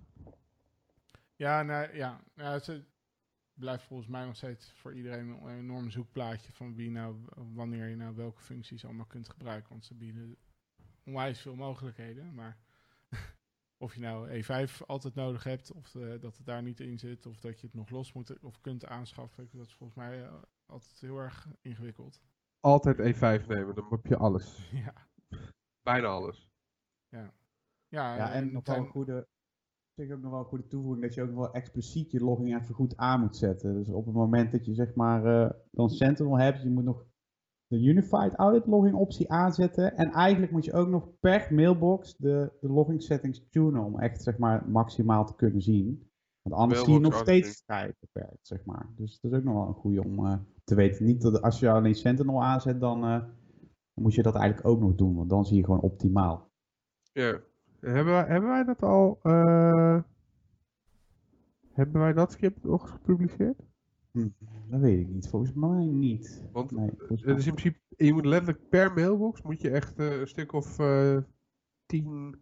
[1.36, 2.24] Ja, nou, ja.
[2.36, 2.84] ja het
[3.54, 7.16] blijft volgens mij nog steeds voor iedereen een enorm zoekplaatje van wie nou,
[7.54, 9.70] wanneer je nou welke functies allemaal kunt gebruiken.
[9.70, 10.38] Want ze bieden
[11.06, 12.34] onwijs veel mogelijkheden.
[12.34, 12.58] Maar
[13.82, 17.26] of je nou E5 altijd nodig hebt, of eh, dat het daar niet in zit,
[17.26, 20.34] of dat je het nog los moet of kunt aanschaffen, dat is volgens mij eh,
[20.66, 22.22] altijd heel erg ingewikkeld.
[22.60, 24.70] Altijd E5 nemen, dan heb je alles.
[24.86, 24.94] ja.
[25.82, 26.52] Bijna alles.
[27.08, 27.34] Ja,
[27.88, 29.28] Ja, en het nog wel een goede.
[29.94, 32.62] Zeg ook nog wel een goede toevoeging dat je ook nog wel expliciet je logging
[32.62, 33.74] even goed aan moet zetten.
[33.74, 37.06] Dus op het moment dat je zeg maar eh, dan Sentinel hebt, je moet nog
[37.70, 39.98] de Unified Audit logging optie aanzetten.
[39.98, 44.24] En eigenlijk moet je ook nog per mailbox de, de logging settings tunen om echt
[44.24, 46.10] zeg maar maximaal te kunnen zien.
[46.41, 48.90] Want anders zie je nog steeds vrij beperkt, zeg maar.
[48.96, 51.06] Dus dat is ook nog wel een goede om eh, te weten.
[51.06, 53.20] Niet dat als je alleen Sentinel aanzet, dan, eh,
[53.94, 55.16] dan moet je dat eigenlijk ook nog doen.
[55.16, 56.50] Want dan zie je gewoon optimaal.
[57.12, 57.40] Ja.
[57.80, 59.20] Hebben wij, hebben wij dat al.
[59.22, 60.00] eh,
[61.74, 63.62] hebben wij dat script nog gepubliceerd?
[64.11, 64.27] Hm,
[64.69, 65.27] dat weet ik niet.
[65.27, 66.44] Volgens mij niet.
[66.52, 70.19] Want Nee, Het is in principe, je moet letterlijk per mailbox moet je echt eh,
[70.19, 71.18] een stuk of eh,
[71.86, 72.36] tien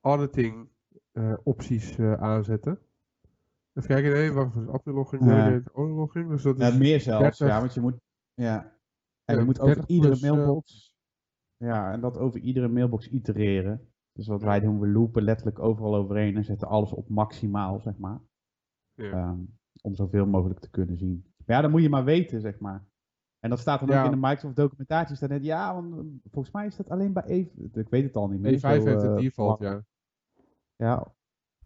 [0.00, 0.68] auditing
[1.12, 2.78] eh, opties eh, aanzetten.
[3.72, 5.62] Even kijken, nee, wacht eens, adminlogging, Ja.
[5.74, 6.76] logging, dus dat Ja, is...
[6.78, 7.22] meer zelfs.
[7.38, 7.48] 30.
[7.48, 8.00] Ja, want je moet.
[8.34, 8.62] Ja.
[9.24, 10.96] En Ja, je moet 30 over iedere plus, mailbox.
[11.56, 13.92] Ja, en dat over iedere mailbox itereren.
[14.12, 17.98] Dus wat wij doen, we loopen letterlijk overal overheen en zetten alles op maximaal, zeg
[17.98, 18.20] maar.
[18.94, 19.10] Ja.
[19.10, 19.40] Ehm,
[19.84, 21.24] om zoveel mogelijk te kunnen zien.
[21.46, 22.84] Maar ja, dat moet je maar weten, zeg maar.
[23.40, 23.98] En dat staat dan Ja.
[23.98, 25.16] ook in de Microsoft documentatie.
[25.16, 26.00] Staat net, ja, want eh,
[26.30, 27.70] volgens mij is dat alleen bij even.
[27.74, 28.52] Ik weet het al niet meer.
[28.56, 29.84] E5 zo, heeft het eh, default, ja.
[30.76, 31.12] Ja,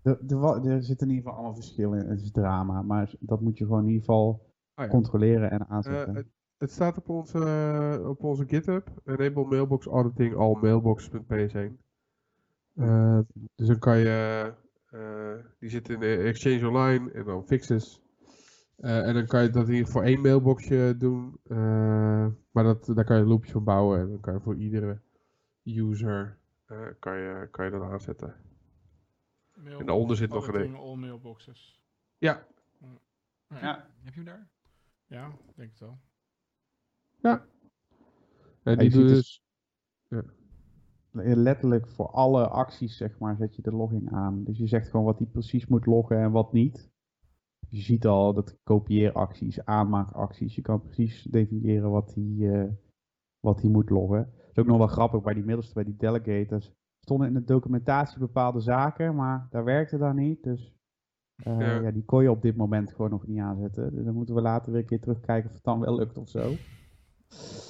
[0.03, 2.11] er, er, er zit in ieder geval allemaal verschillen in.
[2.11, 4.91] Het is drama, maar dat moet je gewoon in ieder geval Ah, ja.
[4.91, 6.15] controleren en Eh, aanzetten.
[6.15, 6.27] het,
[6.57, 11.77] het staat op onze, op onze GitHub, enable mailbox auditing all mailbox.ps1.
[12.75, 13.19] Eh,
[13.55, 14.53] dus dan kan je,
[15.59, 18.03] die zit in de Exchange Online en dan Fixes.
[18.79, 21.39] Eh, en dan kan je dat hier voor één mailboxje doen.
[21.45, 24.01] eh, maar dat, daar kan je loopjes van bouwen.
[24.01, 25.01] En dan kan je voor iedere
[25.65, 28.35] user eh, kan je, kan je dat aanzetten.
[29.55, 31.81] Mail- En daaronder zit nog een- all mailboxes.
[32.19, 32.47] Ja,
[33.49, 33.87] Ja.
[34.03, 34.49] Heb je hem daar?
[35.07, 35.99] Ja, denk het wel.
[38.63, 39.43] en je die doet dus-
[40.09, 40.25] dus...
[41.13, 44.45] letterlijk voor alle acties, zeg maar, zet je de logging aan.
[44.45, 46.91] Dus je zegt gewoon wat hij precies moet loggen en wat niet.
[47.71, 52.69] Je ziet al dat kopieeracties, aanmaakacties, je kan precies definiëren wat hij, eh,
[53.41, 54.19] wat hij moet loggen.
[54.37, 56.73] Dat is ook nog wel grappig bij die middelste, bij die delegators.
[57.01, 60.43] stonden in de documentatie bepaalde zaken, maar daar werkte dan niet.
[60.43, 60.75] Dus
[61.37, 61.81] eh, Ja.
[61.81, 61.91] ja.
[61.91, 63.95] die kon je op dit moment gewoon nog niet aanzetten.
[63.95, 66.29] Dus dan moeten we later weer een keer terugkijken of het dan wel lukt of
[66.29, 66.51] zo.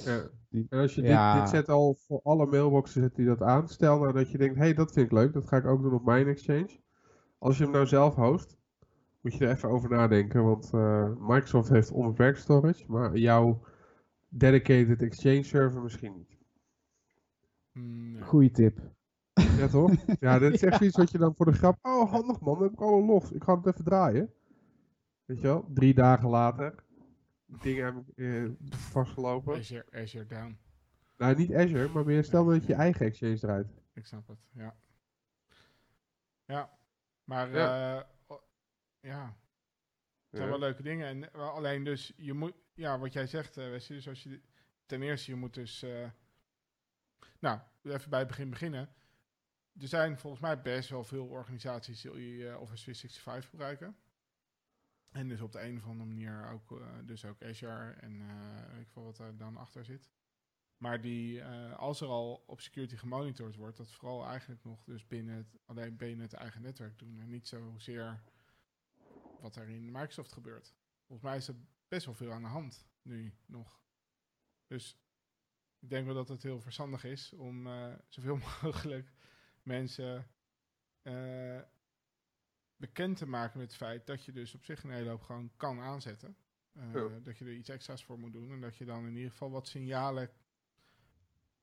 [0.05, 0.21] Ja.
[0.49, 1.33] Die- En als je Ja.
[1.33, 3.67] dit, dit zet al voor alle mailboxen zet hij dat aan.
[3.67, 5.81] Stel nou dat je denkt, hé, hey, dat vind ik leuk, dat ga ik ook
[5.81, 6.79] doen op mijn exchange.
[7.37, 8.58] Als je hem nou zelf host,
[9.29, 13.61] moet je er even over nadenken, want eh, Microsoft heeft onbeperkt storage, maar jouw
[14.29, 16.37] dedicated exchange server misschien niet.
[17.71, 18.21] Nee.
[18.21, 18.79] Goeie tip.
[19.57, 19.91] Ja toch?
[20.19, 22.63] Ja, dit is echt iets wat je dan voor de grap, oh handig man, dan
[22.63, 24.33] heb ik alle logs, ik ga het even draaien.
[25.25, 26.75] Weet je wel, drie dagen later,
[27.45, 29.55] dingen heb ik eh, vastgelopen.
[29.57, 30.57] Azure, Azure down.
[31.17, 33.67] Nou, niet Azure, maar meer stel dat je je eigen exchange draait.
[33.93, 34.75] Ik snap het, ja.
[36.45, 36.69] Ja,
[37.23, 37.95] maar Ja.
[37.95, 38.07] ja,
[39.01, 39.37] ja
[40.29, 41.07] het zijn wel leuke dingen.
[41.07, 44.41] En wel alleen dus, je moet, ja, wat jij zegt, eh Wesley, dus als je,
[44.85, 46.09] ten eerste, je moet dus, eh,
[47.39, 48.93] nou, even bij het begin beginnen.
[49.79, 53.97] Er zijn volgens mij best wel veel organisaties die eh, Office 365 gebruiken.
[55.11, 58.71] En dus op de een of andere manier ook, eh, dus ook Azure en eh
[58.71, 60.09] weet ik veel wat er dan achter zit.
[60.77, 65.07] Maar die, eh, als er al op security gemonitord wordt, dat vooral eigenlijk nog dus
[65.07, 67.19] binnen het, alleen binnen het eigen netwerk doen.
[67.19, 68.21] En niet zozeer
[69.41, 70.73] wat er in Microsoft gebeurt.
[71.05, 71.55] Volgens mij is er
[71.87, 73.79] best wel veel aan de hand nu nog.
[74.67, 74.97] Dus
[75.79, 79.11] ik denk wel dat het heel verstandig is om eh, zoveel mogelijk
[79.63, 80.27] mensen
[81.01, 81.61] eh,
[82.75, 85.51] bekend te maken met het feit dat je dus op zich een hele hoop gewoon
[85.57, 86.37] kan aanzetten.
[86.73, 87.19] Eh, Ja.
[87.19, 89.51] Dat je er iets extra's voor moet doen en dat je dan in ieder geval
[89.51, 90.31] wat signalen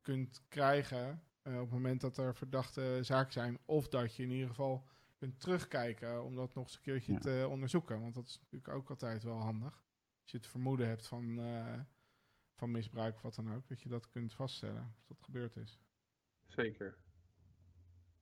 [0.01, 3.59] kunt krijgen op het moment dat er verdachte zaken zijn.
[3.65, 4.87] Of dat je in ieder geval
[5.17, 7.19] kunt terugkijken om dat nog eens een keertje Ja.
[7.19, 8.01] te onderzoeken.
[8.01, 9.85] Want dat is natuurlijk ook altijd wel handig.
[10.23, 11.81] Als je het vermoeden hebt van, eh,
[12.55, 15.81] van misbruik of wat dan ook, dat je dat kunt vaststellen of dat gebeurd is.
[16.47, 16.99] Zeker.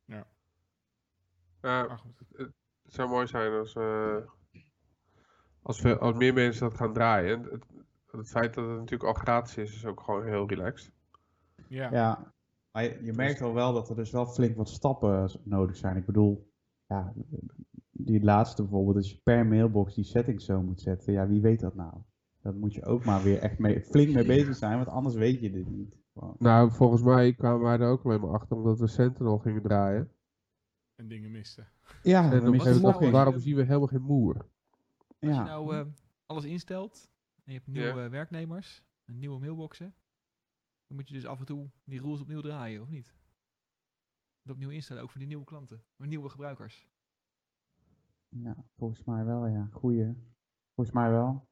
[0.04, 0.26] Ja.
[1.60, 2.18] Maar goed.
[2.82, 4.16] het zou mooi zijn als, eh,
[5.62, 7.36] als, veel, als meer mensen dat gaan draaien.
[7.42, 7.64] En Het,
[8.10, 10.92] het feit dat het natuurlijk al gratis is, is ook gewoon heel relaxed.
[11.68, 11.90] Ja.
[11.90, 12.32] Ja,
[12.70, 15.96] maar je, je merkt al wel dat er dus wel flink wat stappen nodig zijn.
[15.96, 16.52] Ik bedoel,
[16.94, 17.12] ja,
[17.90, 21.12] die laatste bijvoorbeeld, dat je per mailbox die settings zo moet zetten.
[21.12, 21.94] Ja, wie weet dat nou?
[22.40, 25.40] Dat moet je ook maar weer echt mee, flink mee bezig zijn, want anders weet
[25.40, 25.96] je dit niet.
[26.38, 30.10] Nou, volgens mij kwamen wij er ook alleen maar achter omdat we Sentinel gingen draaien.
[30.94, 31.68] En dingen misten.
[32.02, 34.36] Ja, en dan nou waarom zien we helemaal geen moer?
[35.20, 35.86] Als je nou eh,
[36.26, 37.10] alles instelt
[37.44, 39.94] en je hebt nieuwe werknemers en nieuwe mailboxen,
[40.86, 43.14] dan moet je dus af en toe die rules opnieuw draaien, of niet?
[44.44, 46.88] Het opnieuw instellen, ook voor die nieuwe klanten, voor nieuwe gebruikers.
[48.28, 49.68] ja, volgens mij wel, ja.
[49.72, 50.14] Goeie.
[50.74, 51.48] Volgens mij wel.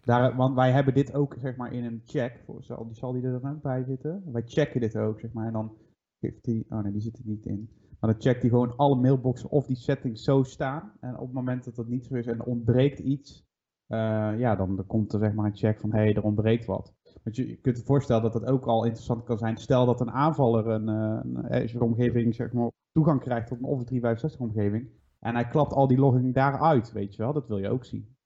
[0.00, 2.42] Daar, want wij hebben dit ook, zeg maar, in een check.
[2.44, 4.32] Voor, zal, die, zal die er dan ook bij zitten?
[4.32, 5.46] Wij checken dit ook, zeg maar.
[5.46, 5.76] En dan
[6.20, 6.66] geeft die...
[6.68, 7.70] Oh nee, die zit er niet in.
[8.00, 10.92] Maar dan checkt hij gewoon alle mailboxen of die settings zo staan.
[11.00, 13.46] En op het moment dat dat niet zo is en er ontbreekt iets...
[13.86, 15.92] eh, ja, dan, dan komt er zeg maar een check van...
[15.92, 16.95] Hé, hey, er ontbreekt wat.
[17.26, 19.56] Want je, je kunt je voorstellen dat dat ook al interessant kan zijn.
[19.56, 23.86] Stel dat een aanvaller een, eh, een Azure-omgeving, zeg maar, toegang krijgt tot een Office
[23.86, 24.88] 365-omgeving.
[25.18, 27.32] En hij klapt al die logging daaruit, weet je wel.
[27.32, 28.16] Dat wil je ook zien.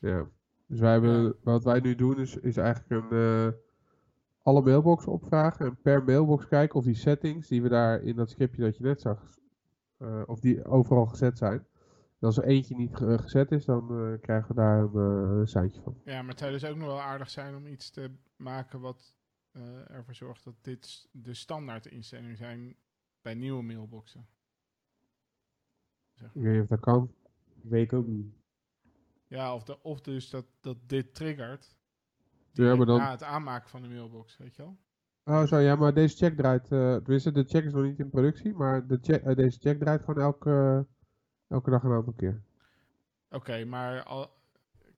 [0.00, 0.28] Ja.
[0.66, 3.52] Dus wij hebben, wat wij nu doen is, is eigenlijk een, eh,
[4.42, 8.30] alle mailboxen opvragen en per mailbox kijken of die settings die we daar in dat
[8.30, 9.30] scriptje dat je net zag,
[9.96, 11.66] eh, of die overal gezet zijn.
[12.18, 15.46] En als er eentje niet ge- gezet is, dan eh, krijgen we daar een, eh,
[15.46, 16.00] seintje van.
[16.04, 19.14] Ja, maar het zou dus ook nog wel aardig zijn om iets te maken wat
[19.52, 22.76] eh, ervoor zorgt dat dit de standaard instellingen zijn
[23.22, 24.26] bij nieuwe mailboxen.
[26.14, 27.12] Ik weet niet of dat kan.
[27.62, 28.34] weet ik ook niet.
[29.28, 31.76] Ja, of, de, of dus dat, dat dit triggert
[32.52, 34.76] Ja, maar dan- na het aanmaken van de mailbox, weet je wel?
[35.24, 36.72] Oh, zo ja, maar deze check draait.
[36.72, 39.78] eh tenminste, de check is nog niet in productie, maar de check, eh, deze check
[39.78, 40.86] draait gewoon elke,
[41.48, 42.42] elke dag een aantal keer.
[43.30, 44.30] Oké, maar al,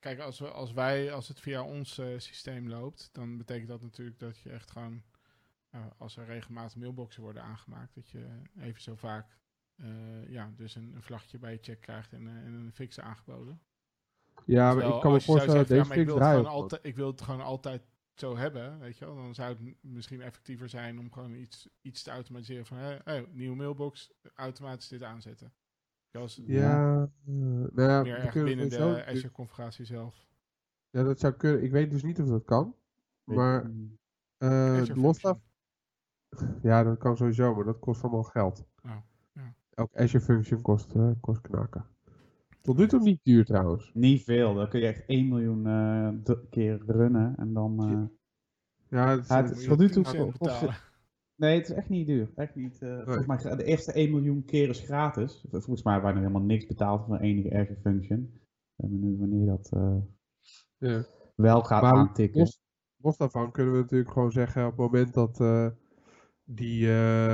[0.00, 3.82] kijk, als, we, als wij, als het via ons eh, systeem loopt, dan betekent dat
[3.82, 5.02] natuurlijk dat je echt gewoon,
[5.70, 8.26] ja, als er regelmatig mailboxen worden aangemaakt, dat je
[8.58, 9.38] even zo vaak
[9.76, 13.00] eh, ja, dus een, een vlaggetje bij je check krijgt en, eh, en een fix
[13.00, 13.60] aangeboden.
[14.44, 16.44] Ja, maar ik kan me voorstellen dat ja, deze maar ik fix wil, het draaien.
[16.44, 17.82] gewoon altijd, ik wil het gewoon altijd
[18.14, 19.14] zo hebben, weet je wel.
[19.14, 23.26] Dan zou het misschien effectiever zijn om gewoon iets, iets te automatiseren van, hé, hey,
[23.30, 25.52] nieuwe mailbox, automatisch dit aanzetten.
[26.10, 30.26] Ja, als Ja, nou ja, meer echt binnen de Azure-configuratie zelf.
[30.90, 31.62] Ja, dat zou kunnen.
[31.62, 32.74] Ik weet dus niet of dat kan.
[33.24, 33.70] Maar
[34.38, 35.42] Azure los daarvan...
[36.62, 38.64] Ja, dat kan sowieso, maar dat kost allemaal geld.
[38.84, 38.96] Oh,
[39.32, 39.54] ja.
[39.74, 41.86] Elk Azure Function kost, eh, kost knaken.
[42.60, 43.90] Tot nu toe niet duur trouwens.
[43.94, 47.78] Niet veel, dan kun je echt 1 miljoen eh, keer runnen en dan...
[47.82, 47.86] eh,
[48.88, 50.74] Ja, het, Ja, het het- tot nu toe 10 kost- cent kost betalen.
[51.38, 52.30] Nee, het is echt niet duur.
[52.34, 52.82] Echt niet.
[52.82, 55.44] eh, volgens mij, de eerste 1 miljoen keer is gratis.
[55.50, 58.20] Volgens mij wij nog helemaal niks betaald voor een enige Azure Function.
[58.22, 58.30] Ik
[58.76, 59.96] ben benieuwd wanneer dat eh,
[60.78, 61.04] ja.
[61.34, 62.40] wel gaat Maar aantikken.
[62.40, 62.60] los,
[62.96, 65.68] los daarvan kunnen we natuurlijk gewoon zeggen op het moment dat eh,
[66.44, 66.86] die,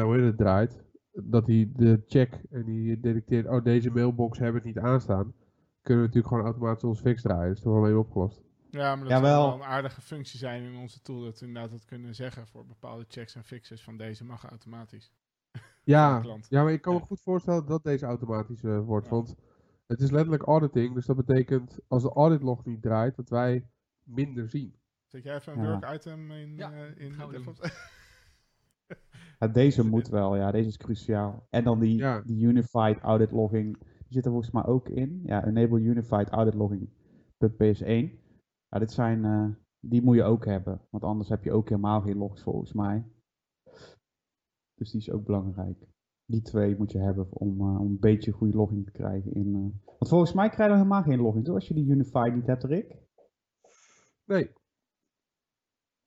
[0.03, 4.63] hoe heet het, draait, dat hij de check en die detecteert, oh deze mailbox hebben
[4.63, 5.35] het niet aanstaan,
[5.83, 7.49] kunnen we natuurlijk gewoon automatisch ons fix draaien.
[7.49, 8.43] Dat is toch wel even opgelost.
[8.75, 9.41] Ja, maar dat Jawel.
[9.43, 12.47] zou wel een aardige functie zijn in onze tool, dat we inderdaad dat kunnen zeggen
[12.47, 15.13] voor bepaalde checks en fixes van deze mag automatisch.
[15.85, 17.05] Ja, ja, maar ik kan me Ja.
[17.07, 19.13] goed voorstellen dat deze automatisch eh, wordt, Ja.
[19.13, 19.35] want
[19.87, 23.67] het is letterlijk auditing, dus dat betekent als de audit log niet draait, dat wij
[24.03, 24.75] minder zien.
[25.07, 25.79] Zet jij even een Ja.
[25.79, 27.15] work item in, Ja, eh, in?
[29.39, 31.47] Ja, deze moet wel, ja, deze is cruciaal.
[31.51, 32.21] En dan die, Ja.
[32.27, 35.23] die Unified Audit Logging, die zit er volgens mij ook in.
[35.25, 36.89] Ja, Enable Unified Audit Logging
[37.39, 38.24] .ps1.
[38.75, 39.49] Ja, dit zijn, eh,
[39.81, 43.05] die moet je ook hebben, want anders heb je ook helemaal geen logs volgens mij.
[44.75, 45.87] Dus die is ook belangrijk.
[46.27, 49.33] Die twee moet je hebben om, eh, om een beetje goede logging te krijgen.
[49.33, 51.55] In, eh, Want volgens mij krijg je helemaal geen logging, toch?
[51.55, 52.97] Als je die Unified niet hebt, Rick.
[54.25, 54.53] Nee.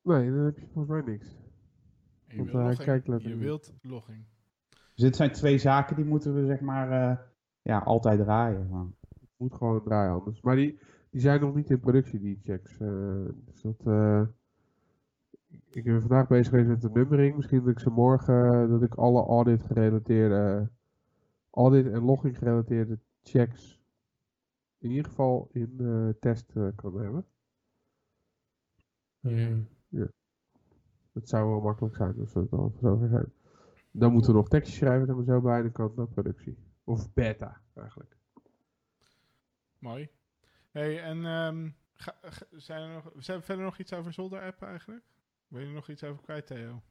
[0.02, 1.28] Nee, dan heb je volgens mij niks.
[2.28, 4.26] Je, Want, wil logging, kijk letterlijk je wilt logging.
[4.70, 7.26] Dus dit zijn twee zaken die moeten we zeg maar eh,
[7.62, 8.70] ja, altijd draaien.
[8.70, 8.96] Maar-
[9.38, 10.42] moet gewoon draaien anders.
[10.42, 10.80] Maar die,
[11.18, 12.80] die zijn nog niet in productie, die checks.
[12.80, 14.22] eh, dus dat, eh,
[15.70, 17.36] ik ben vandaag bezig geweest met de nummering.
[17.36, 20.70] Misschien dat ik ze morgen, eh, dat ik alle audit gerelateerde,
[21.52, 23.82] audit en logging gerelateerde checks
[24.78, 27.26] in ieder geval in test kan hebben.
[29.22, 29.58] Eh,
[29.88, 30.08] ja.
[31.12, 33.32] Dat zou wel makkelijk zijn als we het al zover zijn.
[33.92, 36.58] Dan moeten we nog tekstjes schrijven en zo bij, dan kan het naar productie.
[36.84, 38.18] Of beta, eigenlijk.
[39.80, 40.17] Mooi.
[40.78, 44.42] Hey, en ehm, ga- ga- zijn er nog, zijn er verder nog iets over Zolder
[44.42, 45.06] app eigenlijk?
[45.48, 46.84] Wil je er nog iets over kwijt, Theo?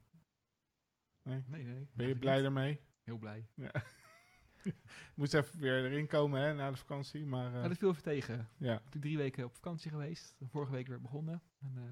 [1.23, 1.43] Nee?
[1.47, 1.89] Nee, nee.
[1.93, 2.81] Ben je blij daarmee?
[3.03, 3.49] Heel blij.
[5.15, 8.03] Moest even weer erin komen hè, na de vakantie, maar eh, Ja, dat viel even
[8.03, 8.49] tegen.
[8.57, 8.75] ja.
[8.75, 10.37] Ik ben drie weken op vakantie geweest.
[10.41, 11.43] Vorige week weer begonnen.
[11.59, 11.83] En, eh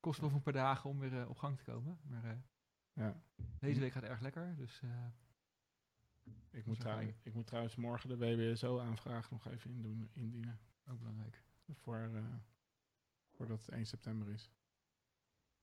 [0.00, 1.98] kost wel een paar dagen om weer eh, op gang te komen.
[2.08, 2.36] Maar eh,
[2.92, 3.22] ja.
[3.58, 4.56] deze week gaat erg lekker.
[4.56, 5.06] Dus eh,
[6.50, 6.84] Ik, moet
[7.22, 10.60] ik moet trouwens morgen de WBSO-aanvraag nog even indoen, indienen.
[10.88, 11.42] Ook belangrijk.
[11.72, 12.24] Voor, eh,
[13.30, 14.50] voordat het 1 september is.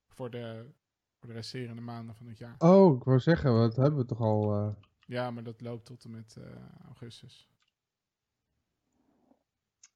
[0.08, 0.72] Voor de,
[1.16, 2.56] voor de resterende maanden van het jaar.
[2.58, 4.54] Oh, ik wou zeggen, dat hebben we toch al.
[4.54, 4.76] eh,
[5.06, 7.50] Ja, maar dat loopt tot en met eh, augustus.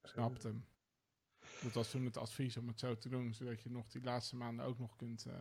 [0.04, 0.66] Snapt hem.
[1.62, 4.36] Dat was toen het advies om het zo te doen, zodat je nog die laatste
[4.36, 5.34] maanden ook nog kunt eh,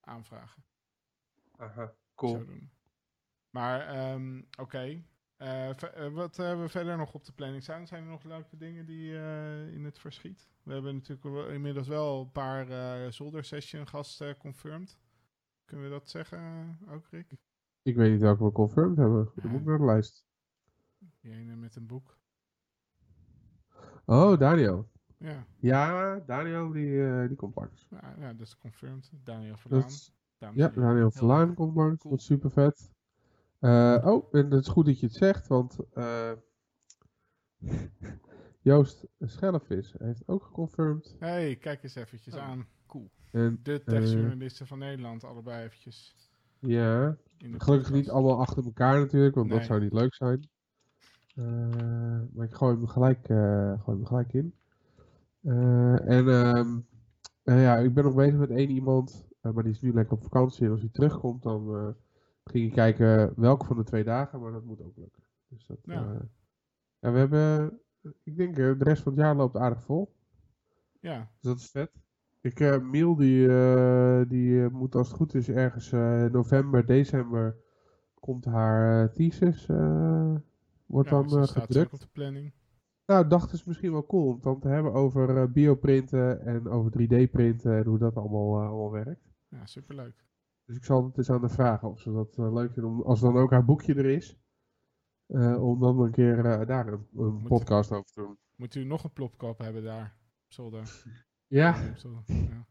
[0.00, 0.64] aanvragen.
[1.56, 2.70] Aha, doen.
[3.50, 5.02] Maar, ehm, oké.
[5.74, 7.86] Ve- eh, wat hebben we verder nog op de planning staan?
[7.86, 10.48] Zijn er nog leuke dingen die eh, in het verschiet?
[10.62, 14.98] We hebben natuurlijk inmiddels wel een paar eh zolder session gasten confirmed.
[15.64, 16.38] Kunnen we dat zeggen
[16.86, 17.36] eh, ook, Rick?
[17.82, 19.30] Ik weet niet welke we confirmed hebben.
[19.34, 20.26] Dan moet ik naar de lijst.
[21.20, 22.16] Die ene met een boek.
[24.04, 24.88] Oh, Daniel.
[25.16, 27.86] Ja, Ja, Daniel die, eh, die komt langs.
[27.90, 29.10] ja, ja dat is confirmed.
[29.24, 30.68] Daniel dames ja.
[30.68, 31.98] Daniel Verlaan komt langs.
[31.98, 32.10] Cool.
[32.12, 32.90] Dat is super vet.
[33.60, 36.32] Oh, en het is goed dat je het zegt, want eh,
[38.60, 41.16] Joost Schellevis heeft ook geconfirmed.
[41.18, 42.40] hey, kijk eens eventjes Oh.
[42.40, 42.66] aan.
[43.32, 46.14] En De tekstjournalisten van Nederland, allebei eventjes.
[46.58, 50.48] ja, gelukkig niet allemaal achter elkaar natuurlijk, want dat zou niet leuk zijn.
[51.34, 51.44] Eh,
[52.32, 54.54] maar ik gooi hem gelijk, eh, gooi hem gelijk in.
[55.42, 56.78] Eh, en ehm,
[57.42, 60.16] eh, ja, ik ben nog bezig met één iemand, eh, maar die is nu lekker
[60.16, 60.64] op vakantie.
[60.64, 61.94] En als hij terugkomt, dan
[62.48, 65.22] eh, ging ik kijken welke van de twee dagen, maar dat moet ook lukken.
[65.48, 65.94] Dus dat, Ja.
[65.94, 66.20] ja.
[66.98, 67.78] ja, we hebben,
[68.22, 70.14] ik denk eh, de rest van het jaar loopt aardig vol.
[71.00, 71.90] Ja, Dus dat is vet.
[72.40, 76.86] Ik, eh Miel, die, eh, die eh, moet als het goed is ergens eh, november,
[76.86, 77.56] december,
[78.14, 80.34] komt haar eh, thesis, eh,
[80.86, 81.92] wordt ja, dan eh, gedrukt.
[81.92, 82.52] op de planning.
[83.06, 86.90] Nou, dacht is misschien wel cool om dan te hebben over eh, bioprinten en over
[86.92, 89.28] 3D-printen en hoe dat allemaal, eh, allemaal werkt.
[89.48, 90.24] Ja, superleuk.
[90.68, 92.90] Dus ik zal het eens aan de vragen of ze dat eh, leuk vinden.
[92.90, 94.36] Om, als dan ook haar boekje er is.
[95.26, 98.38] eh, om dan een keer eh, daar een, een Moet- podcast over te doen.
[98.54, 100.16] Moet u nog een plopkap hebben daar?
[100.44, 101.02] Op zolder.
[101.46, 102.66] Ja, Op zolder, Ja.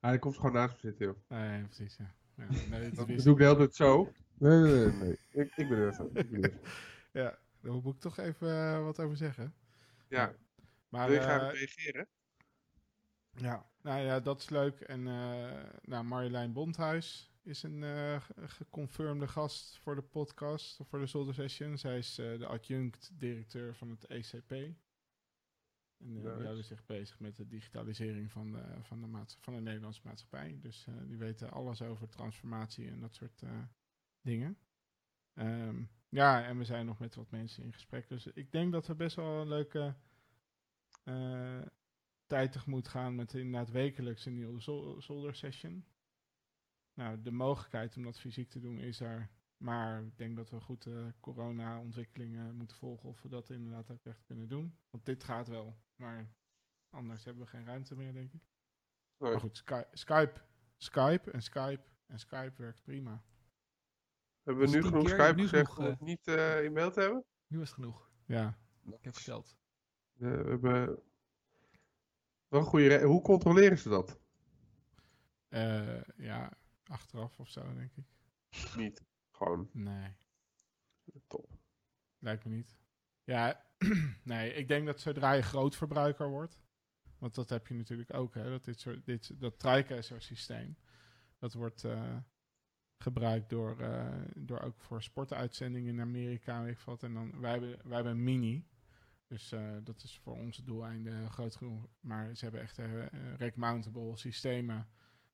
[0.00, 1.16] hij komt gewoon naast me zitten, joh.
[1.28, 2.14] Nee, precies, ja.
[2.36, 4.12] ja nee, Dat wist doe ik de hele tijd zo.
[4.38, 4.92] Nee, nee, nee.
[4.96, 5.18] nee.
[5.44, 6.10] Ik, ik ben er even.
[6.14, 6.60] Ik ben er even.
[7.12, 9.54] Ja, daar moet ik toch even wat over zeggen.
[10.08, 10.32] Ja,
[10.88, 12.06] Maar, wil je eh, graag reageren?
[13.30, 14.80] Ja, nou ja, dat is leuk.
[14.80, 20.98] En eh nou, Marjolein Bondhuis is een eh, ge- geconfirmde gast voor de podcast, voor
[20.98, 21.78] de Zolder Session.
[21.78, 24.50] Zij is eh, de adjunct-directeur van het ECP.
[24.52, 24.76] En
[26.12, 26.20] Nice.
[26.36, 30.58] die houden zich bezig met de digitalisering van de, van de, van de Nederlandse maatschappij.
[30.60, 33.42] Dus die weten alles over transformatie en dat soort
[34.20, 34.58] dingen.
[35.34, 38.08] Ehm, ja, en we zijn nog met wat mensen in gesprek.
[38.08, 39.94] Dus ik denk dat we best wel een leuke
[42.28, 44.60] tijd tegemoet gaan met inderdaad wekelijks een nieuwe
[45.00, 45.84] zolder session.
[46.94, 49.30] Nou, de mogelijkheid om dat fysiek te doen is er.
[49.56, 54.04] Maar ik denk dat we goed de corona-ontwikkelingen moeten volgen of we dat inderdaad ook
[54.04, 54.78] echt kunnen doen.
[54.90, 56.34] Want dit gaat wel, maar
[56.90, 58.42] anders hebben we geen ruimte meer, denk ik.
[59.18, 59.30] Nee.
[59.30, 60.40] Maar goed, Sky- Skype,
[60.76, 63.24] Skype en Skype en Skype werkt prima.
[64.42, 66.72] Hebben we nu genoeg keer, Skype nu gezegd genoeg, om eh, het niet eh, in
[66.74, 67.24] beeld te hebben?
[67.46, 68.10] Nu is het genoeg.
[68.24, 69.56] Ja, Ik heb verteld.
[70.12, 71.02] Eh, we hebben
[72.48, 74.20] wel een goede Hoe controleren ze dat?
[75.48, 76.52] Eh, ja,
[76.84, 78.04] achteraf of zo, denk ik.
[78.76, 79.02] Niet.
[79.30, 80.16] Gewoon Nee.
[81.26, 81.58] top.
[82.18, 82.78] Lijkt me niet.
[83.24, 83.64] Ja,
[84.22, 86.60] nee, ik denk dat zodra je grootverbruiker wordt,
[87.18, 90.76] want dat heb je natuurlijk ook, hè, dat dit soort, dit, dat TriCaster systeem,
[91.38, 92.16] dat wordt eh,
[92.98, 97.02] gebruikt door, eh, door ook voor sportuitzendingen in Amerika, weet ik wat.
[97.02, 98.66] En dan, wij hebben, wij hebben mini,
[99.28, 101.86] dus eh, dat is voor onze doeleinden groot genoeg.
[102.00, 103.06] Maar ze hebben echt uh,
[103.36, 104.88] rack-mountable systemen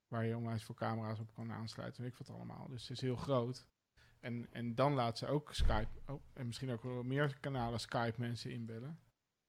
[0.09, 2.69] waar je onwijs voor camera's op kan aansluiten, weet ik wat allemaal.
[2.69, 3.69] Dus het is heel groot.
[4.21, 8.51] En, en dan laat ze ook Skype, oh, en misschien ook meer kanalen Skype mensen
[8.51, 8.99] inbellen.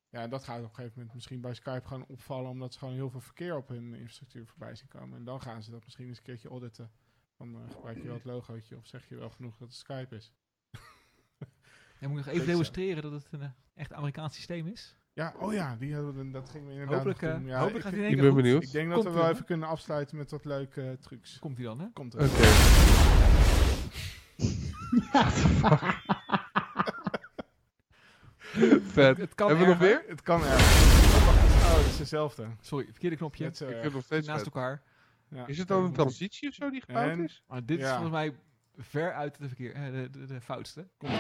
[0.10, 2.94] Ja, dat gaat op een gegeven moment misschien bij Skype gewoon opvallen, omdat ze gewoon
[2.94, 5.18] heel veel verkeer op hun infrastructuur voorbij zien komen.
[5.18, 6.92] En dan gaan ze dat misschien eens een keertje auditen.
[7.32, 10.34] Van gebruik je wel het logootje of zeg je wel genoeg dat het Skype is.
[12.06, 13.46] En moet ik nog even demonstreren dat het een uh,
[13.76, 14.96] echt Amerikaans systeem is?
[15.14, 17.48] Ja, oh ja, die hadden, dat gingen we inderdaad Hopelijk, nog uh, doen.
[17.48, 18.64] Ja, hopelijk ik, gaat hij in één ben keer benieuwd.
[18.64, 21.40] ik denk dat we wel dan, even kunnen afsluiten met wat leuke uh, trucs.
[21.40, 21.86] Komt hij dan, hè?
[21.94, 22.24] Komt Oké.
[22.24, 22.30] er.
[28.98, 29.18] Vet.
[29.18, 30.04] Het kan Hebben we nog weer?
[30.08, 30.56] Het kan er.
[30.56, 32.48] Oh, dat is dezelfde.
[32.62, 33.44] Sorry, verkeerde knopje.
[33.44, 34.54] Net zo Ik het nog steeds Naast vet.
[34.54, 34.82] elkaar.
[35.30, 35.48] Ja.
[35.48, 37.44] Is het dan een transitie of zo die gebouwd En- is?
[37.48, 38.34] Maar dit is volgens mij
[38.78, 40.88] ver uit de, verkeer, eh, de, de, de foutste.
[40.98, 41.18] Komt er.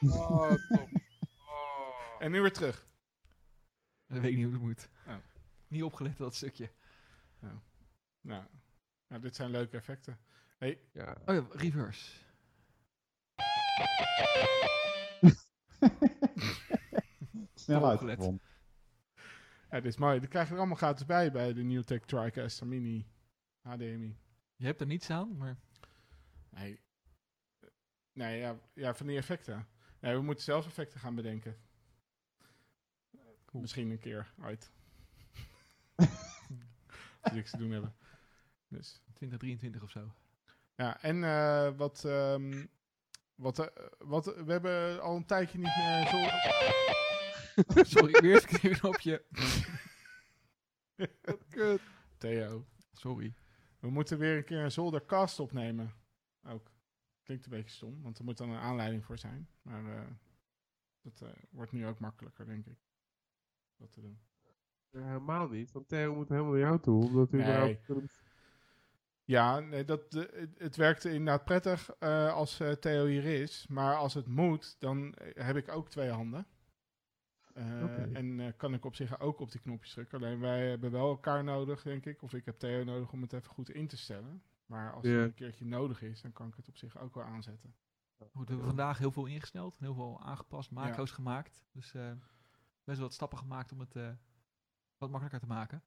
[0.00, 0.88] Oh, top.
[1.46, 2.16] Oh.
[2.18, 2.86] En nu weer terug.
[4.06, 4.88] Dat weet ik niet hoe het moet.
[5.06, 5.14] Oh.
[5.68, 6.70] Niet opgelet dat stukje.
[8.20, 8.44] Nou,
[9.06, 10.18] nou, dit zijn leuke effecten.
[10.58, 11.16] Hey, Ja.
[11.26, 12.10] Oh ja, reverse.
[17.54, 18.40] Snel uitgevonden.
[19.70, 20.20] ja, dit is mooi.
[20.20, 23.06] Die krijg je er allemaal gratis bij bij de Newtek TriCaster Mini
[23.60, 24.16] HDMI.
[24.56, 25.56] Je hebt er niets aan, maar
[26.50, 26.80] Nee.
[28.12, 29.68] Nee, ja, ja, van die effecten.
[30.00, 31.56] Nee, we moeten zelf effecten gaan bedenken.
[33.52, 34.70] Misschien een keer uit.
[37.20, 37.94] Als niks te doen hebben.
[38.68, 39.02] Dus.
[39.04, 40.14] 2023 of zo.
[40.74, 42.66] Ja, en eh, wat, ehm,
[43.34, 46.18] wat, eh, wat, we hebben al een tijdje niet meer zo...
[47.96, 49.24] Sorry, weer verkeerde knopje.
[51.50, 51.80] Kut.
[52.18, 52.66] Theo.
[52.92, 53.34] Sorry.
[53.78, 55.94] We moeten weer een keer een zoldercast opnemen.
[56.44, 56.70] Ook.
[57.22, 59.48] Klinkt een beetje stom, want er moet dan een aanleiding voor zijn.
[59.62, 60.10] Maar eh,
[61.02, 62.78] dat eh, wordt nu ook makkelijker, denk ik.
[63.76, 64.20] Dat te doen.
[64.90, 67.04] Ja, helemaal niet, want Theo moet helemaal naar jou toe.
[67.04, 67.80] Omdat u Nee.
[69.24, 73.66] Ja, nee, dat, de, het, werkt inderdaad prettig eh, als Theo hier is.
[73.68, 76.46] Maar als het moet, dan heb ik ook twee handen.
[78.12, 80.18] En kan ik op zich ook op die knopjes drukken.
[80.18, 82.22] Alleen wij hebben wel elkaar nodig, denk ik.
[82.22, 84.42] Of ik heb Theo nodig om het even goed in te stellen.
[84.70, 85.10] Maar als Ja.
[85.10, 87.74] het een keertje nodig is, dan kan ik het op zich ook wel aanzetten.
[88.18, 91.64] Goed, we hebben vandaag heel veel ingesneld, heel veel aangepast, macro's gemaakt.
[91.72, 92.12] Dus eh,
[92.84, 94.12] best wel wat stappen gemaakt om het eh,
[94.96, 95.78] wat makkelijker te maken.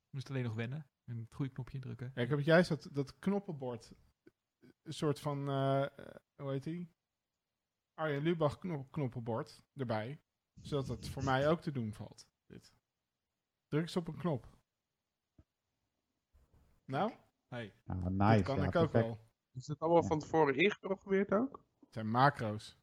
[0.00, 2.12] We moesten alleen nog wennen en het goede knopje indrukken.
[2.14, 3.92] Ja, ik heb juist dat, dat knoppenbord.
[4.82, 6.94] Een soort van, eh, eh, hoe heet die?
[7.94, 10.20] Arjen Lubach knop, knoppenbord erbij.
[10.60, 12.28] Zodat het voor mij ook te doen valt.
[12.46, 12.74] Dit.
[13.68, 14.54] Druk eens op een knop.
[16.84, 17.12] Nou,
[17.48, 17.74] Hey.
[17.84, 18.42] Nou, dat nice.
[18.42, 19.04] kan ja, ik ook perfect.
[19.06, 19.18] wel.
[19.52, 21.64] Is dat allemaal van tevoren ingeprogrammeerd ook?
[21.80, 22.78] Het zijn macro's.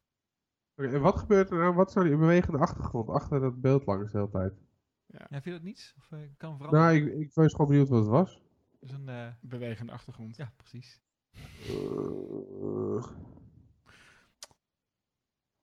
[0.76, 1.74] Oké, en wat gebeurt er nou?
[1.74, 4.52] Wat zou die bewegende achtergrond achter dat beeld langs de hele tijd?
[5.06, 5.94] Ja, vind je dat niets?
[5.98, 6.86] Of eh, kan veranderen?
[6.86, 8.42] Nou, ik, ik was gewoon benieuwd wat het was.
[8.80, 10.36] Dus een, eh, Bewegende achtergrond.
[10.36, 11.00] ja, precies.
[11.32, 13.12] Eh,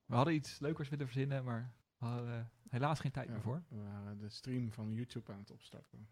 [0.05, 3.63] We hadden iets leukers willen verzinnen, maar we hadden helaas geen tijd Ja, meer voor.
[3.67, 6.07] We waren de stream van YouTube aan het opstarten.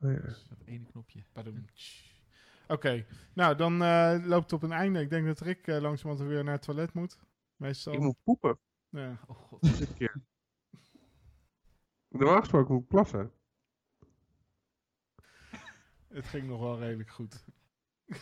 [0.00, 0.20] Oh ja.
[0.20, 1.24] Dus dat ene knopje.
[1.32, 1.64] Padoem.
[2.68, 5.00] Oké, nou dan eh, loopt het op een einde.
[5.00, 7.18] Ik denk dat Rick eh, langzamerhand weer naar het toilet moet.
[7.56, 7.92] Meestal.
[7.92, 8.58] Ik moet poepen,
[8.88, 9.20] Ja.
[9.26, 9.62] Oh god.
[9.78, 10.22] dit keer.
[12.08, 13.32] Normaal gesproken moet ik plassen.
[16.08, 17.44] Het ging nog wel redelijk goed.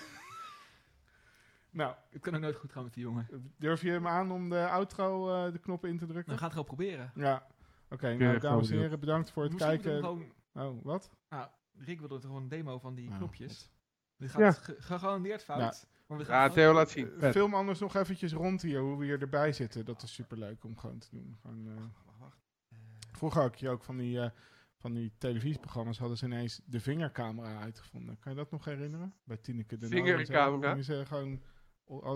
[1.70, 3.52] nou, Het kan ook nooit goed gaan met die jongen.
[3.58, 6.26] durf je hem aan om de outro eh, de knop in te drukken?
[6.28, 7.12] Dan gaat het gewoon proberen.
[7.14, 7.46] Ja.
[7.88, 10.00] Oké, nou dames en heren, bedankt voor het Misschien kijken.
[10.00, 11.10] Gewoon, Oh, wat?
[11.28, 11.48] nou,
[11.84, 13.70] Rick wilde toch gewoon een demo van die knopjes.
[14.16, 14.52] Dit gaat Ja.
[14.52, 15.58] ge- gegarandeerd fout.
[15.60, 15.74] Ja.
[16.06, 17.20] Maar we gaan Ja, Theo laat zien.
[17.20, 17.30] Eh.
[17.30, 19.84] Film anders nog eventjes rond hier, hoe we hier erbij zitten.
[19.84, 21.36] Dat is superleuk om gewoon te doen.
[21.40, 22.38] Gewoon, eh, Wacht, wacht.
[22.70, 22.76] Eh,
[23.12, 24.30] Vroeger had je ook van die, eh,
[24.76, 28.18] van die televisieprogramma's hadden ze ineens de vingercamera uitgevonden.
[28.18, 29.14] Kan je dat nog herinneren?
[29.24, 29.86] Bij Tineke de.
[29.88, 30.82] Vingercamera?
[30.82, 31.42] Ze gewoon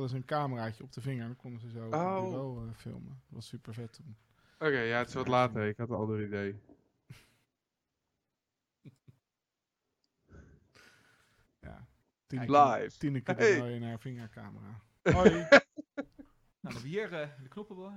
[0.09, 2.15] ze een cameraatje op de vinger en dan konden ze zo Oh.
[2.15, 3.09] het bureau eh, filmen.
[3.09, 4.17] Dat was super vet toen.
[4.59, 5.67] Oké, ja, het is wat later.
[5.69, 6.61] Ik had een ander idee.
[12.27, 12.99] Tineke, Live.
[12.99, 13.75] Tineke de Hey.
[13.75, 14.81] In haar vingercamera.
[15.03, 15.47] Hoi.
[16.61, 17.93] Nou, dan hebben we hier eh, de knoppenbalk.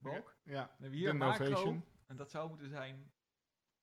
[0.00, 0.52] Ja.
[0.52, 1.44] Dan hebben we hier De macro.
[1.48, 1.84] Novation.
[2.06, 3.12] En dat zou moeten zijn...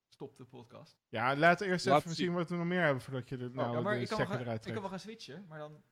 [0.08, 1.00] Stop de podcast.
[1.10, 2.26] Ja, laat eerst Laat even zien.
[2.26, 4.18] zien wat we nog meer hebben voordat je de, nou, ja, maar de ik kan,
[4.18, 4.80] wel stekker gaan, eruit ik kan trekt.
[4.80, 5.84] wel gaan switchen, maar dan...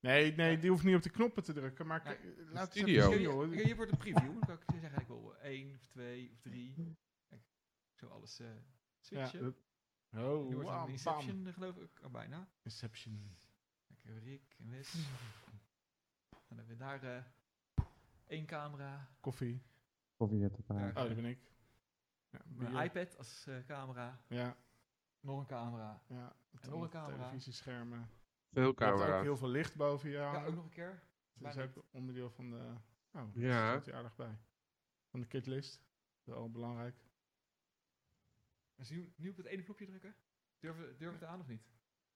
[0.00, 1.86] Nee, nee, die hoeft niet op de knoppen te drukken.
[1.86, 2.16] Maar Ja,
[2.52, 2.96] laat eens studio.
[2.96, 3.50] even zien, Hier, joh.
[3.52, 4.32] hier, hier wordt een preview.
[4.32, 6.96] Dan kan ik zeggen, ik wil 1 of 2 of 3.
[7.28, 7.42] Kijk,
[7.94, 8.46] zo alles eh
[9.00, 9.44] switchen.
[9.44, 9.52] Ja,
[10.12, 10.88] Oh, een bam.
[10.88, 12.00] Inception, geloof ik.
[12.04, 12.48] Oh, bijna.
[12.62, 13.36] Inception.
[13.86, 14.92] Kijk, Rick en Wes.
[16.48, 17.22] Dan hebben we daar eh
[18.26, 19.08] één camera.
[19.20, 19.62] Koffie.
[20.16, 20.76] Koffie zet erbij.
[20.76, 20.88] Daar.
[20.88, 21.50] Oh, dat ben ik.
[22.30, 22.82] Ja, Mijn bier.
[22.84, 24.20] iPad als eh, camera.
[24.28, 24.56] Ja,
[25.20, 26.02] Nog een camera.
[26.06, 26.36] ja.
[26.60, 27.16] En nog een camera.
[27.16, 28.08] Televisieschermen.
[28.52, 29.22] Veel hebt ook camera's.
[29.22, 31.02] heel veel licht boven je Ja, ook nog een keer.
[31.34, 32.74] Dat is ook onderdeel van de...
[33.12, 33.48] Oh, Ja.
[33.48, 33.70] ja.
[33.70, 34.38] staat hier aardig bij.
[35.08, 35.82] Van de kitlist.
[36.24, 36.96] Wel belangrijk.
[38.76, 40.14] Dus nu, nu op het ene knopje drukken.
[40.58, 41.62] Durf, durf het aan of niet?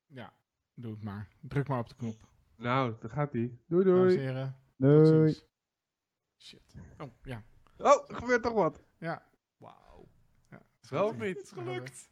[0.07, 0.35] Ja,
[0.75, 1.29] doe het maar.
[1.41, 2.29] Druk maar op de knop.
[2.57, 3.59] Nou, daar gaat hij.
[3.67, 4.19] Doei doei.
[4.19, 5.37] heren, Doei.
[6.39, 6.75] Shit.
[6.99, 7.45] Oh, ja.
[7.77, 8.83] Oh, er gebeurt toch wat.
[8.99, 9.31] Ja.
[9.57, 10.09] Wauw.
[10.51, 10.63] ja.
[10.89, 11.37] Wel niet.
[11.37, 12.11] Het is gelukt.